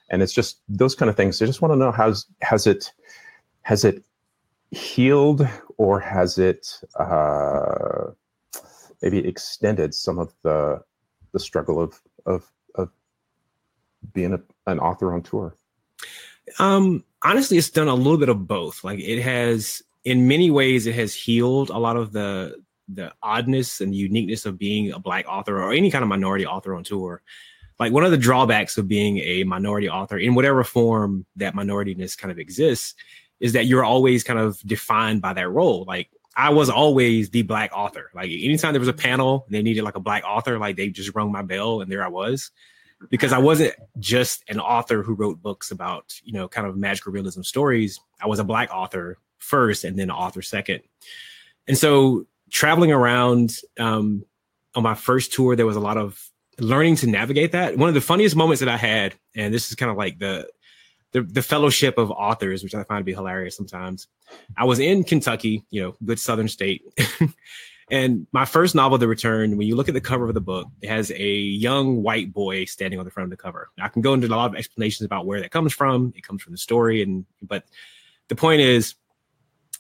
And 0.10 0.22
it's 0.22 0.34
just 0.34 0.60
those 0.68 0.96
kind 0.96 1.10
of 1.10 1.16
things. 1.16 1.42
I 1.42 1.46
just 1.46 1.62
want 1.62 1.72
to 1.72 1.78
know 1.78 1.94
how's 1.94 2.26
has 2.42 2.68
it 2.68 2.92
has 3.62 3.86
it 3.86 4.04
healed 4.72 5.48
or 5.78 6.02
has 6.02 6.38
it 6.40 6.78
uh, 7.00 8.12
maybe 9.02 9.26
extended 9.26 9.94
some 9.94 10.20
of 10.20 10.34
the 10.42 10.84
the 11.32 11.40
struggle 11.40 11.80
of 11.80 12.02
of 12.26 12.52
of 12.76 12.90
being 14.12 14.34
a, 14.34 14.42
an 14.70 14.78
author 14.78 15.14
on 15.14 15.22
tour? 15.22 15.56
Um, 16.60 17.06
honestly, 17.26 17.58
it's 17.58 17.70
done 17.70 17.88
a 17.88 17.96
little 17.96 18.18
bit 18.18 18.30
of 18.30 18.48
both. 18.48 18.84
Like 18.84 19.00
it 19.00 19.22
has, 19.22 19.82
in 20.04 20.28
many 20.28 20.52
ways, 20.52 20.86
it 20.86 20.96
has 20.96 21.14
healed 21.14 21.70
a 21.70 21.78
lot 21.78 21.98
of 21.98 22.12
the 22.12 22.56
the 22.88 23.12
oddness 23.24 23.82
and 23.82 23.96
uniqueness 23.96 24.46
of 24.46 24.60
being 24.60 24.92
a 24.92 25.00
black 25.00 25.26
author 25.28 25.62
or 25.62 25.74
any 25.74 25.90
kind 25.90 26.04
of 26.04 26.08
minority 26.08 26.46
author 26.46 26.76
on 26.76 26.84
tour. 26.84 27.24
Like 27.80 27.92
one 27.92 28.04
of 28.04 28.12
the 28.12 28.18
drawbacks 28.18 28.78
of 28.78 28.88
being 28.88 29.18
a 29.18 29.44
minority 29.44 29.90
author 29.90 30.20
in 30.20 30.36
whatever 30.36 30.64
form 30.64 31.26
that 31.36 31.56
minorityness 31.56 32.16
kind 32.16 32.32
of 32.32 32.38
exists 32.38 32.94
is 33.40 33.54
that 33.54 33.66
you're 33.66 33.84
always 33.84 34.24
kind 34.24 34.38
of 34.38 34.62
defined 34.62 35.24
by 35.24 35.34
that 35.34 35.50
role. 35.50 35.84
Like 35.88 36.10
I 36.38 36.52
was 36.52 36.70
always 36.70 37.32
the 37.32 37.42
black 37.42 37.72
author. 37.74 38.12
Like 38.14 38.30
anytime 38.30 38.74
there 38.74 38.80
was 38.80 38.88
a 38.88 38.94
panel 38.94 39.46
and 39.48 39.56
they 39.56 39.64
needed 39.64 39.84
like 39.84 39.96
a 39.96 40.00
black 40.00 40.24
author, 40.24 40.60
like 40.60 40.76
they 40.78 40.90
just 40.90 41.16
rung 41.16 41.32
my 41.32 41.42
bell 41.42 41.82
and 41.82 41.92
there 41.92 42.06
I 42.06 42.10
was 42.10 42.52
because 43.10 43.34
I 43.34 43.38
wasn't 43.38 43.74
just 44.00 44.44
an 44.50 44.60
author 44.60 45.04
who 45.04 45.14
wrote 45.14 45.42
books 45.42 45.72
about, 45.72 46.14
you 46.24 46.34
know, 46.34 46.48
kind 46.48 46.68
of 46.68 46.78
magical 46.78 47.12
realism 47.12 47.42
stories. 47.42 48.00
I 48.22 48.28
was 48.28 48.40
a 48.40 48.44
black 48.44 48.70
author 48.74 49.18
first 49.38 49.84
and 49.84 49.98
then 49.98 50.12
author 50.12 50.42
second. 50.42 50.82
And 51.68 51.78
so 51.78 52.26
traveling 52.52 52.92
around 52.92 53.58
um, 53.80 54.26
on 54.76 54.84
my 54.84 54.96
first 54.96 55.34
tour, 55.34 55.56
there 55.56 55.66
was 55.66 55.76
a 55.76 55.82
lot 55.82 55.98
of 55.98 56.30
learning 56.60 56.96
to 56.98 57.08
navigate 57.08 57.52
that. 57.52 57.78
One 57.78 57.90
of 57.90 57.96
the 57.96 58.02
funniest 58.02 58.36
moments 58.36 58.60
that 58.60 58.70
I 58.70 58.78
had, 58.78 59.16
and 59.36 59.54
this 59.54 59.70
is 59.70 59.76
kind 59.76 59.92
of 59.92 59.98
like 59.98 60.20
the 60.20 60.50
the, 61.12 61.22
the 61.22 61.42
fellowship 61.42 61.98
of 61.98 62.12
authors, 62.12 62.62
which 62.62 62.76
I 62.76 62.84
find 62.84 63.00
to 63.00 63.06
be 63.06 63.14
hilarious 63.14 63.56
sometimes. 63.56 64.08
I 64.58 64.66
was 64.66 64.80
in 64.80 65.06
Kentucky, 65.06 65.64
you 65.70 65.82
know, 65.82 65.96
good 66.04 66.20
southern 66.20 66.50
state. 66.50 66.82
And 67.92 68.26
my 68.32 68.46
first 68.46 68.74
novel, 68.74 68.98
The 68.98 69.08
Return, 69.08 69.58
when 69.58 69.68
you 69.68 69.76
look 69.76 69.88
at 69.88 69.94
the 69.94 70.02
cover 70.02 70.28
of 70.28 70.34
the 70.34 70.42
book, 70.42 70.68
it 70.82 70.90
has 70.90 71.12
a 71.12 71.34
young 71.34 72.02
white 72.02 72.34
boy 72.34 72.66
standing 72.66 73.00
on 73.00 73.06
the 73.06 73.12
front 73.12 73.26
of 73.26 73.30
the 73.30 73.42
cover. 73.42 73.70
Now, 73.78 73.86
I 73.86 73.90
can 73.90 74.02
go 74.02 74.14
into 74.14 74.28
a 74.28 74.30
lot 74.30 74.50
of 74.50 74.56
explanations 74.56 75.06
about 75.06 75.28
where 75.28 75.40
that 75.42 75.52
comes 75.52 75.72
from. 75.72 76.12
It 76.16 76.24
comes 76.24 76.42
from 76.42 76.54
the 76.54 76.58
story, 76.58 77.04
and 77.04 77.26
but 77.44 77.64
the 78.28 78.36
point 78.36 78.62
is, 78.62 78.96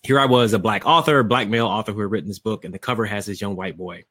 here 0.04 0.20
I 0.20 0.26
was, 0.26 0.54
a 0.54 0.60
black 0.60 0.86
author, 0.86 1.24
black 1.24 1.48
male 1.48 1.66
author 1.66 1.94
who 1.94 2.02
had 2.02 2.12
written 2.12 2.28
this 2.28 2.38
book, 2.38 2.64
and 2.64 2.72
the 2.72 2.80
cover 2.80 3.06
has 3.06 3.26
this 3.26 3.42
young 3.42 3.56
white 3.56 3.76
boy. 3.76 4.04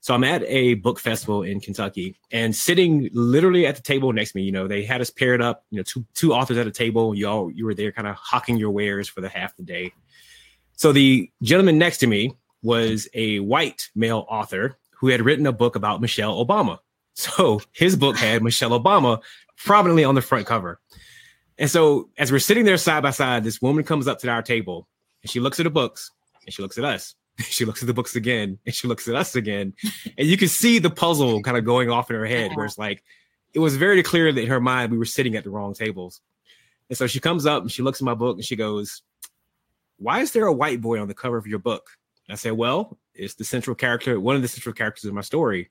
So 0.00 0.14
I'm 0.14 0.24
at 0.24 0.42
a 0.44 0.74
book 0.74 0.98
festival 0.98 1.42
in 1.42 1.60
Kentucky, 1.60 2.16
and 2.30 2.56
sitting 2.56 3.10
literally 3.12 3.66
at 3.66 3.76
the 3.76 3.82
table 3.82 4.10
next 4.14 4.32
to 4.32 4.38
me, 4.38 4.44
you 4.44 4.52
know, 4.52 4.66
they 4.66 4.84
had 4.84 5.02
us 5.02 5.10
paired 5.10 5.42
up, 5.42 5.64
you 5.70 5.78
know, 5.78 5.82
two 5.82 6.06
two 6.14 6.32
authors 6.32 6.56
at 6.56 6.66
a 6.66 6.70
table. 6.70 7.14
You 7.14 7.28
all 7.28 7.50
you 7.50 7.66
were 7.66 7.74
there, 7.74 7.92
kind 7.92 8.08
of 8.08 8.16
hawking 8.16 8.56
your 8.56 8.70
wares 8.70 9.06
for 9.06 9.20
the 9.20 9.28
half 9.28 9.54
the 9.56 9.62
day. 9.62 9.92
So 10.76 10.92
the 10.92 11.30
gentleman 11.42 11.76
next 11.76 11.98
to 11.98 12.06
me 12.06 12.36
was 12.64 13.06
a 13.14 13.38
white 13.40 13.90
male 13.94 14.26
author 14.28 14.76
who 14.90 15.08
had 15.08 15.22
written 15.22 15.46
a 15.46 15.52
book 15.52 15.76
about 15.76 16.00
Michelle 16.00 16.44
Obama. 16.44 16.78
So 17.16 17.60
his 17.70 17.94
book 17.94 18.16
had 18.16 18.42
Michelle 18.42 18.70
Obama 18.70 19.22
prominently 19.56 20.02
on 20.02 20.16
the 20.16 20.20
front 20.20 20.48
cover. 20.48 20.80
And 21.58 21.70
so 21.70 22.10
as 22.18 22.32
we're 22.32 22.40
sitting 22.40 22.64
there 22.64 22.76
side 22.76 23.04
by 23.04 23.10
side, 23.10 23.44
this 23.44 23.62
woman 23.62 23.84
comes 23.84 24.08
up 24.08 24.18
to 24.18 24.28
our 24.28 24.42
table 24.42 24.88
and 25.22 25.30
she 25.30 25.38
looks 25.38 25.60
at 25.60 25.62
the 25.62 25.70
books 25.70 26.10
and 26.44 26.52
she 26.52 26.60
looks 26.60 26.76
at 26.76 26.84
us. 26.84 27.14
She 27.38 27.64
looks 27.64 27.82
at 27.82 27.86
the 27.86 27.94
books 27.94 28.16
again 28.16 28.58
and 28.66 28.74
she 28.74 28.88
looks 28.88 29.06
at 29.06 29.14
us 29.14 29.36
again. 29.36 29.74
And 30.18 30.26
you 30.26 30.36
can 30.36 30.48
see 30.48 30.80
the 30.80 30.90
puzzle 30.90 31.40
kind 31.42 31.56
of 31.56 31.64
going 31.64 31.88
off 31.88 32.10
in 32.10 32.16
her 32.16 32.26
head 32.26 32.50
where 32.56 32.66
it's 32.66 32.78
like, 32.78 33.04
it 33.52 33.60
was 33.60 33.76
very 33.76 34.02
clear 34.02 34.32
that 34.32 34.40
in 34.40 34.48
her 34.48 34.60
mind 34.60 34.90
we 34.90 34.98
were 34.98 35.04
sitting 35.04 35.36
at 35.36 35.44
the 35.44 35.50
wrong 35.50 35.72
tables. 35.72 36.20
And 36.88 36.98
so 36.98 37.06
she 37.06 37.20
comes 37.20 37.46
up 37.46 37.62
and 37.62 37.70
she 37.70 37.82
looks 37.82 38.00
at 38.00 38.04
my 38.04 38.14
book 38.14 38.38
and 38.38 38.44
she 38.44 38.56
goes, 38.56 39.02
Why 39.98 40.18
is 40.20 40.32
there 40.32 40.46
a 40.46 40.52
white 40.52 40.80
boy 40.80 41.00
on 41.00 41.06
the 41.06 41.14
cover 41.14 41.36
of 41.36 41.46
your 41.46 41.60
book? 41.60 41.90
I 42.30 42.36
said, 42.36 42.52
Well, 42.52 42.96
it's 43.14 43.34
the 43.34 43.44
central 43.44 43.74
character, 43.74 44.18
one 44.18 44.36
of 44.36 44.42
the 44.42 44.48
central 44.48 44.74
characters 44.74 45.04
of 45.04 45.14
my 45.14 45.20
story. 45.20 45.70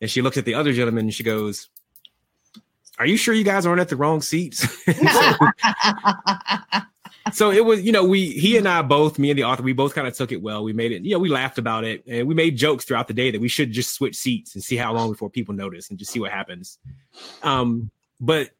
And 0.00 0.10
she 0.10 0.22
looks 0.22 0.36
at 0.36 0.44
the 0.44 0.54
other 0.54 0.72
gentleman 0.72 1.06
and 1.06 1.14
she 1.14 1.22
goes, 1.22 1.68
Are 2.98 3.06
you 3.06 3.16
sure 3.16 3.34
you 3.34 3.44
guys 3.44 3.66
aren't 3.66 3.80
at 3.80 3.88
the 3.88 3.96
wrong 3.96 4.20
seats? 4.20 4.66
so 7.32 7.50
it 7.50 7.64
was, 7.64 7.82
you 7.82 7.92
know, 7.92 8.04
we 8.04 8.30
he 8.30 8.56
and 8.56 8.68
I 8.68 8.82
both, 8.82 9.18
me 9.18 9.30
and 9.30 9.38
the 9.38 9.44
author, 9.44 9.62
we 9.62 9.72
both 9.72 9.94
kind 9.94 10.06
of 10.06 10.14
took 10.14 10.32
it 10.32 10.42
well. 10.42 10.62
We 10.62 10.72
made 10.72 10.92
it, 10.92 11.04
you 11.04 11.12
know, 11.12 11.18
we 11.18 11.28
laughed 11.28 11.58
about 11.58 11.84
it 11.84 12.04
and 12.06 12.28
we 12.28 12.34
made 12.34 12.56
jokes 12.56 12.84
throughout 12.84 13.08
the 13.08 13.14
day 13.14 13.30
that 13.30 13.40
we 13.40 13.48
should 13.48 13.72
just 13.72 13.94
switch 13.94 14.16
seats 14.16 14.54
and 14.54 14.62
see 14.62 14.76
how 14.76 14.92
long 14.92 15.10
before 15.10 15.30
people 15.30 15.54
notice 15.54 15.90
and 15.90 15.98
just 15.98 16.12
see 16.12 16.20
what 16.20 16.30
happens. 16.30 16.78
Um, 17.42 17.90
but 18.20 18.50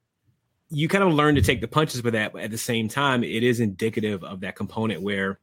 you 0.70 0.88
kind 0.88 1.05
of 1.05 1.12
learn 1.12 1.37
to 1.37 1.42
take 1.42 1.61
the 1.61 1.68
punches 1.68 2.03
with 2.03 2.14
that, 2.14 2.33
but 2.33 2.42
at 2.42 2.50
the 2.50 2.59
same 2.59 2.88
time, 2.88 3.22
it 3.22 3.42
is 3.42 3.61
indicative 3.61 4.24
of 4.24 4.40
that 4.40 4.57
component 4.57 5.03
where 5.03 5.38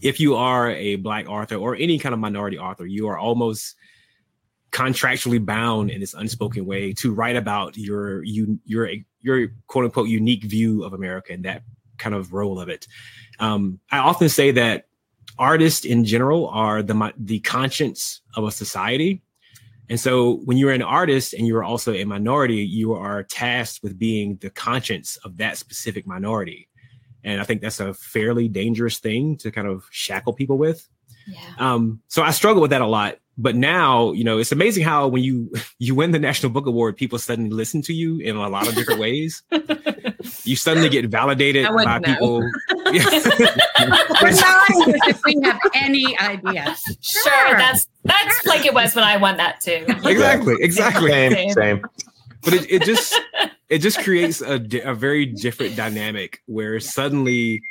if 0.00 0.20
you 0.20 0.36
are 0.36 0.70
a 0.70 0.96
black 0.96 1.28
author 1.28 1.56
or 1.56 1.74
any 1.74 1.98
kind 1.98 2.12
of 2.12 2.18
minority 2.20 2.58
author, 2.58 2.86
you 2.86 3.08
are 3.08 3.18
almost 3.18 3.76
contractually 4.70 5.44
bound 5.44 5.90
in 5.90 6.00
this 6.00 6.14
unspoken 6.14 6.66
way 6.66 6.92
to 6.92 7.12
write 7.12 7.36
about 7.36 7.76
your 7.76 8.22
you 8.22 8.58
your 8.64 8.90
your 9.20 9.48
quote 9.66 9.86
unquote 9.86 10.08
unique 10.08 10.44
view 10.44 10.84
of 10.84 10.92
America 10.92 11.32
and 11.32 11.44
that 11.44 11.62
kind 11.96 12.14
of 12.14 12.32
role 12.32 12.60
of 12.60 12.68
it. 12.68 12.86
Um, 13.40 13.80
I 13.90 13.98
often 13.98 14.28
say 14.28 14.50
that 14.52 14.86
artists 15.38 15.84
in 15.84 16.04
general 16.04 16.48
are 16.48 16.82
the 16.82 17.12
the 17.16 17.40
conscience 17.40 18.20
of 18.34 18.44
a 18.44 18.50
society. 18.50 19.22
And 19.90 19.98
so 19.98 20.40
when 20.44 20.58
you're 20.58 20.72
an 20.72 20.82
artist 20.82 21.32
and 21.32 21.46
you're 21.46 21.64
also 21.64 21.94
a 21.94 22.04
minority, 22.04 22.56
you 22.56 22.92
are 22.92 23.22
tasked 23.22 23.82
with 23.82 23.98
being 23.98 24.36
the 24.42 24.50
conscience 24.50 25.16
of 25.24 25.38
that 25.38 25.56
specific 25.56 26.06
minority. 26.06 26.67
And 27.28 27.42
I 27.42 27.44
think 27.44 27.60
that's 27.60 27.78
a 27.78 27.92
fairly 27.92 28.48
dangerous 28.48 28.98
thing 28.98 29.36
to 29.38 29.50
kind 29.50 29.68
of 29.68 29.86
shackle 29.90 30.32
people 30.32 30.56
with. 30.56 30.88
Yeah. 31.26 31.38
Um, 31.58 32.00
so 32.08 32.22
I 32.22 32.30
struggle 32.30 32.62
with 32.62 32.70
that 32.70 32.80
a 32.80 32.86
lot. 32.86 33.18
But 33.36 33.54
now, 33.54 34.12
you 34.12 34.24
know, 34.24 34.38
it's 34.38 34.50
amazing 34.50 34.82
how 34.82 35.06
when 35.08 35.22
you 35.22 35.52
you 35.78 35.94
win 35.94 36.12
the 36.12 36.18
National 36.18 36.50
Book 36.50 36.66
Award, 36.66 36.96
people 36.96 37.18
suddenly 37.18 37.50
listen 37.50 37.82
to 37.82 37.92
you 37.92 38.18
in 38.18 38.34
a 38.34 38.48
lot 38.48 38.66
of 38.66 38.74
different 38.74 38.98
ways. 38.98 39.42
you 40.44 40.56
suddenly 40.56 40.88
get 40.88 41.04
validated 41.04 41.68
by 41.68 41.98
know. 41.98 42.00
people. 42.00 42.40
We're 44.22 44.30
not 44.32 44.64
if 45.06 45.20
we 45.24 45.38
have 45.44 45.60
any 45.74 46.18
idea. 46.18 46.74
Sure. 47.00 47.22
sure, 47.22 47.58
that's 47.58 47.86
that's 48.04 48.46
like 48.46 48.64
it 48.64 48.72
was 48.72 48.94
when 48.94 49.04
I 49.04 49.18
won 49.18 49.36
that 49.36 49.60
too. 49.60 49.84
Exactly, 50.04 50.56
exactly. 50.60 51.10
Same, 51.10 51.50
same 51.50 51.82
but 52.42 52.54
it, 52.54 52.70
it 52.70 52.82
just 52.82 53.18
it 53.68 53.78
just 53.78 53.98
creates 54.04 54.40
a, 54.40 54.60
a 54.84 54.94
very 54.94 55.26
different 55.26 55.76
dynamic 55.76 56.42
where 56.46 56.80
suddenly 56.80 57.62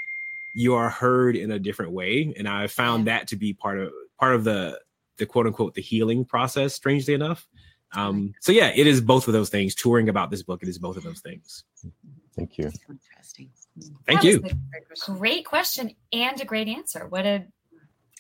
you 0.54 0.74
are 0.74 0.90
heard 0.90 1.36
in 1.36 1.52
a 1.52 1.60
different 1.60 1.92
way. 1.92 2.34
And 2.38 2.48
i 2.48 2.68
found 2.68 3.08
that 3.08 3.28
to 3.28 3.36
be 3.36 3.54
part 3.54 3.80
of 3.80 3.92
part 4.20 4.36
of 4.36 4.44
the 4.44 4.80
the 5.18 5.26
quote 5.26 5.48
unquote 5.48 5.74
the 5.74 5.82
healing 5.82 6.26
process 6.26 6.74
strangely 6.74 7.14
enough. 7.14 7.48
Um 7.94 8.34
so 8.42 8.52
yeah 8.52 8.72
it 8.76 8.88
is 8.88 9.02
both 9.02 9.28
of 9.28 9.34
those 9.34 9.50
things. 9.50 9.76
Touring 9.76 10.10
about 10.10 10.32
this 10.32 10.44
book 10.44 10.64
it 10.64 10.70
is 10.70 10.80
both 10.80 10.98
of 10.98 11.04
those 11.04 11.22
things. 11.22 11.64
Thank 12.36 12.58
you. 12.58 12.72
Interesting. 12.90 13.50
Thank 14.06 14.22
that 14.22 14.28
you. 14.28 14.44
great 15.06 15.46
question 15.46 15.92
and 16.12 16.40
a 16.42 16.46
great 16.46 16.68
answer. 16.68 17.08
What 17.08 17.26
a 17.26 17.46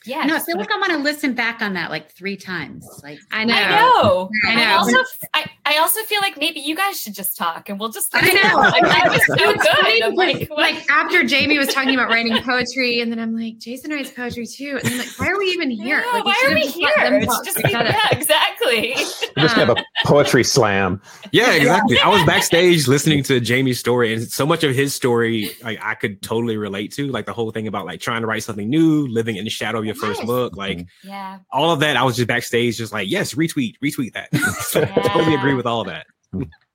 Yeah. 0.08 0.24
No, 0.24 0.36
I 0.36 0.39
feel 0.39 0.58
like 0.58 0.72
I 0.72 0.78
want 0.78 0.91
to 0.93 0.99
listen 0.99 1.34
back 1.34 1.62
on 1.62 1.74
that 1.74 1.89
like 1.89 2.12
three 2.12 2.38
times. 2.38 2.88
Like 3.03 3.20
I 3.32 3.43
know. 3.43 3.53
I 3.53 3.70
know. 3.70 4.30
I 4.47 4.55
know. 4.55 4.62
I 4.62 4.74
also, 4.76 4.97
I, 5.34 5.45
I 5.66 5.78
also 5.80 6.01
feel 6.03 6.22
like 6.22 6.38
maybe 6.38 6.60
you 6.62 6.76
guys 6.76 6.99
should 6.99 7.14
just 7.14 7.38
talk 7.38 7.70
and 7.70 7.80
we'll 7.80 7.89
just. 7.89 8.10
I 8.14 8.22
know. 8.22 8.60
Like, 8.60 8.84
that 8.84 9.10
was 9.10 9.26
so 9.28 9.53
good. 9.53 10.03
I'm 10.03 10.16
like, 10.16 10.49
like 10.49 10.89
after 10.89 11.24
Jamie 11.24 11.58
was 11.58 11.68
talking 11.68 11.93
about 11.93 12.10
writing 12.10 12.41
poetry, 12.41 13.01
and 13.01 13.12
then 13.12 13.20
I'm 13.20 13.36
like, 13.36 13.58
Jason 13.58 13.91
writes 13.91 14.12
poetry 14.12 14.45
too, 14.45 14.80
and 14.82 14.88
I'm 14.88 14.97
like, 14.99 15.20
why 15.20 15.28
are 15.28 15.38
we 15.38 15.45
even 15.47 15.70
here? 15.70 16.03
Yeah, 16.05 16.12
like, 16.12 16.26
why 16.26 16.43
are 16.47 16.53
we 16.53 16.68
here? 16.68 16.91
It's 16.97 17.39
just 17.41 17.60
yeah, 17.70 18.08
exactly. 18.12 18.93
We're 19.36 19.43
just 19.43 19.55
gonna 19.55 19.76
have 19.76 19.78
a 19.78 19.86
poetry 20.05 20.43
slam. 20.43 21.01
Yeah, 21.32 21.51
exactly. 21.53 21.99
I 21.99 22.10
was 22.10 22.24
backstage 22.26 22.88
listening 22.88 23.24
to 23.24 23.39
Jamie's 23.39 23.80
story, 23.80 24.14
and 24.14 24.24
so 24.24 24.45
much 24.45 24.64
of 24.64 24.74
his 24.74 24.95
story, 24.95 25.51
like 25.64 25.80
I 25.82 25.95
could 25.95 26.22
totally 26.22 26.58
relate 26.58 26.93
to, 26.93 27.08
like 27.08 27.26
the 27.26 27.34
whole 27.34 27.51
thing 27.51 27.68
about 27.68 27.86
like 27.86 27.99
trying 27.99 28.22
to 28.22 28.28
write 28.28 28.43
something 28.43 28.70
new, 28.70 29.08
living 29.08 29.36
in 29.36 29.43
the 29.43 29.49
shadow 29.49 29.80
of 29.80 29.86
your 29.86 29.95
first 29.98 30.24
look, 30.24 30.56
like 30.56 30.80
mm. 30.80 30.88
yeah, 31.04 31.39
all 31.52 31.72
of 31.72 31.80
that. 31.80 31.98
I 31.98 32.04
was 32.04 32.16
just 32.16 32.28
backstage, 32.28 32.78
just 32.78 32.93
like, 32.93 33.10
yes, 33.10 33.34
retweet, 33.34 33.74
retweet 33.84 34.14
that. 34.14 34.34
so 34.62 34.82
yeah. 34.82 34.93
Totally 34.95 35.36
agree 35.36 35.54
with 35.54 35.66
all 35.66 35.82
of 35.82 35.88
that. 35.88 36.08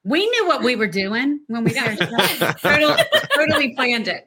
We 0.04 0.26
knew 0.28 0.46
what 0.46 0.62
we 0.62 0.76
were 0.76 0.88
doing 0.88 1.40
when 1.46 1.64
we 1.64 1.72
got 1.74 1.98
totally, 2.58 3.02
totally 3.34 3.74
planned 3.74 4.08
it. 4.08 4.26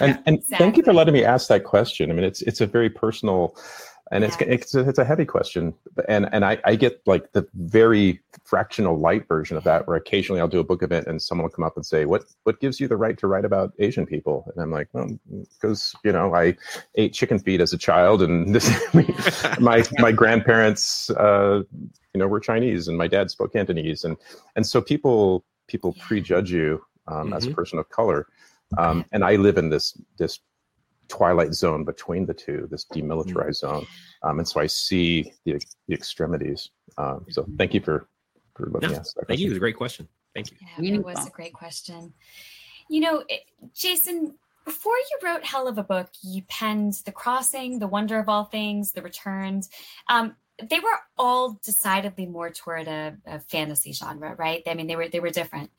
And, 0.00 0.18
and 0.26 0.36
exactly. 0.38 0.58
thank 0.58 0.76
you 0.76 0.82
for 0.82 0.92
letting 0.92 1.14
me 1.14 1.24
ask 1.24 1.48
that 1.48 1.64
question. 1.64 2.10
I 2.10 2.14
mean, 2.14 2.24
it's 2.24 2.42
it's 2.42 2.60
a 2.60 2.66
very 2.66 2.90
personal 2.90 3.56
and 4.12 4.22
yeah. 4.22 4.28
it's 4.28 4.36
it's 4.40 4.74
a, 4.74 4.88
it's 4.88 4.98
a 4.98 5.04
heavy 5.04 5.24
question 5.24 5.74
and 6.08 6.28
and 6.32 6.44
I, 6.44 6.58
I 6.64 6.76
get 6.76 7.00
like 7.06 7.32
the 7.32 7.46
very 7.54 8.20
fractional 8.44 8.98
light 8.98 9.26
version 9.26 9.56
of 9.56 9.64
that 9.64 9.86
where 9.86 9.96
occasionally 9.96 10.40
i'll 10.40 10.48
do 10.48 10.60
a 10.60 10.64
book 10.64 10.82
event 10.82 11.06
and 11.06 11.20
someone 11.20 11.44
will 11.44 11.50
come 11.50 11.64
up 11.64 11.76
and 11.76 11.84
say 11.84 12.04
what 12.04 12.24
what 12.44 12.60
gives 12.60 12.78
you 12.78 12.88
the 12.88 12.96
right 12.96 13.18
to 13.18 13.26
write 13.26 13.44
about 13.44 13.72
asian 13.78 14.06
people 14.06 14.50
and 14.54 14.62
i'm 14.62 14.70
like 14.70 14.88
well 14.92 15.08
because 15.28 15.94
you 16.04 16.12
know 16.12 16.34
i 16.34 16.56
ate 16.94 17.12
chicken 17.12 17.38
feet 17.38 17.60
as 17.60 17.72
a 17.72 17.78
child 17.78 18.22
and 18.22 18.54
this 18.54 18.70
my 19.60 19.82
my 19.98 20.12
grandparents 20.12 21.10
uh 21.10 21.62
you 22.14 22.20
know 22.20 22.26
were 22.26 22.40
chinese 22.40 22.88
and 22.88 22.96
my 22.96 23.08
dad 23.08 23.30
spoke 23.30 23.52
cantonese 23.52 24.04
and 24.04 24.16
and 24.54 24.66
so 24.66 24.80
people 24.80 25.44
people 25.66 25.94
prejudge 26.00 26.50
you 26.50 26.80
um, 27.08 27.26
mm-hmm. 27.26 27.32
as 27.34 27.44
a 27.44 27.48
mm-hmm. 27.48 27.54
person 27.54 27.78
of 27.78 27.88
color 27.88 28.26
um, 28.78 29.04
and 29.12 29.24
i 29.24 29.36
live 29.36 29.58
in 29.58 29.70
this 29.70 29.98
this 30.18 30.40
twilight 31.08 31.54
zone 31.54 31.84
between 31.84 32.26
the 32.26 32.34
two, 32.34 32.68
this 32.70 32.86
demilitarized 32.92 33.62
mm-hmm. 33.62 33.78
zone. 33.78 33.86
Um, 34.22 34.38
and 34.38 34.48
so 34.48 34.60
I 34.60 34.66
see 34.66 35.32
the, 35.44 35.60
the 35.88 35.94
extremities. 35.94 36.70
Um, 36.98 37.26
so 37.30 37.46
thank 37.58 37.74
you 37.74 37.80
for, 37.80 38.08
for 38.54 38.68
letting 38.70 38.90
me 38.90 38.96
ask 38.96 39.14
that. 39.16 39.28
Thank 39.28 39.40
you. 39.40 39.46
It 39.46 39.50
was 39.50 39.56
a 39.56 39.60
great 39.60 39.76
question. 39.76 40.08
Thank 40.34 40.50
you. 40.50 40.56
Yeah, 40.78 40.94
it 40.96 41.04
was 41.04 41.26
a 41.26 41.30
great 41.30 41.54
question. 41.54 42.12
You 42.88 43.00
know, 43.00 43.24
it, 43.28 43.40
Jason, 43.74 44.34
before 44.64 44.96
you 44.96 45.28
wrote 45.28 45.44
Hell 45.44 45.68
of 45.68 45.78
a 45.78 45.82
Book, 45.82 46.10
you 46.22 46.42
penned 46.48 46.94
The 47.04 47.12
Crossing, 47.12 47.78
The 47.78 47.86
Wonder 47.86 48.18
of 48.18 48.28
All 48.28 48.44
Things, 48.44 48.92
The 48.92 49.02
Returned. 49.02 49.68
Um, 50.08 50.36
they 50.62 50.80
were 50.80 50.98
all 51.18 51.60
decidedly 51.62 52.26
more 52.26 52.50
toward 52.50 52.88
a, 52.88 53.16
a, 53.26 53.40
fantasy 53.40 53.92
genre, 53.92 54.34
right? 54.36 54.62
I 54.66 54.74
mean, 54.74 54.86
they 54.86 54.96
were 54.96 55.08
they 55.08 55.20
were 55.20 55.30
different, 55.30 55.70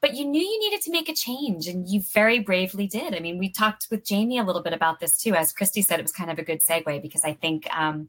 but 0.00 0.14
you 0.14 0.24
knew 0.24 0.40
you 0.40 0.58
needed 0.58 0.82
to 0.82 0.90
make 0.90 1.08
a 1.08 1.14
change, 1.14 1.68
and 1.68 1.88
you 1.88 2.02
very 2.12 2.40
bravely 2.40 2.86
did. 2.86 3.14
I 3.14 3.20
mean, 3.20 3.38
we 3.38 3.48
talked 3.48 3.86
with 3.90 4.04
Jamie 4.04 4.38
a 4.38 4.44
little 4.44 4.62
bit 4.62 4.72
about 4.72 4.98
this 4.98 5.16
too. 5.16 5.34
As 5.34 5.52
Kristy 5.52 5.84
said, 5.84 6.00
it 6.00 6.02
was 6.02 6.12
kind 6.12 6.30
of 6.30 6.38
a 6.38 6.44
good 6.44 6.60
segue 6.60 7.00
because 7.00 7.24
I 7.24 7.34
think 7.34 7.66
um, 7.76 8.08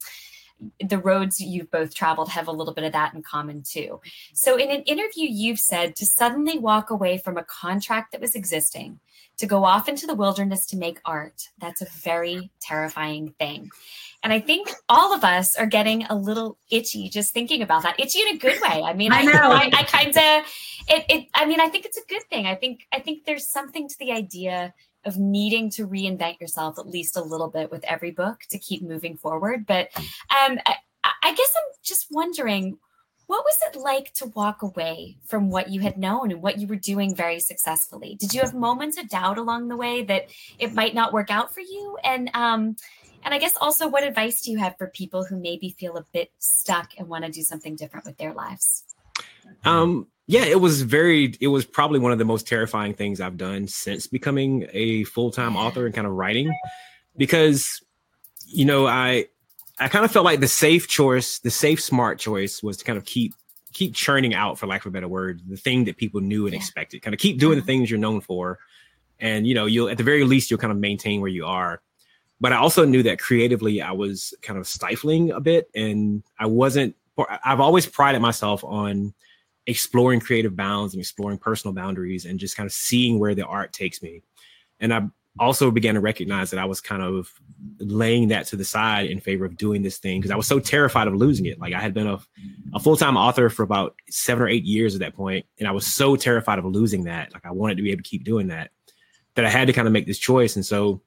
the 0.84 0.98
roads 0.98 1.40
you've 1.40 1.70
both 1.70 1.94
traveled 1.94 2.30
have 2.30 2.48
a 2.48 2.52
little 2.52 2.74
bit 2.74 2.86
of 2.86 2.94
that 2.94 3.14
in 3.14 3.22
common 3.22 3.62
too. 3.62 4.02
So, 4.34 4.58
in 4.58 4.72
an 4.72 4.82
interview, 4.84 5.28
you've 5.30 5.60
said 5.60 5.96
to 5.98 6.06
suddenly 6.06 6.58
walk 6.58 6.90
away 6.90 7.20
from 7.20 7.38
a 7.38 7.44
contract 7.44 8.12
that 8.12 8.22
was 8.22 8.36
existing 8.36 9.00
to 9.38 9.46
go 9.46 9.64
off 9.64 9.90
into 9.90 10.08
the 10.08 10.16
wilderness 10.16 10.66
to 10.68 10.78
make 10.78 11.00
art. 11.06 11.50
That's 11.60 11.82
a 11.82 11.88
very 12.04 12.52
terrifying 12.62 13.34
thing. 13.40 13.70
And 14.24 14.34
I 14.34 14.40
think 14.40 14.72
all 14.90 15.14
of 15.14 15.24
us 15.24 15.56
are 15.56 15.68
getting 15.68 16.06
a 16.06 16.16
little 16.16 16.58
itchy 16.72 17.10
just 17.10 17.34
thinking 17.34 17.62
about 17.62 17.84
that. 17.84 18.00
Itchy 18.00 18.22
in 18.22 18.36
a 18.36 18.38
good 18.38 18.60
way. 18.62 18.82
I 18.82 18.94
mean, 18.94 19.12
I, 19.12 19.22
know. 19.22 19.32
I, 19.34 19.70
I 19.72 19.84
kind 19.84 20.10
of, 20.10 20.46
it, 20.88 21.06
it, 21.10 21.28
I 21.36 21.46
mean, 21.46 21.60
I 21.60 21.70
think 21.70 21.86
it's 21.86 21.98
a 21.98 22.06
good 22.08 22.24
thing. 22.30 22.48
I 22.48 22.56
think, 22.56 22.88
I 22.92 23.00
think 23.00 23.26
there's 23.26 23.48
something 23.48 23.88
to 23.88 23.96
the 24.00 24.12
idea 24.12 24.74
of 25.04 25.18
needing 25.18 25.70
to 25.72 25.88
reinvent 25.88 26.40
yourself 26.40 26.80
at 26.80 26.88
least 26.88 27.16
a 27.16 27.22
little 27.22 27.50
bit 27.50 27.70
with 27.70 27.84
every 27.84 28.10
book 28.10 28.40
to 28.50 28.58
keep 28.58 28.82
moving 28.82 29.16
forward. 29.16 29.68
But 29.68 29.90
um, 29.96 30.58
I, 30.66 30.76
I 31.22 31.34
guess 31.36 31.54
I'm 31.56 31.74
just 31.84 32.08
wondering, 32.10 32.80
what 33.28 33.44
was 33.44 33.58
it 33.68 33.80
like 33.80 34.14
to 34.16 34.28
walk 34.28 34.62
away 34.62 35.18
from 35.26 35.50
what 35.50 35.70
you 35.70 35.82
had 35.82 35.98
known 35.98 36.32
and 36.32 36.42
what 36.42 36.60
you 36.60 36.68
were 36.68 36.76
doing 36.76 37.16
very 37.16 37.40
successfully? 37.40 38.16
Did 38.16 38.34
you 38.34 38.42
have 38.42 38.54
moments 38.54 38.98
of 38.98 39.10
doubt 39.10 39.38
along 39.38 39.68
the 39.68 39.78
way 39.78 40.04
that 40.04 40.30
it 40.60 40.74
might 40.74 40.94
not 40.94 41.14
work 41.14 41.32
out 41.32 41.54
for 41.54 41.62
you? 41.62 41.98
And 42.04 42.30
um, 42.34 42.76
and 43.26 43.34
I 43.34 43.40
guess 43.40 43.58
also, 43.60 43.88
what 43.88 44.04
advice 44.04 44.42
do 44.42 44.52
you 44.52 44.60
have 44.60 44.78
for 44.78 44.88
people 44.88 45.26
who 45.26 45.36
maybe 45.36 45.76
feel 45.80 45.98
a 45.98 46.06
bit 46.14 46.32
stuck 46.38 46.92
and 47.00 47.08
want 47.10 47.26
to 47.26 47.32
do 47.32 47.42
something 47.42 47.76
different 47.76 48.06
with 48.06 48.18
their 48.18 48.34
lives? 48.34 48.84
Um, 49.64 50.08
yeah, 50.28 50.46
it 50.46 50.62
was 50.62 50.84
very, 50.84 51.34
it 51.42 51.48
was 51.48 51.66
probably 51.66 52.00
one 52.00 52.12
of 52.12 52.20
the 52.20 52.26
most 52.26 52.48
terrifying 52.48 52.94
things 52.94 53.20
I've 53.20 53.38
done 53.38 53.68
since 53.68 54.06
becoming 54.06 54.68
a 54.74 55.06
full 55.06 55.32
time 55.32 55.56
author 55.56 55.88
and 55.88 55.96
kind 55.96 56.06
of 56.06 56.14
writing 56.14 56.54
because, 57.18 57.82
you 58.46 58.66
know, 58.66 58.86
I, 58.86 59.26
I 59.80 59.88
kind 59.88 60.06
of 60.06 60.12
felt 60.12 60.26
like 60.26 60.40
the 60.40 60.48
safe 60.48 60.88
choice, 60.88 61.40
the 61.40 61.52
safe, 61.52 61.82
smart 61.82 62.20
choice 62.20 62.64
was 62.64 62.78
to 62.78 62.86
kind 62.86 62.98
of 62.98 63.06
keep 63.06 63.34
keep 63.74 63.94
churning 63.94 64.34
out, 64.34 64.58
for 64.58 64.68
lack 64.68 64.86
of 64.86 64.90
a 64.90 64.92
better 64.92 65.08
word, 65.08 65.42
the 65.50 65.58
thing 65.58 65.84
that 65.84 65.98
people 65.98 66.22
knew 66.22 66.46
and 66.46 66.54
yeah. 66.54 66.60
expected. 66.60 67.02
Kind 67.02 67.14
of 67.14 67.20
keep 67.20 67.40
doing 67.40 67.56
the 67.56 67.62
mm-hmm. 67.62 67.68
things 67.68 67.90
you're 67.90 68.00
known 68.00 68.22
for, 68.22 68.58
and 69.20 69.46
you 69.46 69.54
know, 69.54 69.66
you'll 69.66 69.90
at 69.90 69.98
the 69.98 70.04
very 70.04 70.24
least 70.24 70.50
you'll 70.50 70.60
kind 70.60 70.72
of 70.72 70.78
maintain 70.78 71.22
where 71.22 71.30
you 71.30 71.46
are 71.46 71.82
but 72.42 72.52
I 72.52 72.58
also 72.58 72.86
knew 72.86 73.04
that 73.04 73.20
creatively 73.20 73.82
I 73.82 73.92
was 73.92 74.34
kind 74.42 74.60
of 74.60 74.68
stifling 74.68 75.32
a 75.32 75.40
bit 75.40 75.70
and 75.74 76.24
I 76.40 76.46
wasn't 76.48 76.96
I've 77.44 77.62
always 77.62 77.86
prided 77.86 78.22
myself 78.22 78.64
on 78.64 79.14
exploring 79.68 80.20
creative 80.20 80.56
bounds 80.56 80.94
and 80.94 81.00
exploring 81.00 81.38
personal 81.38 81.74
boundaries 81.74 82.26
and 82.26 82.40
just 82.40 82.58
kind 82.58 82.68
of 82.68 82.74
seeing 82.74 83.20
where 83.20 83.34
the 83.34 83.46
art 83.46 83.72
takes 83.72 84.02
me. 84.02 84.22
And 84.82 84.94
I 84.94 85.04
also 85.40 85.72
began 85.72 85.96
to 85.96 86.00
recognize 86.00 86.52
that 86.52 86.60
I 86.60 86.66
was 86.66 86.82
kind 86.82 87.02
of 87.02 87.32
laying 87.80 88.30
that 88.30 88.48
to 88.48 88.56
the 88.56 88.66
side 88.66 89.10
in 89.10 89.20
favor 89.20 89.46
of 89.46 89.58
doing 89.58 89.82
this 89.82 89.98
thing 89.98 90.20
because 90.20 90.32
I 90.32 90.36
was 90.36 90.48
so 90.48 90.60
terrified 90.60 91.08
of 91.08 91.16
losing 91.16 91.46
it. 91.46 91.60
Like 91.60 91.74
I 91.74 91.82
had 91.82 91.94
been 91.94 92.08
a, 92.08 92.20
a 92.74 92.80
full-time 92.80 93.18
author 93.18 93.50
for 93.50 93.64
about 93.64 93.96
seven 94.10 94.44
or 94.44 94.48
eight 94.48 94.64
years 94.64 94.96
at 94.96 95.02
that 95.02 95.16
point, 95.16 95.46
and 95.60 95.68
I 95.68 95.72
was 95.72 95.86
so 95.86 96.16
terrified 96.16 96.60
of 96.60 96.66
losing 96.66 97.04
that. 97.06 97.34
Like 97.34 97.46
I 97.46 97.52
wanted 97.52 97.78
to 97.78 97.84
be 97.84 97.92
able 97.92 98.04
to 98.04 98.10
keep 98.10 98.24
doing 98.24 98.48
that, 98.48 98.72
that 99.36 99.46
I 99.46 99.50
had 99.50 99.68
to 99.68 99.74
kind 99.74 99.88
of 99.88 99.94
make 99.94 100.06
this 100.06 100.20
choice. 100.20 100.56
And 100.56 100.66
so 100.66 101.02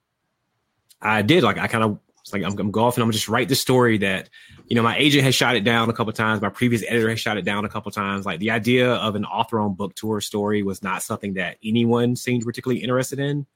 I 1.01 1.23
did 1.23 1.43
like 1.43 1.59
I 1.59 1.67
kind 1.67 1.85
of 1.85 1.99
like 2.33 2.43
I'm. 2.43 2.59
I'm 2.59 2.71
golfing. 2.71 3.03
I'm 3.03 3.11
just 3.11 3.29
write 3.29 3.49
the 3.49 3.55
story 3.55 3.97
that 3.99 4.29
you 4.67 4.77
know 4.77 4.83
my 4.83 4.97
agent 4.99 5.25
has 5.25 5.35
shot 5.35 5.57
it 5.57 5.65
down 5.65 5.89
a 5.89 5.95
couple 5.95 6.13
times. 6.13 6.43
My 6.43 6.51
previous 6.51 6.83
editor 6.87 7.09
has 7.09 7.19
shot 7.19 7.39
it 7.39 7.45
down 7.47 7.65
a 7.65 7.69
couple 7.69 7.91
times. 7.91 8.27
Like 8.27 8.39
the 8.41 8.51
idea 8.51 8.93
of 8.93 9.15
an 9.15 9.25
author 9.25 9.61
on 9.61 9.75
book 9.75 9.95
tour 9.95 10.21
story 10.21 10.63
was 10.63 10.83
not 10.83 11.03
something 11.03 11.35
that 11.35 11.57
anyone 11.65 12.17
seemed 12.17 12.45
particularly 12.45 12.83
interested 12.83 13.19
in, 13.19 13.47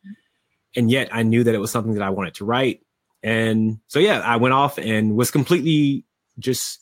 and 0.77 0.91
yet 0.91 1.09
I 1.13 1.23
knew 1.23 1.45
that 1.45 1.55
it 1.55 1.59
was 1.59 1.71
something 1.71 1.95
that 1.95 2.03
I 2.03 2.11
wanted 2.11 2.35
to 2.35 2.45
write. 2.45 2.81
And 3.23 3.79
so 3.87 3.99
yeah, 3.99 4.21
I 4.21 4.37
went 4.37 4.55
off 4.55 4.79
and 4.79 5.17
was 5.17 5.31
completely 5.31 6.05
just 6.39 6.81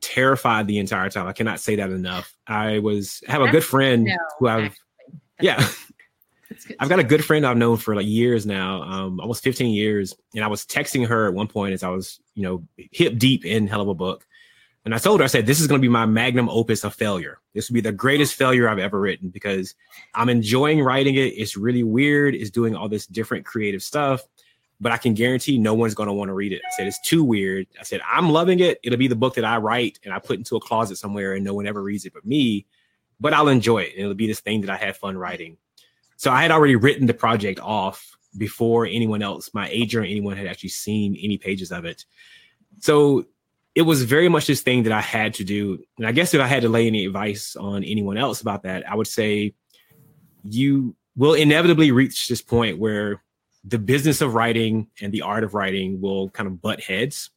terrified 0.00 0.66
the 0.66 0.78
entire 0.78 1.10
time. 1.10 1.26
I 1.26 1.32
cannot 1.32 1.60
say 1.60 1.76
that 1.76 1.90
enough. 1.90 2.34
I 2.46 2.78
was 2.78 3.22
have 3.26 3.42
a 3.42 3.50
good 3.50 3.64
friend 3.64 4.04
no, 4.04 4.16
who 4.38 4.48
I've 4.48 4.76
yeah. 5.40 5.66
I've 6.78 6.88
got 6.88 6.98
a 6.98 7.04
good 7.04 7.24
friend 7.24 7.44
I've 7.44 7.56
known 7.56 7.78
for 7.78 7.96
like 7.96 8.06
years 8.06 8.46
now, 8.46 8.82
um, 8.82 9.18
almost 9.20 9.42
15 9.42 9.74
years. 9.74 10.14
And 10.34 10.44
I 10.44 10.46
was 10.46 10.64
texting 10.64 11.06
her 11.06 11.26
at 11.26 11.34
one 11.34 11.48
point 11.48 11.74
as 11.74 11.82
I 11.82 11.88
was, 11.88 12.20
you 12.34 12.42
know, 12.42 12.64
hip 12.76 13.18
deep 13.18 13.44
in 13.44 13.66
Hell 13.66 13.80
of 13.80 13.88
a 13.88 13.94
Book. 13.94 14.24
And 14.84 14.94
I 14.94 14.98
told 14.98 15.20
her, 15.20 15.24
I 15.24 15.28
said, 15.28 15.46
this 15.46 15.60
is 15.60 15.66
going 15.66 15.80
to 15.80 15.84
be 15.84 15.90
my 15.90 16.04
magnum 16.04 16.48
opus 16.50 16.84
of 16.84 16.94
failure. 16.94 17.40
This 17.54 17.68
will 17.68 17.74
be 17.74 17.80
the 17.80 17.92
greatest 17.92 18.34
mm. 18.34 18.38
failure 18.38 18.68
I've 18.68 18.78
ever 18.78 19.00
written 19.00 19.30
because 19.30 19.74
I'm 20.14 20.28
enjoying 20.28 20.82
writing 20.82 21.14
it. 21.14 21.32
It's 21.38 21.56
really 21.56 21.82
weird. 21.82 22.34
It's 22.34 22.50
doing 22.50 22.76
all 22.76 22.88
this 22.88 23.06
different 23.06 23.46
creative 23.46 23.82
stuff, 23.82 24.22
but 24.80 24.92
I 24.92 24.98
can 24.98 25.14
guarantee 25.14 25.56
no 25.56 25.72
one's 25.72 25.94
going 25.94 26.08
to 26.08 26.12
want 26.12 26.28
to 26.28 26.34
read 26.34 26.52
it. 26.52 26.60
I 26.66 26.76
said, 26.76 26.86
it's 26.86 27.00
too 27.00 27.24
weird. 27.24 27.66
I 27.80 27.84
said, 27.84 28.02
I'm 28.06 28.28
loving 28.28 28.60
it. 28.60 28.78
It'll 28.82 28.98
be 28.98 29.08
the 29.08 29.16
book 29.16 29.36
that 29.36 29.44
I 29.44 29.56
write 29.56 29.98
and 30.04 30.12
I 30.12 30.18
put 30.18 30.36
into 30.36 30.56
a 30.56 30.60
closet 30.60 30.96
somewhere 30.96 31.32
and 31.32 31.44
no 31.44 31.54
one 31.54 31.66
ever 31.66 31.82
reads 31.82 32.04
it 32.04 32.12
but 32.12 32.26
me, 32.26 32.66
but 33.18 33.32
I'll 33.32 33.48
enjoy 33.48 33.78
it. 33.78 33.92
And 33.92 34.00
it'll 34.00 34.14
be 34.14 34.26
this 34.26 34.40
thing 34.40 34.60
that 34.62 34.70
I 34.70 34.76
had 34.76 34.96
fun 34.96 35.16
writing. 35.16 35.56
So 36.16 36.30
I 36.30 36.42
had 36.42 36.50
already 36.50 36.76
written 36.76 37.06
the 37.06 37.14
project 37.14 37.58
off 37.58 38.16
before 38.36 38.84
anyone 38.84 39.22
else, 39.22 39.50
my 39.54 39.68
agent 39.68 40.04
or 40.04 40.06
anyone 40.06 40.36
had 40.36 40.46
actually 40.46 40.70
seen 40.70 41.16
any 41.22 41.38
pages 41.38 41.72
of 41.72 41.84
it. 41.84 42.04
So 42.80 43.24
it 43.74 43.82
was 43.82 44.04
very 44.04 44.28
much 44.28 44.46
this 44.46 44.62
thing 44.62 44.84
that 44.84 44.92
I 44.92 45.00
had 45.00 45.34
to 45.34 45.44
do. 45.44 45.82
And 45.98 46.06
I 46.06 46.12
guess 46.12 46.32
if 46.32 46.40
I 46.40 46.46
had 46.46 46.62
to 46.62 46.68
lay 46.68 46.86
any 46.86 47.06
advice 47.06 47.56
on 47.56 47.82
anyone 47.82 48.16
else 48.16 48.40
about 48.40 48.62
that, 48.62 48.88
I 48.88 48.94
would 48.94 49.08
say 49.08 49.54
you 50.44 50.94
will 51.16 51.34
inevitably 51.34 51.90
reach 51.90 52.28
this 52.28 52.42
point 52.42 52.78
where 52.78 53.22
the 53.64 53.78
business 53.78 54.20
of 54.20 54.34
writing 54.34 54.88
and 55.00 55.12
the 55.12 55.22
art 55.22 55.42
of 55.42 55.54
writing 55.54 56.00
will 56.00 56.30
kind 56.30 56.46
of 56.46 56.60
butt 56.60 56.80
heads. 56.80 57.30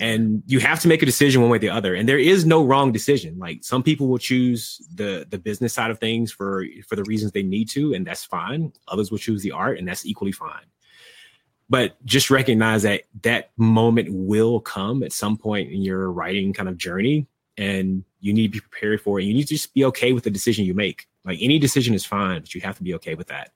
And 0.00 0.44
you 0.46 0.60
have 0.60 0.80
to 0.80 0.88
make 0.88 1.02
a 1.02 1.06
decision 1.06 1.40
one 1.42 1.50
way 1.50 1.56
or 1.56 1.60
the 1.60 1.70
other. 1.70 1.94
And 1.94 2.08
there 2.08 2.18
is 2.18 2.46
no 2.46 2.64
wrong 2.64 2.92
decision. 2.92 3.36
Like 3.38 3.64
some 3.64 3.82
people 3.82 4.06
will 4.06 4.18
choose 4.18 4.80
the 4.94 5.26
the 5.28 5.38
business 5.38 5.74
side 5.74 5.90
of 5.90 5.98
things 5.98 6.30
for 6.30 6.64
for 6.88 6.94
the 6.94 7.02
reasons 7.02 7.32
they 7.32 7.42
need 7.42 7.68
to 7.70 7.92
and 7.94 8.06
that's 8.06 8.24
fine. 8.24 8.72
Others 8.86 9.10
will 9.10 9.18
choose 9.18 9.42
the 9.42 9.50
art 9.50 9.76
and 9.76 9.88
that's 9.88 10.06
equally 10.06 10.30
fine 10.30 10.66
but 11.70 12.02
just 12.04 12.30
recognize 12.30 12.82
that 12.82 13.02
that 13.22 13.50
moment 13.56 14.08
will 14.10 14.60
come 14.60 15.02
at 15.02 15.12
some 15.12 15.36
point 15.36 15.70
in 15.70 15.82
your 15.82 16.10
writing 16.10 16.52
kind 16.52 16.68
of 16.68 16.78
journey 16.78 17.26
and 17.56 18.04
you 18.20 18.32
need 18.32 18.52
to 18.52 18.52
be 18.52 18.60
prepared 18.60 19.00
for 19.00 19.20
it. 19.20 19.24
You 19.24 19.34
need 19.34 19.48
to 19.48 19.54
just 19.54 19.74
be 19.74 19.84
okay 19.86 20.12
with 20.12 20.24
the 20.24 20.30
decision 20.30 20.64
you 20.64 20.74
make. 20.74 21.08
Like 21.24 21.38
any 21.40 21.58
decision 21.58 21.94
is 21.94 22.06
fine, 22.06 22.40
but 22.40 22.54
you 22.54 22.60
have 22.62 22.76
to 22.78 22.82
be 22.82 22.94
okay 22.94 23.14
with 23.14 23.28
that. 23.28 23.52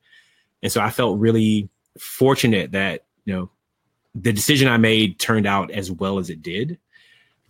And 0.63 0.71
so 0.71 0.81
I 0.81 0.91
felt 0.91 1.19
really 1.19 1.69
fortunate 1.99 2.73
that, 2.73 3.05
you 3.25 3.35
know, 3.35 3.51
the 4.15 4.33
decision 4.33 4.69
I 4.69 4.77
made 4.77 5.19
turned 5.19 5.47
out 5.47 5.71
as 5.71 5.91
well 5.91 6.19
as 6.19 6.29
it 6.29 6.43
did. 6.43 6.79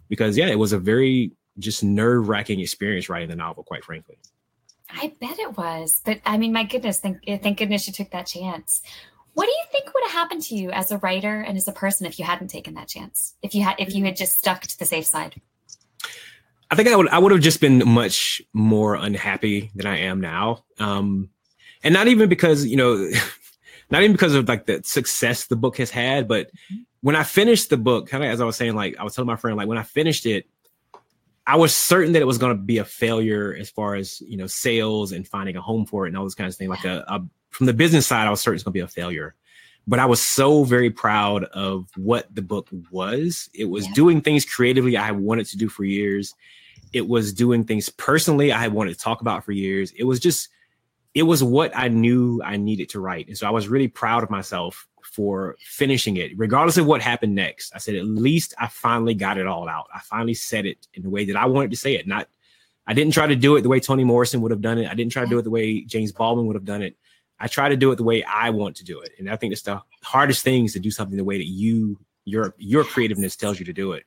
Because 0.09 0.37
yeah, 0.37 0.47
it 0.47 0.59
was 0.59 0.73
a 0.73 0.79
very 0.79 1.33
just 1.59 1.83
nerve 1.83 2.29
wracking 2.29 2.61
experience 2.61 3.09
writing 3.09 3.29
the 3.29 3.37
novel, 3.37 3.65
quite 3.65 3.85
frankly. 3.85 4.19
I 4.91 5.13
bet 5.21 5.39
it 5.39 5.57
was. 5.57 6.01
But 6.05 6.21
I 6.25 6.37
mean, 6.37 6.53
my 6.53 6.65
goodness, 6.65 7.01
thank, 7.01 7.25
thank 7.25 7.59
goodness 7.59 7.87
you 7.87 7.93
took 7.93 8.11
that 8.11 8.27
chance. 8.27 8.83
What 9.35 9.47
do 9.47 9.51
you 9.51 9.65
think 9.71 9.93
would 9.95 10.05
have 10.05 10.13
happened 10.13 10.43
to 10.43 10.55
you 10.55 10.71
as 10.71 10.91
a 10.91 10.99
writer 10.99 11.41
and 11.41 11.57
as 11.57 11.67
a 11.67 11.73
person 11.73 12.07
if 12.07 12.19
you 12.19 12.25
hadn't 12.25 12.49
taken 12.49 12.75
that 12.75 12.89
chance? 12.89 13.35
If 13.43 13.55
you 13.55 13.63
had 13.63 13.77
if 13.79 13.95
you 13.95 14.05
had 14.05 14.17
just 14.17 14.39
stuck 14.39 14.63
to 14.63 14.79
the 14.79 14.85
safe 14.85 15.07
side? 15.07 15.41
I 16.71 16.75
think 16.75 16.89
I 16.89 16.97
would 16.97 17.09
I 17.09 17.19
would 17.19 17.33
have 17.33 17.41
just 17.41 17.61
been 17.61 17.83
much 17.87 18.43
more 18.53 18.95
unhappy 18.95 19.71
than 19.75 19.87
I 19.87 20.01
am 20.01 20.21
now. 20.21 20.65
Um 20.79 21.31
and 21.83 21.95
not 21.95 22.09
even 22.09 22.29
because, 22.29 22.67
you 22.67 22.77
know, 22.77 22.97
not 23.91 24.03
even 24.03 24.13
because 24.13 24.35
of 24.35 24.49
like 24.49 24.67
the 24.67 24.83
success 24.85 25.47
the 25.47 25.57
book 25.57 25.79
has 25.79 25.91
had, 25.91 26.29
but 26.29 26.51
when 27.01 27.17
I 27.17 27.25
finished 27.25 27.71
the 27.71 27.77
book, 27.77 28.09
kind 28.09 28.23
of 28.23 28.31
as 28.31 28.41
I 28.41 28.45
was 28.45 28.57
saying, 28.57 28.75
like 28.75 28.97
I 28.99 29.05
was 29.05 29.15
telling 29.15 29.27
my 29.27 29.37
friend, 29.37 29.57
like 29.57 29.67
when 29.67 29.79
I 29.79 29.83
finished 29.83 30.25
it, 30.25 30.47
I 31.47 31.57
was 31.57 31.75
certain 31.75 32.13
that 32.13 32.23
it 32.23 32.27
was 32.27 32.39
going 32.39 32.57
to 32.57 32.63
be 32.63 32.79
a 32.79 32.85
failure 32.85 33.55
as 33.59 33.69
far 33.69 33.97
as 33.97 34.21
you 34.21 34.37
know 34.37 34.47
sales 34.47 35.13
and 35.13 35.27
finding 35.27 35.57
a 35.57 35.61
home 35.61 35.87
for 35.87 36.07
it 36.07 36.11
and 36.11 36.17
all 36.17 36.25
those 36.25 36.37
kinds 36.37 36.55
of 36.55 36.59
things. 36.59 36.71
Like 36.71 36.85
a, 36.85 37.05
a 37.09 37.21
from 37.53 37.67
the 37.67 37.73
business 37.73 38.07
side, 38.07 38.27
I 38.27 38.31
was 38.31 38.41
certain 38.41 38.57
it's 38.57 38.65
going 38.65 38.73
to 38.73 38.79
be 38.79 38.81
a 38.81 38.89
failure. 38.89 39.35
But 39.87 39.99
I 39.99 40.07
was 40.07 40.21
so 40.21 40.65
very 40.65 40.91
proud 40.91 41.45
of 41.45 41.89
what 41.97 42.33
the 42.35 42.43
book 42.43 42.69
was. 42.91 43.51
It 43.53 43.65
was 43.65 43.87
yeah. 43.87 43.95
doing 43.95 44.21
things 44.21 44.45
creatively 44.45 44.97
I 44.97 45.11
wanted 45.11 45.47
to 45.47 45.57
do 45.57 45.69
for 45.69 45.85
years. 45.85 46.35
It 46.93 47.09
was 47.09 47.33
doing 47.33 47.65
things 47.65 47.89
personally 47.89 48.53
I 48.53 48.59
had 48.59 48.73
wanted 48.73 48.93
to 48.93 48.99
talk 48.99 49.21
about 49.23 49.45
for 49.45 49.53
years. 49.53 49.93
It 49.93 50.05
was 50.05 50.21
just, 50.21 50.49
it 51.15 51.25
was 51.25 51.43
what 51.43 51.77
I 51.77 51.89
knew 51.89 52.41
I 52.45 52.57
needed 52.57 52.91
to 52.91 53.01
write. 53.01 53.27
And 53.27 53.37
so 53.37 53.47
I 53.47 53.51
was 53.51 53.69
really 53.69 53.89
proud 53.89 54.23
of 54.23 54.31
myself 54.31 54.87
for 55.03 55.57
finishing 55.61 56.17
it, 56.17 56.31
regardless 56.37 56.77
of 56.77 56.87
what 56.87 57.03
happened 57.03 57.35
next. 57.35 57.75
I 57.75 57.79
said, 57.79 57.97
at 57.97 58.07
least 58.07 58.55
I 58.59 58.69
finally 58.69 59.15
got 59.15 59.37
it 59.37 59.49
all 59.49 59.69
out. 59.69 59.89
I 59.93 59.99
finally 59.99 60.35
said 60.35 60.65
it 60.65 60.87
in 60.95 61.03
the 61.03 61.11
way 61.11 61.25
that 61.25 61.37
I 61.37 61.47
wanted 61.47 61.73
to 61.73 61.77
say 61.77 61.97
it. 61.97 62.07
Not, 62.07 62.29
I 62.87 62.95
didn't 62.95 63.15
try 63.15 63.27
to 63.27 63.37
do 63.37 63.57
it 63.57 63.63
the 63.63 63.69
way 63.69 63.81
Toni 63.81 64.05
Morrison 64.05 64.41
would 64.43 64.53
have 64.53 64.61
done 64.61 64.79
it. 64.79 64.89
I 64.89 64.95
didn't 64.95 65.13
try 65.13 65.25
to 65.25 65.29
do 65.29 65.39
it 65.39 65.43
the 65.43 65.51
way 65.51 65.81
James 65.81 66.13
Baldwin 66.13 66.47
would 66.47 66.57
have 66.57 66.65
done 66.65 66.83
it. 66.83 66.97
I 67.43 67.49
try 67.49 67.69
to 67.69 67.77
do 67.77 67.91
it 67.91 67.97
the 67.97 68.05
way 68.05 68.23
I 68.23 68.51
want 68.51 68.77
to 68.77 68.85
do 68.85 69.01
it. 69.01 69.11
And 69.19 69.29
I 69.29 69.35
think 69.35 69.53
it's 69.53 69.63
the 69.63 69.83
hardest 70.05 70.45
thing 70.45 70.65
is 70.65 70.75
to 70.75 70.79
do 70.79 70.93
something 70.93 71.17
the 71.17 71.25
way 71.25 71.39
that 71.39 71.49
you 71.49 71.99
your 72.25 72.55
your 72.57 72.85
creativeness 72.85 73.35
tells 73.35 73.59
you 73.59 73.65
to 73.65 73.73
do 73.73 73.93
it. 73.93 74.05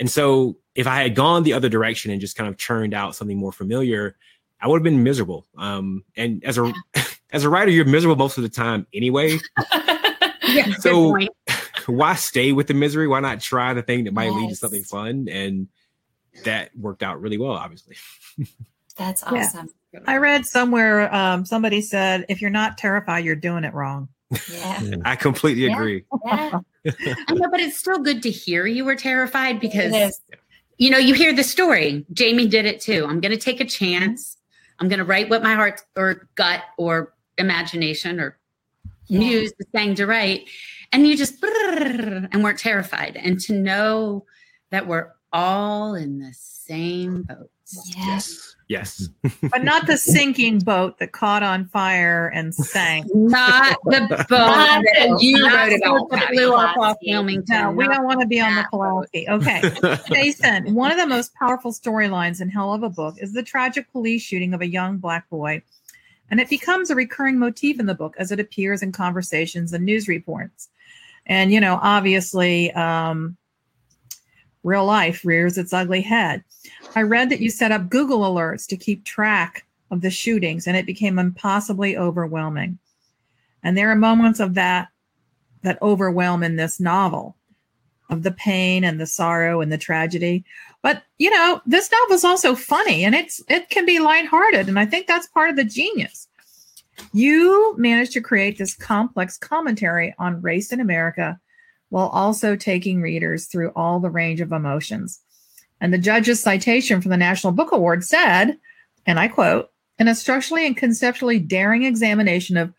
And 0.00 0.10
so 0.10 0.56
if 0.74 0.86
I 0.86 1.02
had 1.02 1.14
gone 1.14 1.42
the 1.42 1.52
other 1.52 1.68
direction 1.68 2.10
and 2.10 2.18
just 2.20 2.34
kind 2.34 2.48
of 2.48 2.56
churned 2.56 2.94
out 2.94 3.14
something 3.14 3.36
more 3.36 3.52
familiar, 3.52 4.16
I 4.58 4.68
would 4.68 4.78
have 4.78 4.84
been 4.84 5.02
miserable. 5.02 5.46
Um, 5.58 6.02
and 6.16 6.42
as 6.44 6.56
a 6.56 6.72
as 7.30 7.44
a 7.44 7.50
writer, 7.50 7.70
you're 7.70 7.84
miserable 7.84 8.16
most 8.16 8.38
of 8.38 8.42
the 8.42 8.48
time 8.48 8.86
anyway. 8.94 9.38
yeah, 10.48 10.72
so 10.78 11.18
why 11.84 12.14
stay 12.14 12.52
with 12.52 12.68
the 12.68 12.74
misery? 12.74 13.06
Why 13.06 13.20
not 13.20 13.42
try 13.42 13.74
the 13.74 13.82
thing 13.82 14.04
that 14.04 14.14
might 14.14 14.32
yes. 14.32 14.34
lead 14.34 14.48
to 14.48 14.56
something 14.56 14.82
fun? 14.82 15.28
And 15.30 15.68
that 16.44 16.74
worked 16.74 17.02
out 17.02 17.20
really 17.20 17.36
well, 17.36 17.52
obviously. 17.52 17.96
That's 18.96 19.22
awesome. 19.24 19.66
Yeah. 19.66 19.72
I 20.06 20.16
read 20.16 20.44
somewhere 20.44 21.12
um, 21.14 21.44
somebody 21.44 21.80
said, 21.80 22.26
if 22.28 22.40
you're 22.40 22.50
not 22.50 22.78
terrified, 22.78 23.24
you're 23.24 23.36
doing 23.36 23.64
it 23.64 23.74
wrong. 23.74 24.08
Yeah. 24.50 24.96
I 25.04 25.16
completely 25.16 25.66
agree. 25.66 26.04
Yeah. 26.24 26.60
I 27.28 27.34
know, 27.34 27.48
but 27.50 27.60
it's 27.60 27.76
still 27.76 27.98
good 27.98 28.22
to 28.24 28.30
hear 28.30 28.66
you 28.66 28.84
were 28.84 28.96
terrified 28.96 29.60
because 29.60 30.20
you 30.78 30.90
know, 30.90 30.98
you 30.98 31.14
hear 31.14 31.34
the 31.34 31.44
story. 31.44 32.04
Jamie 32.12 32.46
did 32.46 32.66
it 32.66 32.80
too. 32.80 33.06
I'm 33.08 33.20
gonna 33.20 33.36
take 33.36 33.60
a 33.60 33.64
chance. 33.64 34.36
I'm 34.78 34.88
gonna 34.88 35.04
write 35.04 35.30
what 35.30 35.42
my 35.42 35.54
heart 35.54 35.80
or 35.96 36.28
gut 36.34 36.62
or 36.76 37.14
imagination 37.38 38.20
or 38.20 38.38
yeah. 39.06 39.20
muse 39.20 39.52
is 39.58 39.66
saying 39.74 39.94
to 39.96 40.06
write. 40.06 40.48
And 40.92 41.06
you 41.06 41.16
just 41.16 41.42
and 41.42 42.42
weren't 42.42 42.58
terrified. 42.58 43.16
And 43.16 43.40
to 43.40 43.54
know 43.54 44.24
that 44.70 44.86
we're 44.86 45.12
all 45.32 45.94
in 45.94 46.18
the 46.18 46.32
same 46.34 47.22
boat. 47.22 47.50
Yes. 47.96 48.55
Yes. 48.68 49.08
but 49.42 49.62
not 49.62 49.86
the 49.86 49.96
sinking 49.96 50.58
boat 50.58 50.98
that 50.98 51.12
caught 51.12 51.44
on 51.44 51.66
fire 51.66 52.26
and 52.28 52.52
sank. 52.52 53.06
Not 53.14 53.78
the 53.84 54.00
boat 54.28 54.82
that 54.98 55.18
you 55.20 55.46
wrote 55.46 55.72
about 55.72 56.10
that 56.10 56.30
blew 56.32 56.52
up 56.52 56.76
off 56.76 56.96
Wilmington. 57.06 57.62
No, 57.62 57.70
we 57.70 57.86
don't 57.86 58.04
want 58.04 58.20
to 58.20 58.26
be 58.26 58.40
on 58.40 58.56
the 58.56 58.66
Pulaski. 58.68 59.28
Okay. 59.28 59.62
Jason, 60.12 60.74
one 60.74 60.90
of 60.90 60.98
the 60.98 61.06
most 61.06 61.32
powerful 61.34 61.72
storylines 61.72 62.40
in 62.40 62.48
Hell 62.48 62.74
of 62.74 62.82
a 62.82 62.90
Book 62.90 63.14
is 63.18 63.32
the 63.32 63.42
tragic 63.42 63.90
police 63.92 64.22
shooting 64.22 64.52
of 64.52 64.60
a 64.60 64.68
young 64.68 64.98
black 64.98 65.28
boy. 65.30 65.62
And 66.28 66.40
it 66.40 66.50
becomes 66.50 66.90
a 66.90 66.96
recurring 66.96 67.38
motif 67.38 67.78
in 67.78 67.86
the 67.86 67.94
book 67.94 68.16
as 68.18 68.32
it 68.32 68.40
appears 68.40 68.82
in 68.82 68.90
conversations 68.90 69.72
and 69.72 69.84
news 69.84 70.08
reports. 70.08 70.68
And, 71.24 71.52
you 71.52 71.60
know, 71.60 71.78
obviously, 71.80 72.72
um, 72.72 73.36
real 74.66 74.84
life 74.84 75.24
rears 75.24 75.56
its 75.56 75.72
ugly 75.72 76.02
head. 76.02 76.42
I 76.94 77.02
read 77.02 77.30
that 77.30 77.40
you 77.40 77.50
set 77.50 77.72
up 77.72 77.88
Google 77.88 78.20
alerts 78.20 78.66
to 78.66 78.76
keep 78.76 79.04
track 79.04 79.64
of 79.90 80.00
the 80.00 80.10
shootings, 80.10 80.66
and 80.66 80.76
it 80.76 80.84
became 80.84 81.18
impossibly 81.18 81.96
overwhelming. 81.96 82.78
And 83.62 83.78
there 83.78 83.90
are 83.90 83.96
moments 83.96 84.40
of 84.40 84.54
that 84.54 84.88
that 85.62 85.80
overwhelm 85.82 86.42
in 86.42 86.56
this 86.56 86.78
novel 86.78 87.36
of 88.10 88.22
the 88.22 88.30
pain 88.30 88.84
and 88.84 89.00
the 89.00 89.06
sorrow 89.06 89.60
and 89.60 89.72
the 89.72 89.78
tragedy. 89.78 90.44
But 90.82 91.02
you 91.18 91.30
know, 91.30 91.60
this 91.66 91.90
novel 91.90 92.14
is 92.14 92.24
also 92.24 92.54
funny 92.54 93.04
and 93.04 93.14
it's 93.14 93.42
it 93.48 93.70
can 93.70 93.86
be 93.86 94.00
lighthearted, 94.00 94.68
and 94.68 94.78
I 94.78 94.86
think 94.86 95.06
that's 95.06 95.28
part 95.28 95.50
of 95.50 95.56
the 95.56 95.64
genius. 95.64 96.28
You 97.12 97.74
managed 97.78 98.12
to 98.12 98.20
create 98.20 98.58
this 98.58 98.74
complex 98.74 99.36
commentary 99.36 100.14
on 100.18 100.40
race 100.40 100.72
in 100.72 100.80
America 100.80 101.38
while 101.90 102.08
also 102.08 102.56
taking 102.56 103.00
readers 103.00 103.46
through 103.46 103.72
all 103.76 104.00
the 104.00 104.10
range 104.10 104.40
of 104.40 104.52
emotions. 104.52 105.20
And 105.80 105.92
the 105.92 105.98
judge's 105.98 106.40
citation 106.40 107.00
from 107.00 107.10
the 107.10 107.16
National 107.16 107.52
Book 107.52 107.72
Award 107.72 108.04
said, 108.04 108.58
and 109.06 109.20
I 109.20 109.28
quote, 109.28 109.70
in 109.98 110.08
a 110.08 110.14
structurally 110.14 110.66
and 110.66 110.76
conceptually 110.76 111.38
daring 111.38 111.84
examination 111.84 112.56
of 112.56 112.72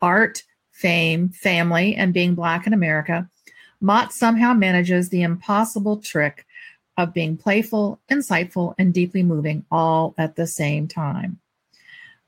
art, 0.00 0.42
fame, 0.72 1.28
family, 1.30 1.94
and 1.94 2.14
being 2.14 2.34
Black 2.34 2.66
in 2.66 2.72
America, 2.72 3.28
Mott 3.80 4.12
somehow 4.12 4.52
manages 4.52 5.08
the 5.08 5.22
impossible 5.22 5.98
trick 5.98 6.46
of 6.96 7.12
being 7.12 7.36
playful, 7.36 8.00
insightful, 8.10 8.74
and 8.78 8.94
deeply 8.94 9.22
moving 9.22 9.64
all 9.70 10.14
at 10.16 10.36
the 10.36 10.46
same 10.46 10.88
time. 10.88 11.38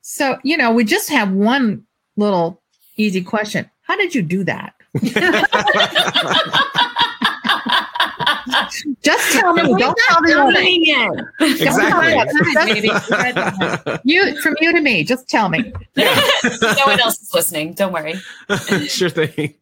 So, 0.03 0.39
you 0.43 0.57
know, 0.57 0.72
we 0.72 0.85
just 0.85 1.11
have 1.11 1.33
one 1.33 1.85
little 2.16 2.62
easy 2.97 3.22
question. 3.22 3.70
How 3.83 3.97
did 3.97 4.14
you 4.14 4.22
do 4.22 4.45
that? 4.45 4.74
Just 9.03 9.32
tell 9.32 9.53
me. 9.53 9.62
Don't 9.62 9.99
tell 10.09 10.20
me 10.22 10.30
it. 10.30 11.24
Exactly. 11.41 12.91
you 14.05 14.41
from 14.41 14.57
you 14.61 14.72
to 14.72 14.80
me. 14.80 15.05
Just 15.05 15.28
tell 15.28 15.49
me. 15.49 15.72
Yeah. 15.95 16.14
no 16.61 16.86
one 16.86 17.01
else 17.01 17.20
is 17.20 17.32
listening. 17.34 17.74
Don't 17.74 17.93
worry. 17.93 18.14
sure 18.89 19.11
thing. 19.11 19.55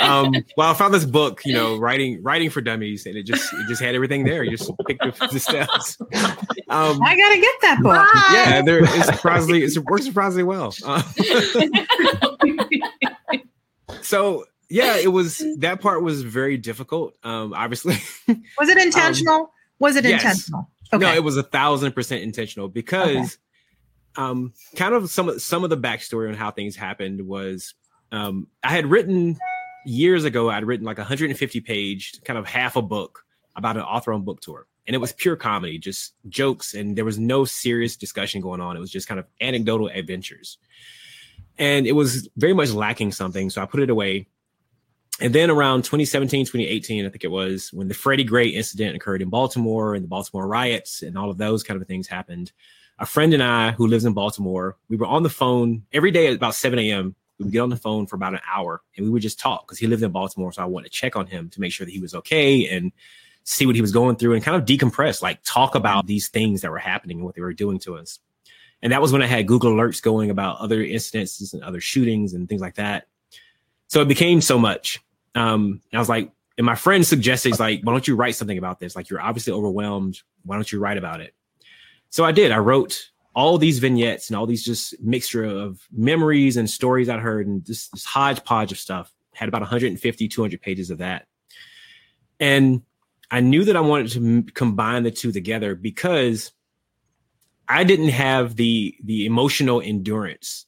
Um, 0.00 0.32
well, 0.56 0.70
I 0.70 0.74
found 0.74 0.94
this 0.94 1.04
book, 1.04 1.42
you 1.44 1.54
know, 1.54 1.76
writing 1.76 2.22
writing 2.22 2.50
for 2.50 2.60
dummies, 2.60 3.06
and 3.06 3.16
it 3.16 3.24
just 3.24 3.52
it 3.52 3.66
just 3.68 3.82
had 3.82 3.94
everything 3.94 4.24
there. 4.24 4.44
You 4.44 4.56
just 4.56 4.70
picked 4.86 5.02
the, 5.02 5.28
the 5.32 5.40
steps. 5.40 5.98
Um, 6.68 7.00
I 7.02 7.16
gotta 7.16 7.40
get 7.40 7.54
that 7.62 7.78
book. 7.82 8.08
Yeah, 8.32 8.62
there 8.62 8.80
it's 8.82 9.06
surprisingly 9.06 9.62
it 9.62 9.76
works 9.84 10.04
surprisingly 10.04 10.44
well. 10.44 10.74
Uh, 10.84 11.02
so 14.02 14.44
yeah, 14.68 14.96
it 14.96 15.12
was 15.12 15.42
that 15.58 15.80
part 15.80 16.02
was 16.02 16.22
very 16.22 16.56
difficult. 16.56 17.16
Um, 17.22 17.54
obviously, 17.54 17.96
was 18.58 18.68
it 18.68 18.78
intentional? 18.78 19.34
Um, 19.34 19.46
was 19.78 19.96
it 19.96 20.04
yes. 20.04 20.22
intentional? 20.22 20.70
Okay. 20.92 21.04
No, 21.04 21.14
it 21.14 21.22
was 21.22 21.36
a 21.36 21.42
thousand 21.42 21.92
percent 21.92 22.22
intentional 22.22 22.68
because, 22.68 23.38
okay. 24.18 24.24
um, 24.24 24.52
kind 24.76 24.94
of 24.94 25.10
some 25.10 25.28
of 25.28 25.42
some 25.42 25.64
of 25.64 25.70
the 25.70 25.76
backstory 25.76 26.28
on 26.28 26.34
how 26.34 26.50
things 26.50 26.76
happened 26.76 27.26
was, 27.26 27.74
um, 28.12 28.48
I 28.62 28.70
had 28.70 28.86
written 28.86 29.36
years 29.84 30.24
ago. 30.24 30.50
I'd 30.50 30.64
written 30.64 30.86
like 30.86 30.98
a 30.98 31.02
150 31.02 31.60
page, 31.60 32.20
kind 32.24 32.38
of 32.38 32.46
half 32.46 32.76
a 32.76 32.82
book 32.82 33.24
about 33.54 33.76
an 33.76 33.82
author 33.82 34.12
on 34.12 34.22
book 34.22 34.40
tour, 34.40 34.66
and 34.86 34.94
it 34.94 34.98
was 34.98 35.12
pure 35.12 35.36
comedy, 35.36 35.78
just 35.78 36.14
jokes, 36.28 36.74
and 36.74 36.96
there 36.96 37.04
was 37.04 37.18
no 37.18 37.44
serious 37.44 37.96
discussion 37.96 38.40
going 38.40 38.60
on. 38.60 38.76
It 38.76 38.80
was 38.80 38.90
just 38.90 39.08
kind 39.08 39.20
of 39.20 39.26
anecdotal 39.40 39.88
adventures, 39.88 40.58
and 41.58 41.86
it 41.86 41.92
was 41.92 42.28
very 42.36 42.52
much 42.52 42.70
lacking 42.70 43.12
something. 43.12 43.50
So 43.50 43.62
I 43.62 43.66
put 43.66 43.80
it 43.80 43.90
away 43.90 44.26
and 45.20 45.34
then 45.34 45.50
around 45.50 45.82
2017, 45.82 46.44
2018, 46.44 47.06
I 47.06 47.08
think 47.08 47.24
it 47.24 47.30
was 47.30 47.72
when 47.72 47.88
the 47.88 47.94
Freddie 47.94 48.24
Gray 48.24 48.48
incident 48.48 48.96
occurred 48.96 49.22
in 49.22 49.30
Baltimore 49.30 49.94
and 49.94 50.04
the 50.04 50.08
Baltimore 50.08 50.46
riots 50.46 51.02
and 51.02 51.16
all 51.16 51.30
of 51.30 51.38
those 51.38 51.62
kind 51.62 51.80
of 51.80 51.88
things 51.88 52.06
happened. 52.06 52.52
A 52.98 53.06
friend 53.06 53.32
and 53.32 53.42
I, 53.42 53.70
who 53.72 53.86
lives 53.86 54.04
in 54.04 54.12
Baltimore, 54.12 54.76
we 54.88 54.96
were 54.96 55.06
on 55.06 55.22
the 55.22 55.30
phone 55.30 55.84
every 55.92 56.10
day 56.10 56.26
at 56.26 56.34
about 56.34 56.54
7 56.54 56.78
a.m. 56.78 57.14
We 57.38 57.44
would 57.44 57.52
get 57.52 57.60
on 57.60 57.70
the 57.70 57.76
phone 57.76 58.06
for 58.06 58.16
about 58.16 58.34
an 58.34 58.40
hour 58.50 58.82
and 58.96 59.06
we 59.06 59.10
would 59.10 59.22
just 59.22 59.38
talk 59.38 59.66
because 59.66 59.78
he 59.78 59.86
lived 59.86 60.02
in 60.02 60.10
Baltimore. 60.10 60.52
So 60.52 60.62
I 60.62 60.66
wanted 60.66 60.92
to 60.92 60.98
check 60.98 61.16
on 61.16 61.26
him 61.26 61.48
to 61.50 61.60
make 61.60 61.72
sure 61.72 61.86
that 61.86 61.92
he 61.92 62.00
was 62.00 62.14
okay 62.14 62.68
and 62.68 62.92
see 63.44 63.64
what 63.64 63.74
he 63.74 63.80
was 63.80 63.92
going 63.92 64.16
through 64.16 64.34
and 64.34 64.44
kind 64.44 64.56
of 64.56 64.66
decompress, 64.66 65.22
like 65.22 65.38
talk 65.44 65.74
about 65.74 66.06
these 66.06 66.28
things 66.28 66.60
that 66.60 66.70
were 66.70 66.78
happening 66.78 67.18
and 67.18 67.24
what 67.24 67.34
they 67.34 67.42
were 67.42 67.54
doing 67.54 67.78
to 67.80 67.96
us. 67.96 68.18
And 68.82 68.92
that 68.92 69.00
was 69.00 69.12
when 69.12 69.22
I 69.22 69.26
had 69.26 69.46
Google 69.46 69.72
alerts 69.72 70.02
going 70.02 70.30
about 70.30 70.58
other 70.58 70.78
incidences 70.78 71.54
and 71.54 71.62
other 71.62 71.80
shootings 71.80 72.34
and 72.34 72.48
things 72.48 72.60
like 72.60 72.74
that. 72.76 73.06
So 73.88 74.00
it 74.02 74.08
became 74.08 74.40
so 74.40 74.58
much. 74.58 75.00
Um, 75.34 75.80
I 75.92 75.98
was 75.98 76.08
like, 76.08 76.30
and 76.58 76.64
my 76.64 76.74
friend 76.74 77.06
suggested, 77.06 77.50
he's 77.50 77.60
like, 77.60 77.80
why 77.82 77.92
don't 77.92 78.08
you 78.08 78.16
write 78.16 78.34
something 78.34 78.58
about 78.58 78.80
this? 78.80 78.96
Like, 78.96 79.10
you're 79.10 79.20
obviously 79.20 79.52
overwhelmed. 79.52 80.20
Why 80.44 80.56
don't 80.56 80.70
you 80.70 80.78
write 80.78 80.98
about 80.98 81.20
it? 81.20 81.34
So 82.10 82.24
I 82.24 82.32
did. 82.32 82.52
I 82.52 82.58
wrote 82.58 83.10
all 83.34 83.58
these 83.58 83.78
vignettes 83.78 84.30
and 84.30 84.36
all 84.36 84.46
these 84.46 84.64
just 84.64 84.98
mixture 85.02 85.44
of 85.44 85.86
memories 85.92 86.56
and 86.56 86.68
stories 86.68 87.08
I'd 87.08 87.20
heard 87.20 87.46
and 87.46 87.64
this, 87.66 87.88
this 87.88 88.04
hodgepodge 88.04 88.72
of 88.72 88.78
stuff. 88.78 89.12
Had 89.34 89.50
about 89.50 89.60
150, 89.60 90.28
200 90.28 90.62
pages 90.62 90.90
of 90.90 90.98
that. 90.98 91.26
And 92.40 92.82
I 93.30 93.40
knew 93.40 93.64
that 93.64 93.76
I 93.76 93.80
wanted 93.80 94.12
to 94.12 94.52
combine 94.54 95.02
the 95.02 95.10
two 95.10 95.32
together 95.32 95.74
because 95.74 96.52
I 97.68 97.84
didn't 97.84 98.10
have 98.10 98.56
the 98.56 98.96
the 99.02 99.26
emotional 99.26 99.80
endurance 99.80 100.66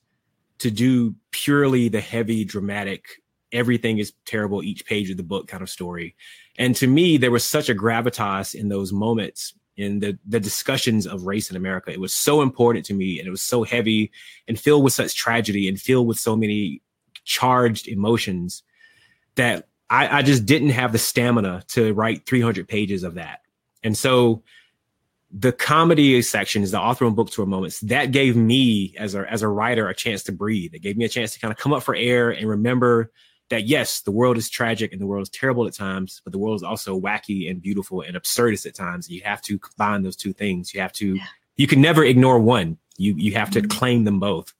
to 0.58 0.70
do 0.70 1.14
purely 1.30 1.88
the 1.88 2.00
heavy 2.00 2.44
dramatic 2.44 3.06
everything 3.52 3.98
is 3.98 4.12
terrible 4.24 4.62
each 4.62 4.84
page 4.84 5.10
of 5.10 5.16
the 5.16 5.22
book 5.22 5.48
kind 5.48 5.62
of 5.62 5.70
story. 5.70 6.14
And 6.58 6.74
to 6.76 6.86
me, 6.86 7.16
there 7.16 7.30
was 7.30 7.44
such 7.44 7.68
a 7.68 7.74
gravitas 7.74 8.54
in 8.54 8.68
those 8.68 8.92
moments 8.92 9.54
in 9.76 10.00
the, 10.00 10.18
the 10.26 10.40
discussions 10.40 11.06
of 11.06 11.24
race 11.24 11.50
in 11.50 11.56
America. 11.56 11.92
It 11.92 12.00
was 12.00 12.12
so 12.12 12.42
important 12.42 12.84
to 12.86 12.94
me 12.94 13.18
and 13.18 13.28
it 13.28 13.30
was 13.30 13.42
so 13.42 13.62
heavy 13.62 14.10
and 14.48 14.58
filled 14.58 14.82
with 14.82 14.92
such 14.92 15.14
tragedy 15.14 15.68
and 15.68 15.80
filled 15.80 16.08
with 16.08 16.18
so 16.18 16.36
many 16.36 16.82
charged 17.24 17.86
emotions 17.86 18.64
that 19.36 19.68
I, 19.88 20.18
I 20.18 20.22
just 20.22 20.46
didn't 20.46 20.70
have 20.70 20.92
the 20.92 20.98
stamina 20.98 21.62
to 21.68 21.94
write 21.94 22.26
300 22.26 22.66
pages 22.66 23.04
of 23.04 23.14
that. 23.14 23.40
And 23.84 23.96
so 23.96 24.42
the 25.30 25.52
comedy 25.52 26.20
sections, 26.22 26.70
the 26.70 26.80
author 26.80 27.06
and 27.06 27.14
book 27.14 27.30
tour 27.30 27.46
moments, 27.46 27.80
that 27.80 28.12
gave 28.12 28.36
me 28.36 28.94
as 28.98 29.14
a 29.14 29.30
as 29.30 29.42
a 29.42 29.48
writer 29.48 29.88
a 29.88 29.94
chance 29.94 30.22
to 30.24 30.32
breathe. 30.32 30.74
It 30.74 30.80
gave 30.80 30.96
me 30.96 31.04
a 31.04 31.08
chance 31.08 31.34
to 31.34 31.40
kind 31.40 31.52
of 31.52 31.58
come 31.58 31.72
up 31.72 31.82
for 31.82 31.94
air 31.94 32.30
and 32.30 32.48
remember 32.48 33.12
that 33.50 33.66
yes, 33.66 34.00
the 34.00 34.10
world 34.10 34.36
is 34.36 34.48
tragic 34.48 34.92
and 34.92 35.00
the 35.00 35.06
world 35.06 35.22
is 35.22 35.30
terrible 35.30 35.66
at 35.66 35.74
times, 35.74 36.20
but 36.24 36.32
the 36.32 36.38
world 36.38 36.56
is 36.56 36.62
also 36.62 36.98
wacky 36.98 37.50
and 37.50 37.62
beautiful 37.62 38.02
and 38.02 38.16
absurdist 38.16 38.66
at 38.66 38.74
times. 38.74 39.08
You 39.08 39.22
have 39.24 39.40
to 39.42 39.58
combine 39.58 40.02
those 40.02 40.16
two 40.16 40.32
things. 40.32 40.74
You 40.74 40.80
have 40.80 40.92
to, 40.94 41.14
yeah. 41.14 41.24
you 41.56 41.66
can 41.66 41.80
never 41.80 42.04
ignore 42.04 42.38
one. 42.38 42.78
You 42.96 43.14
you 43.16 43.34
have 43.34 43.50
to 43.52 43.60
mm-hmm. 43.60 43.78
claim 43.78 44.04
them 44.04 44.20
both. 44.20 44.52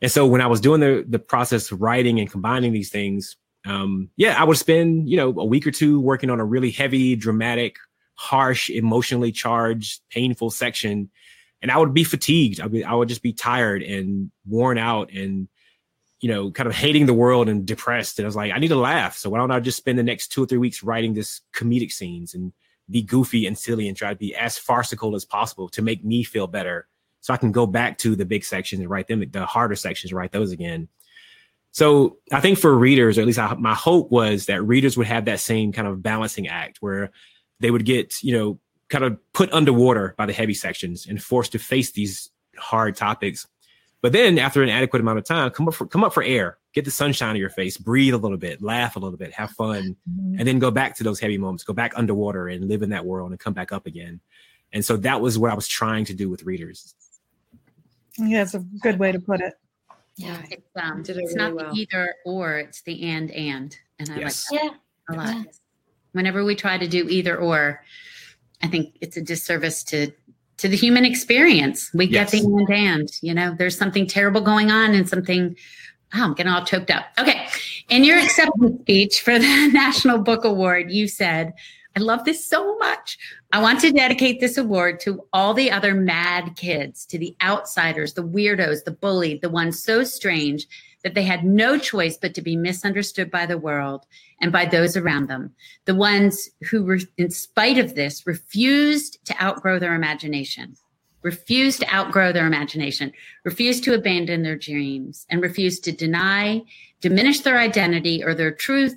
And 0.00 0.10
so 0.10 0.26
when 0.26 0.40
I 0.40 0.46
was 0.46 0.60
doing 0.60 0.80
the 0.80 1.04
the 1.08 1.18
process 1.18 1.70
of 1.70 1.80
writing 1.80 2.18
and 2.18 2.30
combining 2.30 2.72
these 2.72 2.90
things, 2.90 3.36
um, 3.64 4.10
yeah, 4.16 4.40
I 4.40 4.44
would 4.44 4.58
spend 4.58 5.08
you 5.08 5.16
know 5.16 5.28
a 5.38 5.44
week 5.44 5.66
or 5.66 5.70
two 5.70 6.00
working 6.00 6.30
on 6.30 6.40
a 6.40 6.44
really 6.44 6.70
heavy, 6.70 7.14
dramatic, 7.14 7.76
harsh, 8.14 8.70
emotionally 8.70 9.32
charged, 9.32 10.02
painful 10.10 10.50
section, 10.50 11.10
and 11.60 11.70
I 11.70 11.78
would 11.78 11.94
be 11.94 12.04
fatigued. 12.04 12.60
I 12.60 12.66
would 12.66 12.84
I 12.84 12.94
would 12.94 13.08
just 13.08 13.22
be 13.22 13.32
tired 13.32 13.82
and 13.82 14.30
worn 14.46 14.78
out 14.78 15.12
and 15.12 15.48
you 16.22 16.28
know, 16.28 16.52
kind 16.52 16.68
of 16.68 16.74
hating 16.74 17.06
the 17.06 17.12
world 17.12 17.48
and 17.48 17.66
depressed. 17.66 18.18
And 18.18 18.24
I 18.24 18.28
was 18.28 18.36
like, 18.36 18.52
I 18.52 18.58
need 18.58 18.68
to 18.68 18.76
laugh. 18.76 19.16
So 19.16 19.28
why 19.28 19.38
don't 19.38 19.50
I 19.50 19.58
just 19.58 19.76
spend 19.76 19.98
the 19.98 20.04
next 20.04 20.28
two 20.28 20.44
or 20.44 20.46
three 20.46 20.56
weeks 20.56 20.82
writing 20.84 21.14
this 21.14 21.40
comedic 21.52 21.90
scenes 21.90 22.32
and 22.32 22.52
be 22.88 23.02
goofy 23.02 23.44
and 23.44 23.58
silly 23.58 23.88
and 23.88 23.96
try 23.96 24.10
to 24.10 24.16
be 24.16 24.34
as 24.36 24.56
farcical 24.56 25.16
as 25.16 25.24
possible 25.24 25.68
to 25.70 25.82
make 25.82 26.04
me 26.04 26.22
feel 26.22 26.46
better. 26.46 26.86
So 27.22 27.34
I 27.34 27.38
can 27.38 27.50
go 27.50 27.66
back 27.66 27.98
to 27.98 28.14
the 28.14 28.24
big 28.24 28.44
sections 28.44 28.80
and 28.80 28.88
write 28.88 29.08
them, 29.08 29.24
the 29.30 29.46
harder 29.46 29.74
sections, 29.74 30.12
write 30.12 30.30
those 30.30 30.52
again. 30.52 30.88
So 31.72 32.18
I 32.30 32.40
think 32.40 32.58
for 32.58 32.72
readers, 32.72 33.18
or 33.18 33.22
at 33.22 33.26
least 33.26 33.38
I, 33.40 33.54
my 33.54 33.74
hope 33.74 34.12
was 34.12 34.46
that 34.46 34.62
readers 34.62 34.96
would 34.96 35.06
have 35.08 35.24
that 35.24 35.40
same 35.40 35.72
kind 35.72 35.88
of 35.88 36.02
balancing 36.02 36.46
act 36.46 36.78
where 36.80 37.10
they 37.62 37.70
would 37.70 37.84
get, 37.84 38.22
you 38.22 38.36
know, 38.36 38.58
kind 38.88 39.04
of 39.04 39.18
put 39.32 39.52
underwater 39.52 40.14
by 40.18 40.26
the 40.26 40.32
heavy 40.32 40.54
sections 40.54 41.06
and 41.06 41.22
forced 41.22 41.52
to 41.52 41.58
face 41.58 41.92
these 41.92 42.30
hard 42.58 42.94
topics 42.94 43.46
but 44.02 44.12
then 44.12 44.38
after 44.38 44.62
an 44.62 44.68
adequate 44.68 45.00
amount 45.00 45.18
of 45.18 45.24
time, 45.24 45.48
come 45.50 45.68
up 45.68 45.74
for 45.74 45.86
come 45.86 46.02
up 46.02 46.12
for 46.12 46.24
air, 46.24 46.58
get 46.74 46.84
the 46.84 46.90
sunshine 46.90 47.36
in 47.36 47.40
your 47.40 47.48
face, 47.48 47.76
breathe 47.78 48.14
a 48.14 48.18
little 48.18 48.36
bit, 48.36 48.60
laugh 48.60 48.96
a 48.96 48.98
little 48.98 49.16
bit, 49.16 49.32
have 49.32 49.52
fun, 49.52 49.96
mm-hmm. 50.10 50.38
and 50.38 50.46
then 50.46 50.58
go 50.58 50.72
back 50.72 50.96
to 50.96 51.04
those 51.04 51.20
heavy 51.20 51.38
moments, 51.38 51.62
go 51.62 51.72
back 51.72 51.92
underwater 51.96 52.48
and 52.48 52.68
live 52.68 52.82
in 52.82 52.90
that 52.90 53.06
world 53.06 53.30
and 53.30 53.38
come 53.38 53.54
back 53.54 53.70
up 53.70 53.86
again. 53.86 54.20
And 54.72 54.84
so 54.84 54.96
that 54.98 55.20
was 55.20 55.38
what 55.38 55.52
I 55.52 55.54
was 55.54 55.68
trying 55.68 56.04
to 56.06 56.14
do 56.14 56.28
with 56.28 56.42
readers. 56.42 56.94
Yeah, 58.18 58.42
it's 58.42 58.54
a 58.54 58.58
good 58.58 58.98
way 58.98 59.12
to 59.12 59.20
put 59.20 59.40
it. 59.40 59.54
Yeah, 60.16 60.42
it's 60.50 60.66
um, 60.74 61.00
it 61.00 61.08
it's 61.08 61.18
really 61.18 61.34
not 61.36 61.54
well. 61.54 61.72
the 61.72 61.80
either 61.80 62.14
or, 62.26 62.58
it's 62.58 62.82
the 62.82 63.02
and 63.04 63.30
and, 63.30 63.76
and 64.00 64.10
I 64.10 64.18
yes. 64.18 64.50
like 64.50 64.62
that 64.62 64.72
yeah. 65.10 65.14
a 65.14 65.16
lot. 65.16 65.36
Yeah. 65.36 65.42
Whenever 66.12 66.44
we 66.44 66.54
try 66.54 66.78
to 66.78 66.86
do 66.86 67.08
either 67.08 67.36
or, 67.36 67.82
I 68.62 68.68
think 68.68 68.96
it's 69.00 69.16
a 69.16 69.22
disservice 69.22 69.82
to 69.84 70.12
to 70.58 70.68
the 70.68 70.76
human 70.76 71.04
experience. 71.04 71.90
We 71.92 72.06
yes. 72.06 72.30
get 72.30 72.42
the 72.42 72.46
and 72.46 72.70
and, 72.70 73.08
you 73.20 73.34
know, 73.34 73.54
there's 73.58 73.76
something 73.76 74.06
terrible 74.06 74.40
going 74.40 74.70
on 74.70 74.94
and 74.94 75.08
something, 75.08 75.56
oh, 76.14 76.22
I'm 76.22 76.34
getting 76.34 76.52
all 76.52 76.64
choked 76.64 76.90
up. 76.90 77.06
Okay. 77.18 77.48
In 77.88 78.04
your 78.04 78.18
acceptance 78.18 78.80
speech 78.82 79.20
for 79.22 79.38
the 79.38 79.68
National 79.72 80.18
Book 80.18 80.44
Award, 80.44 80.92
you 80.92 81.08
said, 81.08 81.52
I 81.96 82.00
love 82.00 82.24
this 82.24 82.46
so 82.46 82.76
much. 82.78 83.18
I 83.50 83.60
want 83.60 83.80
to 83.80 83.90
dedicate 83.90 84.40
this 84.40 84.56
award 84.56 85.00
to 85.00 85.26
all 85.32 85.52
the 85.52 85.70
other 85.70 85.94
mad 85.94 86.54
kids, 86.56 87.04
to 87.06 87.18
the 87.18 87.34
outsiders, 87.42 88.14
the 88.14 88.22
weirdos, 88.22 88.84
the 88.84 88.92
bullied, 88.92 89.42
the 89.42 89.50
ones 89.50 89.82
so 89.82 90.04
strange 90.04 90.66
that 91.04 91.14
they 91.14 91.22
had 91.22 91.44
no 91.44 91.78
choice 91.78 92.16
but 92.16 92.34
to 92.34 92.42
be 92.42 92.56
misunderstood 92.56 93.30
by 93.30 93.46
the 93.46 93.58
world 93.58 94.06
and 94.40 94.52
by 94.52 94.64
those 94.64 94.96
around 94.96 95.28
them. 95.28 95.52
The 95.84 95.94
ones 95.94 96.48
who, 96.70 96.98
in 97.18 97.30
spite 97.30 97.78
of 97.78 97.94
this, 97.94 98.26
refused 98.26 99.18
to 99.26 99.42
outgrow 99.42 99.78
their 99.78 99.94
imagination, 99.94 100.76
refused 101.22 101.80
to 101.80 101.94
outgrow 101.94 102.32
their 102.32 102.46
imagination, 102.46 103.12
refused 103.44 103.84
to 103.84 103.94
abandon 103.94 104.42
their 104.42 104.56
dreams, 104.56 105.26
and 105.30 105.42
refused 105.42 105.84
to 105.84 105.92
deny, 105.92 106.62
diminish 107.00 107.40
their 107.40 107.58
identity 107.58 108.22
or 108.22 108.34
their 108.34 108.52
truth 108.52 108.96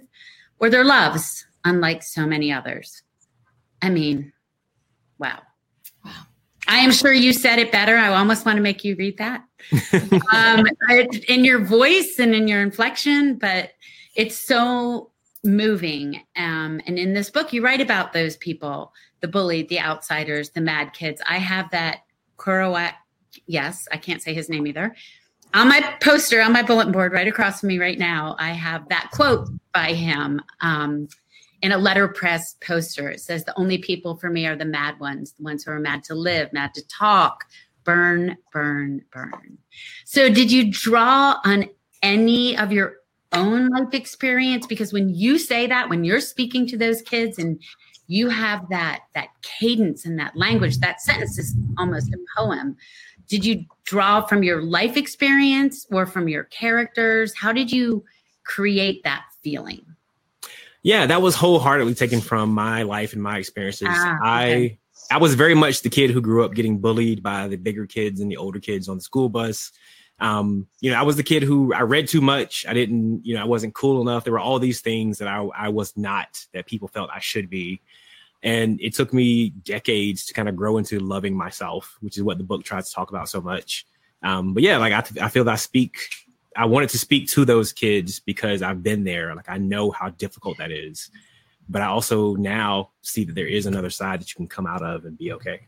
or 0.60 0.70
their 0.70 0.86
loves, 0.86 1.46
unlike 1.64 2.04
so 2.04 2.26
many 2.26 2.52
others. 2.52 3.02
I 3.82 3.90
mean, 3.90 4.32
wow. 5.18 5.42
I 6.68 6.78
am 6.78 6.92
sure 6.92 7.14
you 7.14 7.34
said 7.34 7.60
it 7.60 7.72
better. 7.72 7.96
I 7.98 8.08
almost 8.08 8.46
want 8.46 8.58
to 8.58 8.62
make 8.62 8.84
you 8.84 8.96
read 8.96 9.18
that 9.18 9.44
um, 10.34 10.66
in 11.28 11.46
your 11.46 11.64
voice 11.64 12.20
and 12.20 12.34
in 12.34 12.48
your 12.48 12.62
inflection, 12.62 13.36
but 13.36 13.72
it's 14.16 14.38
so 14.38 15.12
moving. 15.44 16.22
Um, 16.36 16.82
and 16.88 16.98
in 16.98 17.14
this 17.14 17.30
book, 17.30 17.54
you 17.54 17.64
write 17.64 17.82
about 17.82 18.14
those 18.14 18.38
people 18.38 18.94
the 19.22 19.28
bullied, 19.28 19.70
the 19.70 19.80
outsiders, 19.80 20.52
the 20.52 20.62
mad 20.62 20.94
kids. 20.94 21.22
I 21.28 21.38
have 21.38 21.72
that 21.72 22.02
Kerouac, 22.38 22.94
yes, 23.48 23.88
I 23.92 23.98
can't 23.98 24.22
say 24.22 24.34
his 24.34 24.50
name 24.50 24.68
either. 24.68 24.96
On 25.54 25.68
my 25.68 25.96
poster, 26.02 26.42
on 26.42 26.52
my 26.52 26.62
bulletin 26.62 26.92
board, 26.92 27.14
right 27.14 27.28
across 27.28 27.62
from 27.62 27.70
me 27.70 27.80
right 27.80 27.98
now, 27.98 28.36
I 28.38 28.52
have 28.52 28.88
that 28.90 29.10
quote 29.12 29.50
by 29.74 29.94
him. 29.94 30.42
Um, 30.62 31.08
in 31.66 31.72
a 31.72 31.78
letterpress 31.80 32.56
poster. 32.62 33.10
It 33.10 33.22
says, 33.22 33.44
The 33.44 33.58
only 33.60 33.80
people 33.80 34.16
for 34.18 34.30
me 34.30 34.46
are 34.46 34.56
the 34.56 34.66
mad 34.66 35.00
ones, 35.00 35.34
the 35.34 35.44
ones 35.44 35.64
who 35.64 35.72
are 35.72 35.80
mad 35.80 36.04
to 36.04 36.14
live, 36.14 36.54
mad 36.54 36.76
to 36.76 36.88
talk, 36.88 37.44
burn, 37.84 38.38
burn, 38.54 39.04
burn. 39.12 39.58
So, 40.06 40.30
did 40.30 40.52
you 40.52 40.72
draw 40.72 41.40
on 41.44 41.68
any 42.04 42.56
of 42.56 42.72
your 42.72 42.98
own 43.32 43.70
life 43.70 43.96
experience? 43.96 44.68
Because 44.68 44.94
when 44.94 45.10
you 45.10 45.40
say 45.40 45.66
that, 45.66 45.90
when 45.90 46.04
you're 46.04 46.22
speaking 46.22 46.68
to 46.68 46.78
those 46.78 47.02
kids 47.02 47.40
and 47.40 47.60
you 48.06 48.30
have 48.30 48.70
that 48.70 49.00
that 49.16 49.30
cadence 49.42 50.06
and 50.06 50.20
that 50.20 50.38
language, 50.38 50.78
that 50.78 51.02
sentence 51.02 51.40
is 51.40 51.56
almost 51.80 52.14
a 52.14 52.20
poem. 52.38 52.78
Did 53.28 53.44
you 53.44 53.66
draw 53.86 54.22
from 54.22 54.44
your 54.44 54.62
life 54.62 54.98
experience 54.98 55.88
or 55.92 56.06
from 56.06 56.30
your 56.30 56.44
characters? 56.44 57.34
How 57.36 57.52
did 57.52 57.72
you 57.72 58.06
create 58.44 59.04
that 59.04 59.24
feeling? 59.42 59.95
Yeah, 60.86 61.08
that 61.08 61.24
was 61.24 61.34
wholeheartedly 61.34 61.96
taken 61.96 62.22
from 62.22 62.52
my 62.52 62.84
life 62.84 63.14
and 63.14 63.24
my 63.24 63.40
experiences. 63.40 63.88
Ah, 63.90 64.18
okay. 64.18 64.78
I 65.10 65.16
I 65.16 65.18
was 65.18 65.34
very 65.34 65.56
much 65.56 65.82
the 65.82 65.90
kid 65.90 66.12
who 66.12 66.22
grew 66.22 66.46
up 66.46 66.54
getting 66.54 66.78
bullied 66.78 67.24
by 67.24 67.48
the 67.48 67.56
bigger 67.56 67.88
kids 67.88 68.22
and 68.22 68.30
the 68.30 68.38
older 68.38 68.60
kids 68.60 68.88
on 68.88 68.98
the 68.98 69.02
school 69.02 69.28
bus. 69.28 69.72
Um, 70.20 70.68
you 70.82 70.92
know, 70.92 71.00
I 71.00 71.02
was 71.02 71.18
the 71.18 71.24
kid 71.24 71.42
who 71.42 71.74
I 71.74 71.82
read 71.82 72.08
too 72.08 72.22
much. 72.22 72.68
I 72.70 72.74
didn't, 72.74 73.26
you 73.26 73.34
know, 73.34 73.42
I 73.42 73.46
wasn't 73.46 73.74
cool 73.74 74.00
enough. 74.00 74.26
There 74.26 74.34
were 74.34 74.40
all 74.40 74.60
these 74.60 74.82
things 74.82 75.18
that 75.18 75.28
I, 75.28 75.44
I 75.58 75.70
was 75.70 75.92
not 75.98 76.46
that 76.54 76.68
people 76.68 76.88
felt 76.88 77.10
I 77.12 77.20
should 77.20 77.50
be. 77.50 77.82
And 78.44 78.80
it 78.80 78.94
took 78.94 79.12
me 79.12 79.50
decades 79.50 80.28
to 80.28 80.36
kind 80.36 80.48
of 80.48 80.56
grow 80.56 80.78
into 80.78 81.00
loving 81.00 81.36
myself, 81.36 81.98
which 82.02 82.16
is 82.16 82.22
what 82.22 82.38
the 82.38 82.44
book 82.44 82.64
tries 82.64 82.90
to 82.90 82.94
talk 82.94 83.10
about 83.10 83.28
so 83.28 83.42
much. 83.42 83.88
Um, 84.22 84.54
but 84.54 84.62
yeah, 84.62 84.78
like 84.78 84.94
I, 84.94 85.26
I 85.26 85.30
feel 85.30 85.46
that 85.46 85.54
I 85.54 85.56
speak 85.56 85.98
I 86.56 86.66
wanted 86.66 86.90
to 86.90 86.98
speak 86.98 87.28
to 87.30 87.46
those 87.46 87.74
kids 87.74 88.20
because 88.20 88.62
I've 88.62 88.84
been 88.84 89.04
there. 89.04 89.36
Like 89.36 89.50
I 89.50 89.58
know 89.58 89.92
how 89.92 90.10
difficult 90.10 90.58
that 90.58 90.72
is. 90.72 91.10
But 91.68 91.82
I 91.82 91.86
also 91.86 92.36
now 92.36 92.92
see 93.02 93.24
that 93.26 93.34
there 93.34 93.48
is 93.48 93.66
another 93.66 93.90
side 93.90 94.22
that 94.22 94.30
you 94.30 94.36
can 94.36 94.48
come 94.48 94.68
out 94.68 94.84
of 94.84 95.06
and 95.06 95.18
be 95.18 95.32
okay. 95.34 95.62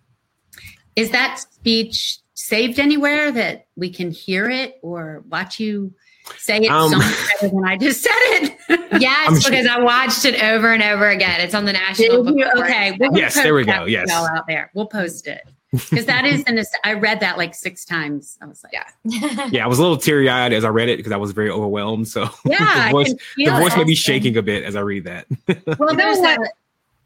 Is 0.95 1.11
that 1.11 1.39
speech 1.39 2.19
saved 2.35 2.79
anywhere 2.79 3.31
that 3.31 3.67
we 3.75 3.89
can 3.89 4.11
hear 4.11 4.49
it 4.49 4.79
or 4.81 5.23
watch 5.27 5.59
you 5.59 5.93
Say 6.37 6.57
it 6.57 6.67
um, 6.69 6.91
so 6.91 6.97
much 6.97 7.15
better 7.39 7.53
than 7.53 7.65
I 7.65 7.77
just 7.77 8.03
said 8.03 8.11
it. 8.11 8.57
yes, 9.01 9.45
because 9.45 9.65
I 9.65 9.79
watched 9.79 10.25
it 10.25 10.41
over 10.43 10.73
and 10.73 10.83
over 10.83 11.09
again. 11.09 11.39
It's 11.39 11.55
on 11.55 11.65
the 11.65 11.73
national. 11.73 12.27
okay. 12.59 12.97
We'll 12.99 13.17
yes, 13.17 13.33
there 13.35 13.53
we 13.53 13.63
go. 13.63 13.85
Yes, 13.85 14.11
out 14.11 14.45
there. 14.45 14.69
We'll 14.73 14.87
post 14.87 15.27
it 15.27 15.41
because 15.71 16.05
that 16.05 16.25
is 16.25 16.43
an. 16.43 16.63
I 16.83 16.93
read 16.93 17.19
that 17.19 17.37
like 17.37 17.53
six 17.53 17.83
times. 17.83 18.37
I 18.41 18.45
was 18.45 18.63
like, 18.63 18.73
yeah, 18.73 19.49
yeah. 19.51 19.65
I 19.65 19.67
was 19.67 19.79
a 19.79 19.81
little 19.81 19.97
teary 19.97 20.29
eyed 20.29 20.53
as 20.53 20.63
I 20.63 20.69
read 20.69 20.87
it 20.87 20.97
because 20.97 21.11
I 21.11 21.17
was 21.17 21.31
very 21.31 21.49
overwhelmed. 21.49 22.07
So 22.07 22.29
yeah, 22.45 22.85
the 22.85 22.91
voice, 22.91 23.13
the 23.35 23.51
voice 23.51 23.75
may 23.75 23.83
be 23.83 23.95
shaking 23.95 24.37
a 24.37 24.41
bit 24.41 24.63
as 24.63 24.75
I 24.75 24.81
read 24.81 25.03
that. 25.03 25.27
well, 25.79 25.95
there's 25.95 26.19
that. 26.19 26.39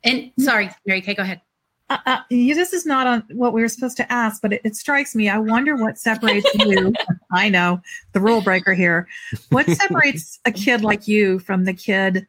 And 0.03 0.32
sorry, 0.39 0.70
Mary 0.86 1.01
Kay, 1.01 1.16
go 1.16 1.24
ahead. 1.24 1.41
Uh, 1.89 1.97
uh, 2.05 2.20
this 2.30 2.72
is 2.72 2.86
not 2.86 3.05
on 3.05 3.24
what 3.32 3.51
we 3.51 3.62
were 3.62 3.68
supposed 3.68 3.97
to 3.97 4.12
ask, 4.12 4.41
but 4.41 4.53
it, 4.53 4.62
it 4.64 4.76
strikes 4.76 5.14
me. 5.14 5.28
I 5.28 5.39
wonder 5.39 5.76
what 5.76 5.97
separates 5.97 6.49
you. 6.55 6.93
I 7.32 7.49
know 7.49 7.82
the 8.14 8.22
rule 8.22 8.41
breaker 8.41 8.74
here. 8.74 9.07
What 9.49 9.66
separates 9.68 10.39
a 10.45 10.51
kid 10.51 10.84
like 10.84 11.07
you 11.07 11.39
from 11.39 11.66
the 11.66 11.74
kid 11.74 12.26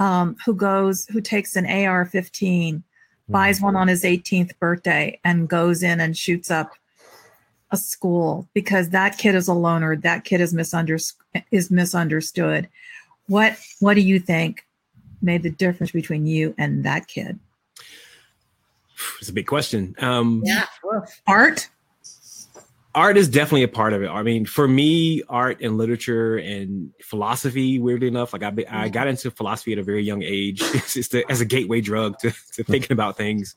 um, 0.00 0.36
who 0.44 0.54
goes, 0.54 1.06
who 1.06 1.20
takes 1.20 1.54
an 1.54 1.66
AR 1.66 2.06
15, 2.06 2.82
buys 3.28 3.60
one 3.60 3.76
on 3.76 3.88
his 3.88 4.04
18th 4.04 4.58
birthday, 4.58 5.18
and 5.24 5.48
goes 5.48 5.82
in 5.82 6.00
and 6.00 6.16
shoots 6.16 6.50
up 6.50 6.72
a 7.70 7.76
school 7.76 8.48
because 8.54 8.90
that 8.90 9.18
kid 9.18 9.34
is 9.34 9.48
a 9.48 9.54
loner. 9.54 9.96
That 9.96 10.24
kid 10.24 10.40
is 10.40 10.54
misunderstood. 10.54 11.20
Is 11.50 11.70
misunderstood. 11.70 12.68
What 13.26 13.58
What 13.80 13.94
do 13.94 14.00
you 14.00 14.20
think 14.20 14.66
made 15.22 15.42
the 15.42 15.50
difference 15.50 15.90
between 15.90 16.26
you 16.26 16.54
and 16.58 16.84
that 16.84 17.08
kid? 17.08 17.38
It's 19.20 19.28
a 19.28 19.32
big 19.32 19.46
question. 19.46 19.94
Um, 19.98 20.42
yeah, 20.44 20.66
art. 21.26 21.68
Art 22.94 23.16
is 23.16 23.28
definitely 23.28 23.64
a 23.64 23.68
part 23.68 23.92
of 23.92 24.02
it. 24.02 24.08
I 24.08 24.22
mean, 24.22 24.44
for 24.44 24.68
me, 24.68 25.22
art 25.28 25.60
and 25.60 25.76
literature 25.76 26.36
and 26.36 26.92
philosophy, 27.02 27.78
weirdly 27.78 28.08
enough, 28.08 28.32
like 28.32 28.42
I, 28.42 28.52
I 28.68 28.88
got 28.88 29.08
into 29.08 29.30
philosophy 29.30 29.72
at 29.72 29.78
a 29.78 29.82
very 29.82 30.02
young 30.02 30.22
age. 30.22 30.60
It's 30.62 30.94
just 30.94 31.14
a, 31.14 31.28
as 31.30 31.40
a 31.40 31.44
gateway 31.44 31.80
drug 31.80 32.18
to, 32.20 32.32
to 32.52 32.64
thinking 32.64 32.92
about 32.92 33.16
things. 33.16 33.56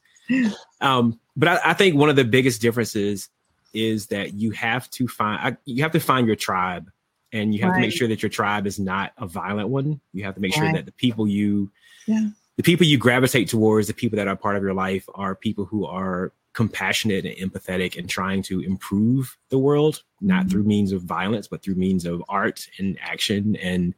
Um, 0.81 1.19
but 1.35 1.49
I, 1.49 1.71
I, 1.71 1.73
think 1.73 1.95
one 1.95 2.09
of 2.09 2.15
the 2.15 2.25
biggest 2.25 2.61
differences 2.61 3.29
is 3.73 4.07
that 4.07 4.33
you 4.33 4.51
have 4.51 4.89
to 4.91 5.07
find 5.07 5.55
you 5.65 5.83
have 5.83 5.93
to 5.93 5.99
find 5.99 6.27
your 6.27 6.35
tribe, 6.35 6.91
and 7.31 7.53
you 7.55 7.61
have 7.61 7.71
right. 7.71 7.77
to 7.77 7.81
make 7.81 7.93
sure 7.95 8.07
that 8.07 8.21
your 8.21 8.29
tribe 8.29 8.67
is 8.67 8.79
not 8.79 9.13
a 9.17 9.25
violent 9.25 9.69
one. 9.69 10.01
You 10.13 10.25
have 10.25 10.35
to 10.35 10.41
make 10.41 10.51
right. 10.53 10.65
sure 10.65 10.73
that 10.73 10.85
the 10.85 10.91
people 10.91 11.27
you 11.27 11.71
yeah 12.07 12.27
the 12.57 12.63
people 12.63 12.85
you 12.85 12.97
gravitate 12.97 13.47
towards, 13.47 13.87
the 13.87 13.93
people 13.93 14.17
that 14.17 14.27
are 14.27 14.35
part 14.35 14.57
of 14.57 14.63
your 14.63 14.73
life, 14.73 15.07
are 15.13 15.35
people 15.35 15.65
who 15.65 15.85
are 15.85 16.33
compassionate 16.57 17.23
and 17.23 17.35
empathetic 17.37 17.97
and 17.97 18.09
trying 18.09 18.41
to 18.41 18.59
improve 18.61 19.37
the 19.49 19.59
world, 19.59 20.01
not 20.21 20.41
mm-hmm. 20.41 20.49
through 20.49 20.63
means 20.63 20.91
of 20.91 21.03
violence, 21.03 21.47
but 21.47 21.61
through 21.61 21.75
means 21.75 22.03
of 22.03 22.23
art 22.27 22.67
and 22.79 22.97
action 22.99 23.55
and 23.57 23.93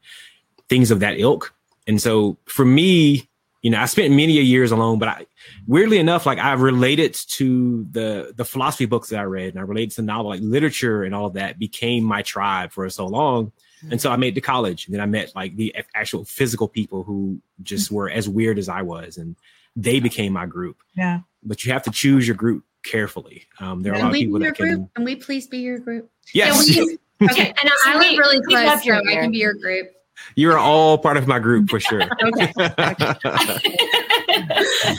things 0.68 0.92
of 0.92 1.00
that 1.00 1.18
ilk. 1.20 1.54
And 1.88 2.02
so 2.02 2.38
for 2.46 2.66
me, 2.66 3.30
you 3.62 3.72
know, 3.72 3.80
I 3.80 3.86
spent 3.86 4.14
many 4.14 4.34
years 4.34 4.72
alone, 4.72 5.00
but 5.00 5.08
I 5.08 5.26
weirdly 5.68 6.00
enough, 6.00 6.26
like 6.26 6.38
I 6.38 6.54
related 6.54 7.14
to 7.30 7.86
the 7.92 8.34
the 8.36 8.46
philosophy 8.46 8.86
books 8.86 9.10
that 9.10 9.20
I 9.20 9.24
read 9.24 9.50
and 9.50 9.60
I 9.60 9.64
related 9.64 9.96
to 9.96 10.02
novel, 10.02 10.30
like 10.30 10.42
literature 10.42 11.04
and 11.04 11.16
all 11.16 11.26
of 11.26 11.34
that 11.34 11.60
became 11.60 12.04
my 12.04 12.22
tribe 12.22 12.72
for 12.72 12.90
so 12.90 13.06
long 13.08 13.52
and 13.90 14.02
so 14.02 14.12
I 14.12 14.18
made 14.18 14.36
to 14.36 14.42
college. 14.42 14.86
And 14.86 14.94
then 14.94 15.02
I 15.02 15.06
met 15.06 15.34
like 15.36 15.56
the 15.56 15.76
actual 15.96 16.26
physical 16.26 16.68
people 16.68 17.04
who 17.04 17.42
just 17.64 17.92
were 17.92 18.10
as 18.10 18.28
weird 18.28 18.60
as 18.60 18.70
I 18.70 18.82
was. 18.82 19.18
And 19.18 19.36
they 19.76 20.00
became 20.00 20.34
my 20.34 20.46
group. 20.46 20.78
Yeah. 20.96 21.22
But 21.44 21.66
you 21.66 21.72
have 21.72 21.84
to 21.84 21.92
choose 21.92 22.28
your 22.28 22.36
group 22.36 22.66
carefully. 22.84 23.48
Um, 23.60 23.82
there 23.82 23.94
are 23.94 23.98
a 23.98 24.00
lot 24.00 24.08
of 24.08 24.14
people 24.14 24.40
that 24.40 24.56
can. 24.56 24.68
Group? 24.68 24.94
Can 24.96 25.06
we 25.06 25.16
please 25.16 25.48
be 25.48 25.60
your 25.60 25.80
group? 25.80 26.10
Yes. 26.34 26.76
Yeah, 26.76 26.84
okay. 27.24 27.48
And 27.48 27.72
I, 27.86 27.98
live 27.98 28.18
really 28.18 28.42
close, 28.42 28.84
so 28.84 28.94
I 28.94 29.16
can 29.16 29.32
be 29.32 29.40
your 29.40 29.54
group. 29.54 29.92
You're 30.36 30.58
all 30.58 30.98
part 30.98 31.18
of 31.18 31.28
my 31.28 31.40
group 31.40 31.70
for 31.70 31.80
sure. 31.80 32.02
okay. 32.24 32.54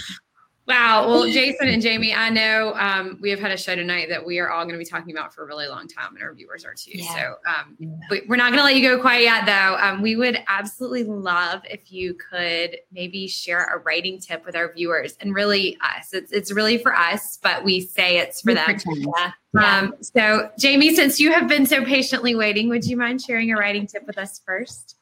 Wow. 0.66 1.08
Well, 1.08 1.24
Jason 1.24 1.68
and 1.68 1.82
Jamie, 1.82 2.14
I 2.14 2.30
know 2.30 2.74
um, 2.74 3.18
we 3.20 3.30
have 3.30 3.40
had 3.40 3.50
a 3.50 3.56
show 3.56 3.74
tonight 3.74 4.08
that 4.08 4.24
we 4.24 4.38
are 4.38 4.50
all 4.50 4.64
going 4.64 4.74
to 4.74 4.78
be 4.78 4.84
talking 4.84 5.16
about 5.16 5.34
for 5.34 5.42
a 5.42 5.46
really 5.46 5.66
long 5.66 5.88
time, 5.88 6.14
and 6.14 6.22
our 6.22 6.32
viewers 6.32 6.64
are 6.64 6.74
too. 6.74 6.92
Yeah. 6.94 7.14
So 7.14 7.34
um, 7.50 7.76
we, 8.10 8.20
are 8.28 8.36
not 8.36 8.50
going 8.50 8.58
to 8.58 8.64
let 8.64 8.76
you 8.76 8.82
go 8.82 9.00
quite 9.00 9.22
yet, 9.22 9.46
though. 9.46 9.76
Um, 9.76 10.00
we 10.00 10.14
would 10.16 10.38
absolutely 10.46 11.04
love 11.04 11.62
if 11.68 11.90
you 11.90 12.14
could 12.14 12.76
maybe 12.92 13.26
share 13.26 13.64
a 13.64 13.78
writing 13.78 14.20
tip 14.20 14.44
with 14.46 14.54
our 14.54 14.72
viewers 14.72 15.16
and 15.20 15.34
really 15.34 15.76
us. 15.80 16.12
It's, 16.12 16.30
it's 16.30 16.52
really 16.52 16.78
for 16.78 16.94
us, 16.94 17.38
but 17.42 17.64
we 17.64 17.80
say 17.80 18.18
it's 18.18 18.42
for 18.42 18.52
we 18.52 18.54
them. 18.54 18.80
Yeah. 18.86 19.32
Um, 19.58 19.94
so, 20.00 20.50
Jamie, 20.58 20.94
since 20.94 21.18
you 21.18 21.32
have 21.32 21.48
been 21.48 21.66
so 21.66 21.84
patiently 21.84 22.36
waiting, 22.36 22.68
would 22.68 22.84
you 22.84 22.96
mind 22.96 23.22
sharing 23.22 23.50
a 23.50 23.56
writing 23.56 23.86
tip 23.86 24.06
with 24.06 24.18
us 24.18 24.40
first? 24.46 24.96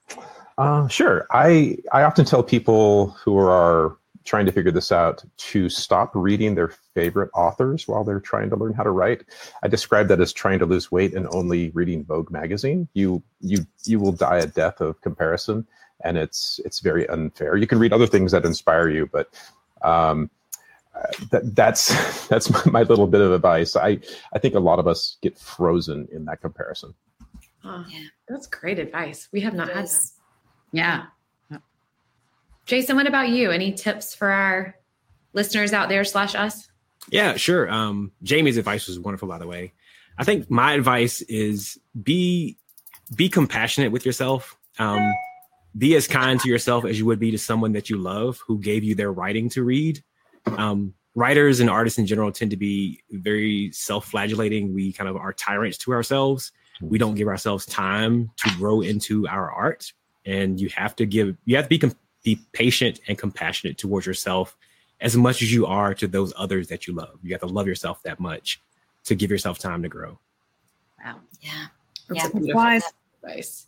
Uh, 0.56 0.88
sure. 0.88 1.26
I 1.30 1.76
I 1.92 2.02
often 2.02 2.24
tell 2.24 2.42
people 2.42 3.10
who 3.22 3.36
are 3.36 3.96
trying 4.28 4.44
to 4.44 4.52
figure 4.52 4.70
this 4.70 4.92
out 4.92 5.24
to 5.38 5.70
stop 5.70 6.10
reading 6.14 6.54
their 6.54 6.68
favorite 6.94 7.30
authors 7.34 7.88
while 7.88 8.04
they're 8.04 8.20
trying 8.20 8.50
to 8.50 8.56
learn 8.56 8.74
how 8.74 8.82
to 8.82 8.90
write. 8.90 9.24
I 9.62 9.68
describe 9.68 10.08
that 10.08 10.20
as 10.20 10.34
trying 10.34 10.58
to 10.58 10.66
lose 10.66 10.92
weight 10.92 11.14
and 11.14 11.26
only 11.30 11.70
reading 11.70 12.04
Vogue 12.04 12.30
magazine. 12.30 12.88
You 12.92 13.22
you 13.40 13.66
you 13.84 13.98
will 13.98 14.12
die 14.12 14.38
a 14.38 14.46
death 14.46 14.82
of 14.82 15.00
comparison, 15.00 15.66
and 16.04 16.18
it's 16.18 16.60
it's 16.66 16.80
very 16.80 17.08
unfair. 17.08 17.56
You 17.56 17.66
can 17.66 17.78
read 17.78 17.94
other 17.94 18.06
things 18.06 18.32
that 18.32 18.44
inspire 18.44 18.90
you, 18.90 19.08
but 19.10 19.34
um, 19.82 20.30
that 21.30 21.56
that's 21.56 22.28
that's 22.28 22.50
my, 22.50 22.62
my, 22.80 22.82
little 22.82 23.06
bit 23.06 23.22
of 23.22 23.32
advice. 23.32 23.76
I 23.76 23.98
I 24.34 24.38
think 24.38 24.54
a 24.54 24.60
lot 24.60 24.78
of 24.78 24.86
us 24.86 25.16
get 25.22 25.38
frozen 25.38 26.06
in 26.12 26.26
that 26.26 26.42
comparison. 26.42 26.94
Oh, 27.64 27.84
yeah, 27.88 28.04
that's 28.28 28.46
great 28.46 28.78
advice. 28.78 29.28
We 29.32 29.40
have 29.40 29.54
not 29.54 29.68
had 29.68 29.86
that. 29.86 30.10
Yeah. 30.70 31.06
Jason, 32.68 32.96
what 32.96 33.06
about 33.06 33.30
you? 33.30 33.50
Any 33.50 33.72
tips 33.72 34.14
for 34.14 34.30
our 34.30 34.76
listeners 35.32 35.72
out 35.72 35.88
there 35.88 36.04
slash 36.04 36.34
us? 36.34 36.68
Yeah, 37.10 37.36
sure. 37.36 37.68
Um, 37.70 38.12
Jamie's 38.22 38.58
advice 38.58 38.86
was 38.86 39.00
wonderful, 39.00 39.26
by 39.26 39.38
the 39.38 39.46
way. 39.46 39.72
I 40.18 40.24
think 40.24 40.50
my 40.50 40.74
advice 40.74 41.22
is 41.22 41.78
be 42.00 42.58
be 43.16 43.30
compassionate 43.30 43.90
with 43.90 44.04
yourself. 44.04 44.58
Um, 44.78 45.14
be 45.78 45.96
as 45.96 46.06
kind 46.06 46.38
to 46.40 46.48
yourself 46.48 46.84
as 46.84 46.98
you 46.98 47.06
would 47.06 47.18
be 47.18 47.30
to 47.30 47.38
someone 47.38 47.72
that 47.72 47.88
you 47.88 47.96
love 47.96 48.42
who 48.46 48.58
gave 48.58 48.84
you 48.84 48.94
their 48.94 49.10
writing 49.10 49.48
to 49.50 49.64
read. 49.64 50.04
Um, 50.44 50.92
writers 51.14 51.60
and 51.60 51.70
artists 51.70 51.98
in 51.98 52.06
general 52.06 52.30
tend 52.32 52.50
to 52.50 52.58
be 52.58 53.02
very 53.10 53.72
self-flagellating. 53.72 54.74
We 54.74 54.92
kind 54.92 55.08
of 55.08 55.16
are 55.16 55.32
tyrants 55.32 55.78
to 55.78 55.92
ourselves. 55.92 56.52
We 56.82 56.98
don't 56.98 57.14
give 57.14 57.28
ourselves 57.28 57.64
time 57.64 58.30
to 58.44 58.50
grow 58.56 58.82
into 58.82 59.26
our 59.26 59.50
art, 59.50 59.90
and 60.26 60.60
you 60.60 60.68
have 60.68 60.94
to 60.96 61.06
give. 61.06 61.34
You 61.46 61.56
have 61.56 61.64
to 61.64 61.70
be 61.70 61.78
be 62.22 62.40
patient 62.52 63.00
and 63.08 63.16
compassionate 63.16 63.78
towards 63.78 64.06
yourself 64.06 64.56
as 65.00 65.16
much 65.16 65.42
as 65.42 65.52
you 65.52 65.66
are 65.66 65.94
to 65.94 66.08
those 66.08 66.32
others 66.36 66.68
that 66.68 66.86
you 66.86 66.94
love. 66.94 67.18
You 67.22 67.32
have 67.32 67.40
to 67.40 67.46
love 67.46 67.66
yourself 67.66 68.02
that 68.02 68.18
much 68.18 68.60
to 69.04 69.14
give 69.14 69.30
yourself 69.30 69.58
time 69.58 69.82
to 69.82 69.88
grow. 69.88 70.18
Wow. 71.04 71.20
Yeah. 71.40 71.66
That's 72.08 72.34
yeah. 72.34 72.54
Wise 72.54 72.82
advice. 73.22 73.66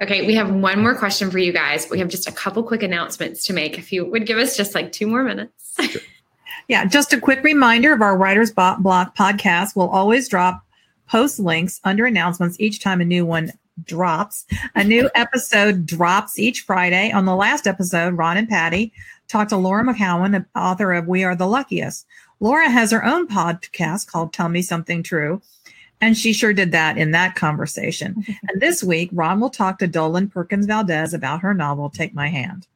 Okay, 0.00 0.26
we 0.26 0.34
have 0.34 0.52
one 0.52 0.82
more 0.82 0.94
question 0.94 1.30
for 1.30 1.38
you 1.38 1.52
guys. 1.52 1.88
We 1.90 1.98
have 1.98 2.08
just 2.08 2.28
a 2.28 2.32
couple 2.32 2.62
quick 2.62 2.82
announcements 2.82 3.44
to 3.46 3.52
make. 3.52 3.78
If 3.78 3.92
you 3.92 4.04
would 4.04 4.26
give 4.26 4.38
us 4.38 4.56
just 4.56 4.74
like 4.74 4.92
two 4.92 5.06
more 5.06 5.22
minutes. 5.22 5.74
Sure. 5.80 6.02
yeah, 6.68 6.84
just 6.84 7.12
a 7.12 7.20
quick 7.20 7.42
reminder 7.42 7.92
of 7.92 8.02
our 8.02 8.16
Writer's 8.16 8.50
Block 8.52 8.80
podcast. 9.16 9.76
We'll 9.76 9.88
always 9.88 10.28
drop 10.28 10.64
post 11.08 11.38
links 11.38 11.80
under 11.84 12.06
announcements 12.06 12.58
each 12.60 12.80
time 12.80 13.00
a 13.00 13.04
new 13.04 13.26
one 13.26 13.52
drops. 13.84 14.46
A 14.74 14.84
new 14.84 15.10
episode 15.14 15.86
drops 15.86 16.38
each 16.38 16.62
Friday. 16.62 17.10
On 17.12 17.24
the 17.24 17.36
last 17.36 17.66
episode, 17.66 18.16
Ron 18.16 18.36
and 18.36 18.48
Patti 18.48 18.92
talked 19.28 19.50
to 19.50 19.56
Laura 19.56 19.84
McKowen, 19.84 20.44
author 20.54 20.92
of 20.92 21.06
We 21.06 21.24
Are 21.24 21.36
the 21.36 21.46
Luckiest. 21.46 22.06
Laura 22.40 22.70
has 22.70 22.90
her 22.90 23.04
own 23.04 23.28
podcast 23.28 24.06
called 24.06 24.32
Tell 24.32 24.48
Me 24.48 24.62
Something 24.62 25.02
True. 25.02 25.42
And 26.00 26.16
she 26.16 26.32
sure 26.32 26.54
did 26.54 26.72
that 26.72 26.96
in 26.96 27.10
that 27.10 27.34
conversation. 27.34 28.24
and 28.48 28.60
this 28.60 28.82
week, 28.82 29.10
Ron 29.12 29.40
will 29.40 29.50
talk 29.50 29.78
to 29.78 29.88
Dolen 29.88 30.30
Perkins 30.30 30.66
Valdez 30.66 31.12
about 31.12 31.42
her 31.42 31.52
novel, 31.52 31.90
Take 31.90 32.14
My 32.14 32.28
Hand. 32.28 32.66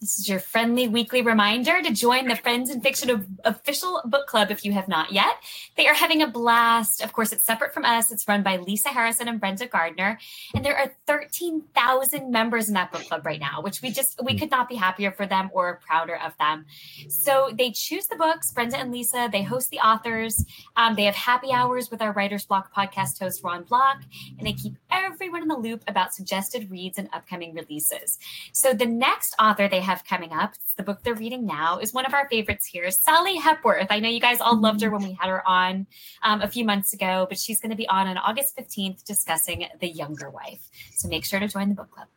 This 0.00 0.18
is 0.18 0.28
your 0.28 0.40
friendly 0.40 0.88
weekly 0.88 1.22
reminder 1.22 1.80
to 1.80 1.90
join 1.90 2.28
the 2.28 2.36
Friends 2.36 2.68
and 2.68 2.82
Fiction 2.82 3.38
official 3.44 4.02
book 4.04 4.26
club 4.26 4.50
if 4.50 4.62
you 4.62 4.72
have 4.72 4.88
not 4.88 5.10
yet. 5.10 5.36
They 5.74 5.86
are 5.86 5.94
having 5.94 6.20
a 6.20 6.26
blast. 6.26 7.02
Of 7.02 7.14
course, 7.14 7.32
it's 7.32 7.44
separate 7.44 7.72
from 7.72 7.86
us. 7.86 8.12
It's 8.12 8.28
run 8.28 8.42
by 8.42 8.58
Lisa 8.58 8.90
Harrison 8.90 9.26
and 9.26 9.40
Brenda 9.40 9.66
Gardner. 9.66 10.18
And 10.54 10.62
there 10.62 10.76
are 10.76 10.94
13,000 11.06 12.30
members 12.30 12.68
in 12.68 12.74
that 12.74 12.92
book 12.92 13.04
club 13.04 13.24
right 13.24 13.40
now, 13.40 13.62
which 13.62 13.80
we 13.80 13.90
just, 13.90 14.20
we 14.22 14.38
could 14.38 14.50
not 14.50 14.68
be 14.68 14.74
happier 14.74 15.12
for 15.12 15.24
them 15.24 15.48
or 15.54 15.80
prouder 15.86 16.18
of 16.22 16.36
them. 16.38 16.66
So 17.08 17.50
they 17.56 17.70
choose 17.70 18.06
the 18.06 18.16
books, 18.16 18.52
Brenda 18.52 18.76
and 18.76 18.92
Lisa. 18.92 19.30
They 19.32 19.44
host 19.44 19.70
the 19.70 19.78
authors. 19.78 20.44
Um, 20.76 20.94
they 20.94 21.04
have 21.04 21.14
happy 21.14 21.52
hours 21.52 21.90
with 21.90 22.02
our 22.02 22.12
Writer's 22.12 22.44
Block 22.44 22.70
podcast 22.74 23.18
host, 23.18 23.42
Ron 23.42 23.62
Block. 23.62 24.02
And 24.36 24.46
they 24.46 24.52
keep 24.52 24.74
everyone 24.90 25.40
in 25.40 25.48
the 25.48 25.56
loop 25.56 25.84
about 25.88 26.12
suggested 26.12 26.70
reads 26.70 26.98
and 26.98 27.08
upcoming 27.14 27.54
releases. 27.54 28.18
So 28.52 28.74
the 28.74 28.84
next 28.84 29.34
author 29.40 29.68
they 29.68 29.85
have 29.86 30.04
coming 30.04 30.32
up. 30.32 30.54
The 30.76 30.82
book 30.82 31.02
they're 31.02 31.14
reading 31.14 31.46
now 31.46 31.78
is 31.78 31.94
one 31.94 32.04
of 32.04 32.12
our 32.12 32.28
favorites 32.28 32.66
here, 32.66 32.90
Sally 32.90 33.36
Hepworth. 33.36 33.86
I 33.90 34.00
know 34.00 34.08
you 34.08 34.20
guys 34.20 34.40
all 34.40 34.60
loved 34.60 34.82
her 34.82 34.90
when 34.90 35.02
we 35.02 35.12
had 35.12 35.28
her 35.28 35.46
on 35.48 35.86
um, 36.22 36.42
a 36.42 36.48
few 36.48 36.64
months 36.64 36.92
ago, 36.92 37.26
but 37.28 37.38
she's 37.38 37.60
going 37.60 37.70
to 37.70 37.76
be 37.76 37.88
on 37.88 38.06
on 38.06 38.18
August 38.18 38.56
15th 38.56 39.04
discussing 39.04 39.66
The 39.80 39.88
Younger 39.88 40.30
Wife. 40.30 40.68
So 40.94 41.08
make 41.08 41.24
sure 41.24 41.40
to 41.40 41.48
join 41.48 41.68
the 41.70 41.74
book 41.74 41.90
club. 41.90 42.08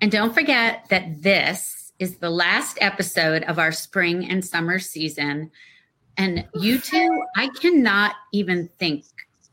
And 0.00 0.10
don't 0.10 0.34
forget 0.34 0.86
that 0.90 1.22
this 1.22 1.92
is 1.98 2.16
the 2.16 2.30
last 2.30 2.78
episode 2.80 3.44
of 3.44 3.58
our 3.58 3.72
spring 3.72 4.28
and 4.28 4.44
summer 4.44 4.78
season. 4.78 5.50
And 6.16 6.46
you 6.54 6.78
two, 6.78 7.24
I 7.36 7.48
cannot 7.48 8.14
even 8.32 8.68
think 8.78 9.04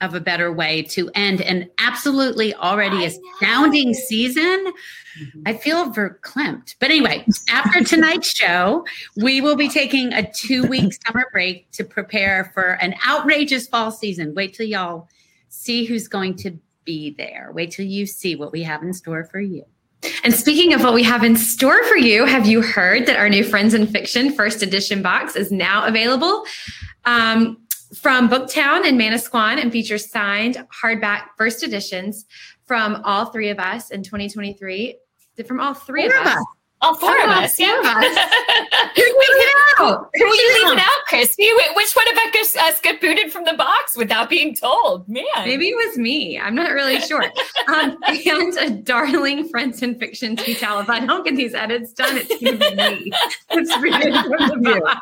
of 0.01 0.15
a 0.15 0.19
better 0.19 0.51
way 0.51 0.81
to 0.81 1.09
end 1.15 1.41
an 1.41 1.69
absolutely 1.77 2.53
already 2.55 3.05
astounding 3.05 3.93
season. 3.93 4.73
Mm-hmm. 5.19 5.41
I 5.45 5.53
feel 5.53 5.91
verklempt. 5.91 6.75
But 6.79 6.89
anyway, 6.89 7.25
after 7.49 7.83
tonight's 7.83 8.29
show, 8.35 8.85
we 9.15 9.41
will 9.41 9.55
be 9.55 9.69
taking 9.69 10.13
a 10.13 10.29
two 10.31 10.65
week 10.67 10.93
summer 11.07 11.27
break 11.31 11.69
to 11.71 11.83
prepare 11.83 12.51
for 12.53 12.73
an 12.81 12.95
outrageous 13.07 13.67
fall 13.67 13.91
season. 13.91 14.33
Wait 14.35 14.53
till 14.53 14.65
y'all 14.67 15.07
see 15.49 15.85
who's 15.85 16.07
going 16.07 16.35
to 16.35 16.57
be 16.83 17.13
there. 17.17 17.51
Wait 17.53 17.71
till 17.71 17.85
you 17.85 18.05
see 18.05 18.35
what 18.35 18.51
we 18.51 18.63
have 18.63 18.81
in 18.83 18.93
store 18.93 19.23
for 19.25 19.39
you. 19.39 19.63
And 20.23 20.33
speaking 20.33 20.73
of 20.73 20.81
what 20.81 20.93
we 20.93 21.03
have 21.03 21.23
in 21.23 21.35
store 21.35 21.83
for 21.83 21.97
you, 21.97 22.25
have 22.25 22.47
you 22.47 22.61
heard 22.61 23.05
that 23.05 23.17
our 23.17 23.29
new 23.29 23.43
Friends 23.43 23.73
and 23.73 23.89
Fiction 23.89 24.33
first 24.33 24.63
edition 24.63 25.01
box 25.01 25.35
is 25.35 25.51
now 25.51 25.85
available? 25.85 26.43
Um, 27.05 27.57
from 27.95 28.29
Booktown 28.29 28.87
and 28.87 28.99
Manasquan 28.99 29.61
and 29.61 29.71
features 29.71 30.09
signed 30.09 30.65
hardback 30.83 31.23
first 31.37 31.63
editions 31.63 32.25
from 32.65 33.01
all 33.03 33.25
three 33.25 33.49
of 33.49 33.59
us 33.59 33.91
in 33.91 34.03
2023. 34.03 34.97
From 35.45 35.59
all 35.59 35.73
three 35.73 36.07
four 36.07 36.19
of 36.19 36.27
us. 36.27 36.45
All 36.81 36.95
four 36.95 37.15
of 37.21 37.29
us, 37.29 37.59
yeah. 37.59 37.67
Who 37.77 37.81
are 39.83 40.35
you 40.35 40.63
leaving 40.63 40.79
out, 40.79 41.05
Kristy? 41.09 41.47
Which 41.75 41.93
one 41.95 42.07
of 42.11 42.17
us, 42.39 42.55
us 42.57 42.81
got 42.81 42.99
booted 42.99 43.31
from 43.31 43.43
the 43.45 43.53
box 43.53 43.95
without 43.95 44.29
being 44.29 44.55
told? 44.55 45.07
Man. 45.07 45.23
Maybe 45.45 45.69
it 45.69 45.75
was 45.75 45.97
me. 45.97 46.39
I'm 46.39 46.55
not 46.55 46.71
really 46.71 46.99
sure. 47.01 47.23
um, 47.67 47.97
and 48.07 48.57
a 48.57 48.69
darling 48.71 49.47
Friends 49.49 49.81
and 49.83 49.99
Fiction 49.99 50.35
tea 50.35 50.55
towel. 50.55 50.79
If 50.79 50.89
I 50.89 51.05
don't 51.05 51.23
get 51.23 51.35
these 51.35 51.53
edits 51.53 51.93
done, 51.93 52.17
it's 52.17 52.29
going 52.29 52.57
to 52.57 52.69
be 52.69 52.75
me. 52.75 53.11
It's 53.51 53.77
reading 53.81 54.13
from 54.13 54.63
the 54.63 54.81
box. 54.83 55.01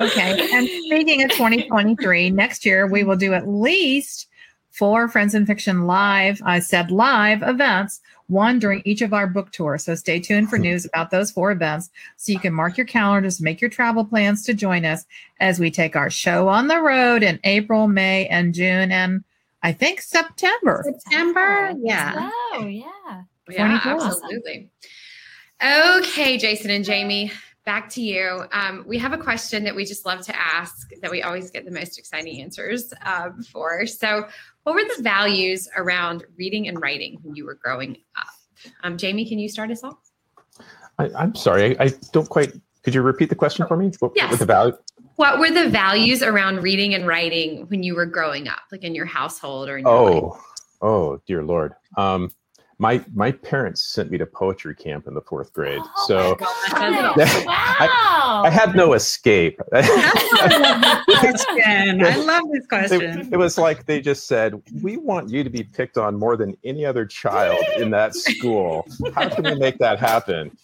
Okay. 0.00 0.48
And 0.52 0.68
speaking 0.86 1.22
of 1.24 1.30
2023, 1.30 2.30
next 2.30 2.64
year 2.64 2.86
we 2.86 3.02
will 3.02 3.16
do 3.16 3.34
at 3.34 3.48
least 3.48 4.28
four 4.70 5.08
Friends 5.08 5.34
and 5.34 5.46
Fiction 5.46 5.86
live, 5.86 6.40
I 6.44 6.60
said 6.60 6.92
live 6.92 7.42
events, 7.42 8.00
one 8.28 8.60
during 8.60 8.82
each 8.84 9.02
of 9.02 9.12
our 9.12 9.26
book 9.26 9.50
tours. 9.50 9.84
So 9.84 9.96
stay 9.96 10.20
tuned 10.20 10.48
for 10.48 10.58
news 10.58 10.84
about 10.94 11.10
those 11.10 11.32
four 11.32 11.50
events 11.50 11.90
so 12.16 12.30
you 12.30 12.38
can 12.38 12.54
mark 12.54 12.76
your 12.76 12.86
calendars, 12.86 13.40
make 13.40 13.60
your 13.60 13.70
travel 13.70 14.04
plans 14.04 14.44
to 14.44 14.54
join 14.54 14.84
us 14.84 15.04
as 15.40 15.58
we 15.58 15.70
take 15.70 15.96
our 15.96 16.10
show 16.10 16.48
on 16.48 16.68
the 16.68 16.80
road 16.80 17.24
in 17.24 17.40
April, 17.42 17.88
May, 17.88 18.28
and 18.28 18.54
June, 18.54 18.92
and 18.92 19.24
I 19.64 19.72
think 19.72 20.00
September. 20.00 20.84
September, 20.84 21.74
yeah. 21.82 22.30
Oh, 22.54 22.66
yeah. 22.66 23.22
Yeah, 23.50 23.80
absolutely. 23.82 24.70
Okay, 25.60 26.38
Jason 26.38 26.70
and 26.70 26.84
Jamie 26.84 27.32
back 27.68 27.90
to 27.90 28.00
you. 28.00 28.44
Um, 28.50 28.82
we 28.88 28.96
have 28.96 29.12
a 29.12 29.18
question 29.18 29.62
that 29.64 29.76
we 29.76 29.84
just 29.84 30.06
love 30.06 30.22
to 30.22 30.34
ask 30.34 30.88
that 31.02 31.10
we 31.10 31.22
always 31.22 31.50
get 31.50 31.66
the 31.66 31.70
most 31.70 31.98
exciting 31.98 32.40
answers 32.40 32.94
um, 33.04 33.42
for. 33.42 33.86
So, 33.86 34.26
what 34.62 34.74
were 34.74 34.84
the 34.96 35.02
values 35.02 35.68
around 35.76 36.24
reading 36.38 36.66
and 36.66 36.80
writing 36.80 37.18
when 37.20 37.36
you 37.36 37.44
were 37.44 37.56
growing 37.62 37.98
up? 38.16 38.72
Um, 38.84 38.96
Jamie, 38.96 39.28
can 39.28 39.38
you 39.38 39.50
start 39.50 39.70
us 39.70 39.84
off? 39.84 39.98
I, 40.98 41.24
am 41.24 41.34
sorry, 41.34 41.78
I, 41.78 41.84
I, 41.84 41.92
don't 42.12 42.26
quite. 42.26 42.54
Could 42.84 42.94
you 42.94 43.02
repeat 43.02 43.28
the 43.28 43.34
question 43.34 43.66
for 43.66 43.76
me? 43.76 43.92
What, 43.98 44.12
yes. 44.16 44.30
What, 44.30 44.38
the 44.38 44.46
value? 44.46 44.72
what 45.16 45.38
were 45.38 45.50
the 45.50 45.68
values 45.68 46.22
around 46.22 46.62
reading 46.62 46.94
and 46.94 47.06
writing 47.06 47.66
when 47.68 47.82
you 47.82 47.94
were 47.94 48.06
growing 48.06 48.48
up, 48.48 48.60
like 48.72 48.82
in 48.82 48.94
your 48.94 49.04
household 49.04 49.68
or 49.68 49.76
in 49.76 49.84
your 49.84 49.92
oh, 49.92 50.04
life? 50.04 50.42
oh, 50.80 51.20
dear 51.26 51.44
Lord. 51.44 51.74
Um, 51.98 52.30
my 52.78 53.04
my 53.12 53.32
parents 53.32 53.82
sent 53.82 54.10
me 54.10 54.18
to 54.18 54.26
poetry 54.26 54.74
camp 54.74 55.08
in 55.08 55.14
the 55.14 55.20
fourth 55.20 55.52
grade, 55.52 55.80
oh 55.82 56.04
so 56.06 56.36
wow. 56.40 57.12
I, 57.18 58.42
I, 58.46 58.50
had 58.50 58.76
no 58.76 58.92
escape. 58.92 59.60
I 59.72 59.82
love 62.24 62.44
this 62.52 62.66
question. 62.68 63.02
It, 63.02 63.32
it, 63.32 63.36
was 63.36 63.58
like 63.58 63.84
they 63.86 64.00
just 64.00 64.28
said, 64.28 64.62
"We 64.80 64.96
want 64.96 65.28
you 65.28 65.42
to 65.42 65.50
be 65.50 65.64
picked 65.64 65.98
on 65.98 66.16
more 66.16 66.36
than 66.36 66.56
any 66.64 66.86
other 66.86 67.04
child 67.04 67.58
in 67.78 67.90
that 67.90 68.14
school. 68.14 68.86
How 69.12 69.28
can 69.28 69.42
we 69.42 69.56
make 69.56 69.78
that 69.78 69.98
happen? 69.98 70.56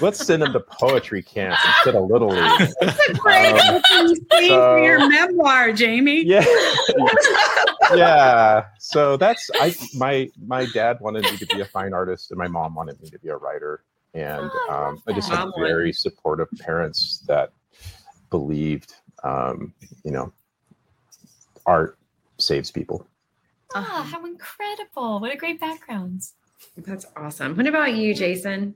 Let's 0.00 0.22
send 0.24 0.42
them 0.42 0.52
to 0.52 0.60
poetry 0.60 1.22
camp 1.22 1.58
instead 1.64 1.94
of 1.94 2.10
little 2.10 2.28
league." 2.28 2.70
That's 2.82 3.08
a 3.08 3.14
great 3.14 3.52
um, 3.52 4.08
so, 4.08 4.16
for 4.30 4.78
your 4.82 5.08
memoir, 5.08 5.72
Jamie. 5.72 6.22
Yeah, 6.22 6.44
yeah. 7.94 8.66
So 8.78 9.16
that's 9.16 9.50
I. 9.54 9.74
My 9.94 10.30
my 10.44 10.66
dad 10.72 10.98
wanted 11.00 11.24
me 11.24 11.36
to 11.36 11.46
be 11.46 11.60
a 11.60 11.64
fine 11.64 11.92
artist, 11.92 12.30
and 12.30 12.38
my 12.38 12.48
mom 12.48 12.74
wanted 12.74 13.00
me 13.00 13.08
to 13.10 13.18
be 13.18 13.28
a 13.28 13.36
writer. 13.36 13.84
And 14.14 14.50
oh, 14.52 14.70
um, 14.70 15.02
I 15.08 15.12
just 15.12 15.30
had 15.30 15.48
very 15.58 15.92
supportive 15.92 16.48
parents 16.60 17.24
that 17.28 17.50
believed, 18.30 18.94
um, 19.24 19.72
you 20.04 20.10
know, 20.10 20.32
art 21.64 21.96
saves 22.38 22.70
people. 22.70 23.06
Ah, 23.74 24.00
oh, 24.00 24.02
how 24.02 24.26
incredible! 24.26 25.20
What 25.20 25.32
a 25.32 25.36
great 25.36 25.60
background. 25.60 26.22
That's 26.76 27.06
awesome. 27.16 27.56
What 27.56 27.66
about 27.66 27.94
you, 27.94 28.14
Jason? 28.14 28.74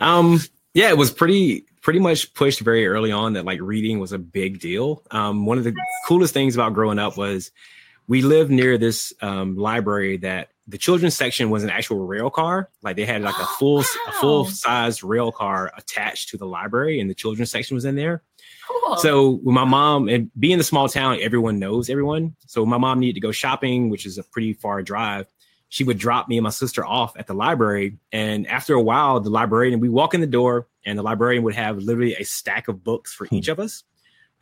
Um, 0.00 0.40
yeah, 0.74 0.88
it 0.90 0.96
was 0.96 1.10
pretty 1.10 1.66
pretty 1.82 1.98
much 1.98 2.32
pushed 2.34 2.60
very 2.60 2.86
early 2.86 3.10
on 3.10 3.32
that 3.32 3.44
like 3.44 3.60
reading 3.60 3.98
was 3.98 4.12
a 4.12 4.18
big 4.18 4.60
deal. 4.60 5.02
Um, 5.10 5.44
one 5.44 5.58
of 5.58 5.64
the 5.64 5.74
coolest 6.06 6.32
things 6.32 6.54
about 6.54 6.72
growing 6.72 6.98
up 6.98 7.16
was 7.16 7.50
we 8.08 8.22
lived 8.22 8.50
near 8.50 8.78
this 8.78 9.12
um, 9.22 9.56
library 9.56 10.18
that 10.18 10.48
the 10.66 10.78
children's 10.78 11.16
section 11.16 11.50
was 11.50 11.64
an 11.64 11.70
actual 11.70 12.06
rail 12.06 12.30
car. 12.30 12.70
Like 12.82 12.96
they 12.96 13.04
had 13.04 13.22
like 13.22 13.38
a 13.38 13.46
full 13.58 13.78
wow. 13.78 13.84
a 14.08 14.12
full 14.12 14.44
size 14.46 15.02
rail 15.02 15.32
car 15.32 15.72
attached 15.76 16.30
to 16.30 16.36
the 16.36 16.46
library, 16.46 17.00
and 17.00 17.10
the 17.10 17.14
children's 17.14 17.50
section 17.50 17.74
was 17.74 17.84
in 17.84 17.96
there. 17.96 18.22
Cool. 18.68 18.96
So 18.96 19.30
with 19.42 19.54
my 19.54 19.64
mom 19.64 20.08
and 20.08 20.30
being 20.38 20.58
the 20.58 20.64
small 20.64 20.88
town, 20.88 21.18
everyone 21.20 21.58
knows 21.58 21.90
everyone. 21.90 22.36
So 22.46 22.64
my 22.64 22.78
mom 22.78 23.00
needed 23.00 23.14
to 23.14 23.20
go 23.20 23.32
shopping, 23.32 23.90
which 23.90 24.06
is 24.06 24.18
a 24.18 24.22
pretty 24.22 24.52
far 24.52 24.82
drive. 24.82 25.26
She 25.68 25.84
would 25.84 25.98
drop 25.98 26.28
me 26.28 26.36
and 26.36 26.44
my 26.44 26.50
sister 26.50 26.84
off 26.84 27.16
at 27.16 27.26
the 27.26 27.34
library, 27.34 27.98
and 28.12 28.46
after 28.46 28.74
a 28.74 28.82
while, 28.82 29.20
the 29.20 29.30
librarian 29.30 29.80
we 29.80 29.88
walk 29.88 30.14
in 30.14 30.20
the 30.20 30.26
door, 30.26 30.68
and 30.84 30.98
the 30.98 31.02
librarian 31.02 31.42
would 31.44 31.54
have 31.54 31.78
literally 31.78 32.14
a 32.14 32.24
stack 32.24 32.68
of 32.68 32.84
books 32.84 33.12
for 33.12 33.26
each 33.30 33.48
of 33.48 33.58
us 33.58 33.84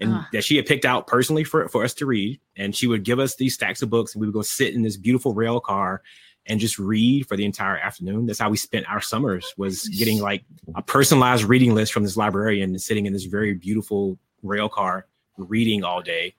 and 0.01 0.14
uh. 0.14 0.22
that 0.32 0.44
she 0.44 0.57
had 0.57 0.66
picked 0.66 0.84
out 0.84 1.07
personally 1.07 1.44
for, 1.44 1.68
for 1.68 1.84
us 1.84 1.94
to 1.94 2.07
read. 2.07 2.40
And 2.57 2.74
she 2.74 2.86
would 2.86 3.05
give 3.05 3.18
us 3.18 3.36
these 3.36 3.55
stacks 3.55 3.82
of 3.82 3.90
books 3.90 4.14
and 4.14 4.20
we 4.20 4.26
would 4.26 4.34
go 4.34 4.42
sit 4.42 4.74
in 4.74 4.82
this 4.82 4.96
beautiful 4.96 5.34
rail 5.34 5.61
car 5.61 6.03
and 6.46 6.59
just 6.59 6.78
read 6.78 7.28
for 7.28 7.36
the 7.36 7.44
entire 7.44 7.78
afternoon. 7.78 8.26
That's 8.26 8.38
how 8.38 8.51
we 8.51 8.57
spent 8.57 8.88
our 8.88 9.01
summers 9.01 9.55
was 9.57 9.88
getting 9.88 10.20
like 10.20 10.44
a 10.74 10.82
personalized 10.82 11.44
reading 11.44 11.74
list 11.74 11.92
from 11.92 12.03
this 12.03 12.16
librarian 12.16 12.70
and 12.70 12.80
sitting 12.80 13.07
in 13.07 13.12
this 13.12 13.24
very 13.24 13.55
beautiful 13.55 14.18
rail 14.42 14.68
car 14.68 15.07
reading 15.36 15.84
all 15.84 16.03
day. 16.03 16.34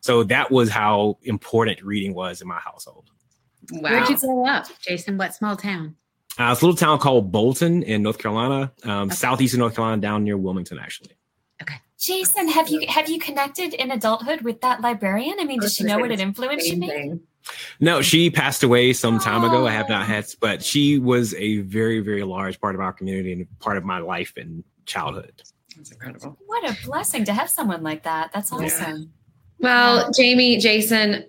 So 0.00 0.24
that 0.24 0.50
was 0.50 0.68
how 0.68 1.18
important 1.22 1.82
reading 1.82 2.14
was 2.14 2.42
in 2.42 2.48
my 2.48 2.58
household. 2.58 3.10
Wow. 3.70 3.90
Where'd 3.90 4.08
you 4.08 4.18
grow 4.18 4.46
up, 4.46 4.66
Jason? 4.80 5.16
What 5.16 5.34
small 5.34 5.56
town? 5.56 5.96
Uh, 6.38 6.50
it's 6.50 6.62
a 6.62 6.64
little 6.64 6.76
town 6.76 6.98
called 6.98 7.30
Bolton 7.30 7.82
in 7.82 8.02
North 8.02 8.18
Carolina, 8.18 8.72
um, 8.84 9.08
okay. 9.08 9.14
southeast 9.14 9.54
of 9.54 9.60
North 9.60 9.76
Carolina, 9.76 10.00
down 10.00 10.24
near 10.24 10.36
Wilmington, 10.36 10.78
actually. 10.78 11.12
Okay. 12.02 12.18
Jason, 12.18 12.48
have 12.48 12.68
you 12.68 12.84
have 12.88 13.08
you 13.08 13.18
connected 13.18 13.74
in 13.74 13.90
adulthood 13.90 14.42
with 14.42 14.60
that 14.60 14.80
librarian? 14.80 15.36
I 15.38 15.44
mean, 15.44 15.60
does 15.60 15.74
she 15.74 15.84
know 15.84 15.98
what 15.98 16.10
an 16.10 16.20
influence 16.20 16.66
she 16.66 16.76
made? 16.76 17.20
No, 17.80 18.02
she 18.02 18.30
passed 18.30 18.62
away 18.62 18.92
some 18.92 19.18
time 19.18 19.42
oh. 19.42 19.48
ago. 19.48 19.66
I 19.66 19.72
have 19.72 19.88
not 19.88 20.06
had, 20.06 20.26
but 20.40 20.62
she 20.62 20.98
was 20.98 21.34
a 21.34 21.58
very, 21.58 22.00
very 22.00 22.22
large 22.22 22.60
part 22.60 22.74
of 22.74 22.80
our 22.80 22.92
community 22.92 23.32
and 23.32 23.58
part 23.58 23.76
of 23.76 23.84
my 23.84 23.98
life 23.98 24.32
and 24.36 24.62
childhood. 24.86 25.42
That's 25.76 25.90
incredible. 25.90 26.38
What 26.46 26.68
a 26.68 26.76
blessing 26.84 27.24
to 27.24 27.32
have 27.32 27.50
someone 27.50 27.82
like 27.82 28.04
that. 28.04 28.30
That's 28.32 28.52
awesome. 28.52 28.98
Yeah. 28.98 29.04
Well, 29.58 30.10
Jamie, 30.12 30.58
Jason, 30.58 31.24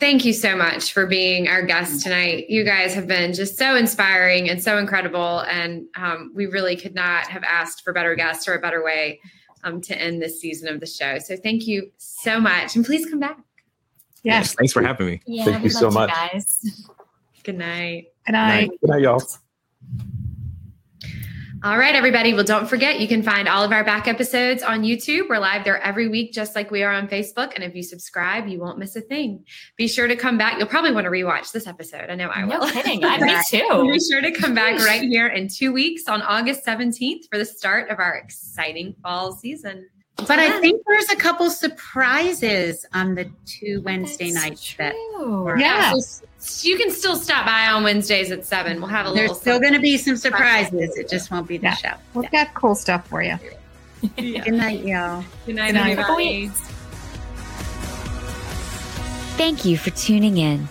thank 0.00 0.24
you 0.24 0.32
so 0.32 0.56
much 0.56 0.92
for 0.92 1.06
being 1.06 1.48
our 1.48 1.62
guest 1.62 2.02
tonight. 2.02 2.48
You 2.48 2.64
guys 2.64 2.94
have 2.94 3.06
been 3.06 3.32
just 3.32 3.58
so 3.58 3.74
inspiring 3.74 4.48
and 4.48 4.62
so 4.62 4.78
incredible. 4.78 5.40
And 5.40 5.86
um, 5.96 6.32
we 6.34 6.46
really 6.46 6.76
could 6.76 6.94
not 6.94 7.26
have 7.28 7.42
asked 7.42 7.82
for 7.82 7.92
better 7.92 8.14
guests 8.14 8.46
or 8.48 8.54
a 8.54 8.60
better 8.60 8.82
way 8.84 9.20
um, 9.64 9.80
to 9.80 10.00
end 10.00 10.22
this 10.22 10.40
season 10.40 10.68
of 10.68 10.80
the 10.80 10.86
show. 10.86 11.18
So 11.18 11.36
thank 11.36 11.66
you 11.66 11.90
so 11.96 12.40
much. 12.40 12.76
And 12.76 12.84
please 12.84 13.06
come 13.06 13.20
back. 13.20 13.38
Yes. 14.22 14.46
yes 14.46 14.54
thanks 14.54 14.72
for 14.72 14.82
having 14.82 15.06
me. 15.06 15.20
Yeah, 15.26 15.44
thank 15.44 15.64
you 15.64 15.70
so 15.70 15.90
much. 15.90 16.10
You 16.10 16.14
guys. 16.14 16.88
Good 17.42 17.58
night. 17.58 18.06
Good 18.24 18.32
night. 18.32 18.70
Good 18.80 18.90
night, 18.90 19.02
y'all. 19.02 19.22
All 21.64 21.78
right, 21.78 21.94
everybody. 21.94 22.34
Well, 22.34 22.44
don't 22.44 22.68
forget, 22.68 23.00
you 23.00 23.08
can 23.08 23.22
find 23.22 23.48
all 23.48 23.64
of 23.64 23.72
our 23.72 23.82
back 23.82 24.06
episodes 24.06 24.62
on 24.62 24.82
YouTube. 24.82 25.30
We're 25.30 25.38
live 25.38 25.64
there 25.64 25.80
every 25.80 26.08
week, 26.08 26.34
just 26.34 26.54
like 26.54 26.70
we 26.70 26.82
are 26.82 26.92
on 26.92 27.08
Facebook. 27.08 27.54
And 27.54 27.64
if 27.64 27.74
you 27.74 27.82
subscribe, 27.82 28.46
you 28.48 28.60
won't 28.60 28.78
miss 28.78 28.96
a 28.96 29.00
thing. 29.00 29.46
Be 29.78 29.88
sure 29.88 30.06
to 30.06 30.14
come 30.14 30.36
back. 30.36 30.58
You'll 30.58 30.68
probably 30.68 30.92
want 30.92 31.06
to 31.06 31.10
rewatch 31.10 31.52
this 31.52 31.66
episode. 31.66 32.10
I 32.10 32.16
know 32.16 32.28
I 32.28 32.44
will. 32.44 32.60
No 32.60 32.70
kidding. 32.70 33.02
I, 33.02 33.16
me 33.24 33.34
too. 33.48 33.90
Be 33.90 33.98
sure 33.98 34.20
to 34.20 34.30
come 34.32 34.54
back 34.54 34.78
right 34.80 35.00
here 35.00 35.26
in 35.26 35.48
two 35.48 35.72
weeks 35.72 36.06
on 36.06 36.20
August 36.20 36.66
17th 36.66 37.30
for 37.30 37.38
the 37.38 37.46
start 37.46 37.88
of 37.88 37.98
our 37.98 38.14
exciting 38.14 38.94
fall 39.02 39.32
season. 39.32 39.88
But 40.16 40.38
I 40.38 40.60
think 40.60 40.82
there's 40.86 41.08
a 41.10 41.16
couple 41.16 41.50
surprises 41.50 42.86
on 42.94 43.14
the 43.16 43.28
two 43.46 43.82
Wednesday 43.84 44.30
That's 44.30 44.44
nights 44.44 44.64
true. 44.64 44.84
that 45.46 45.58
Yeah. 45.58 45.94
So 46.38 46.68
you 46.68 46.76
can 46.78 46.90
still 46.90 47.16
stop 47.16 47.44
by 47.46 47.66
on 47.68 47.82
Wednesdays 47.82 48.30
at 48.30 48.44
seven. 48.44 48.78
We'll 48.78 48.86
have 48.90 49.06
a 49.06 49.08
there's 49.10 49.16
little. 49.30 49.34
There's 49.34 49.40
still 49.40 49.60
going 49.60 49.72
to 49.72 49.80
be 49.80 49.98
some 49.98 50.16
surprises. 50.16 50.96
It 50.96 51.08
just 51.08 51.30
won't 51.30 51.48
be 51.48 51.56
the 51.58 51.64
Yeah. 51.64 51.74
show. 51.74 51.92
We've 52.14 52.30
got 52.30 52.54
cool 52.54 52.74
stuff 52.74 53.06
for 53.08 53.22
you. 53.22 53.38
Good 54.16 54.54
night, 54.54 54.84
y'all. 54.84 55.24
Good 55.46 55.56
night, 55.56 55.72
Good 55.72 55.80
night. 55.80 55.98
everybody. 55.98 56.48
Thank 59.36 59.64
you 59.64 59.76
for 59.76 59.90
tuning 59.90 60.38
in. 60.38 60.68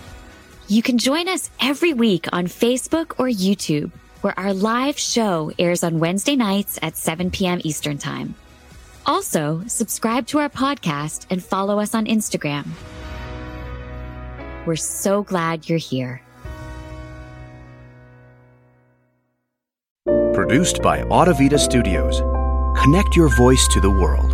You 0.68 0.82
can 0.82 0.98
join 0.98 1.28
us 1.28 1.50
every 1.62 1.94
week 1.94 2.28
on 2.32 2.46
Facebook 2.46 3.14
or 3.18 3.26
YouTube, 3.28 3.92
where 4.22 4.38
our 4.40 4.54
live 4.54 4.98
show 4.98 5.52
airs 5.60 5.84
on 5.84 6.00
Wednesday 6.00 6.36
nights 6.38 6.80
at 6.82 6.96
7 6.96 7.30
p.m. 7.30 7.60
Eastern 7.66 7.98
Time. 7.98 8.36
Also, 9.06 9.64
subscribe 9.68 10.28
to 10.28 10.40
our 10.40 10.50
podcast 10.50 11.26
and 11.30 11.44
follow 11.44 11.80
us 11.80 11.94
on 11.94 12.06
Instagram. 12.06 12.66
We're 14.66 14.78
so 14.78 15.24
glad 15.24 15.68
you're 15.68 15.78
here. 15.78 16.22
Produced 20.34 20.82
by 20.82 21.02
Audavita 21.04 21.60
Studios. 21.60 22.22
Connect 22.82 23.16
your 23.16 23.30
voice 23.38 23.68
to 23.70 23.80
the 23.80 23.90
world. 23.90 24.33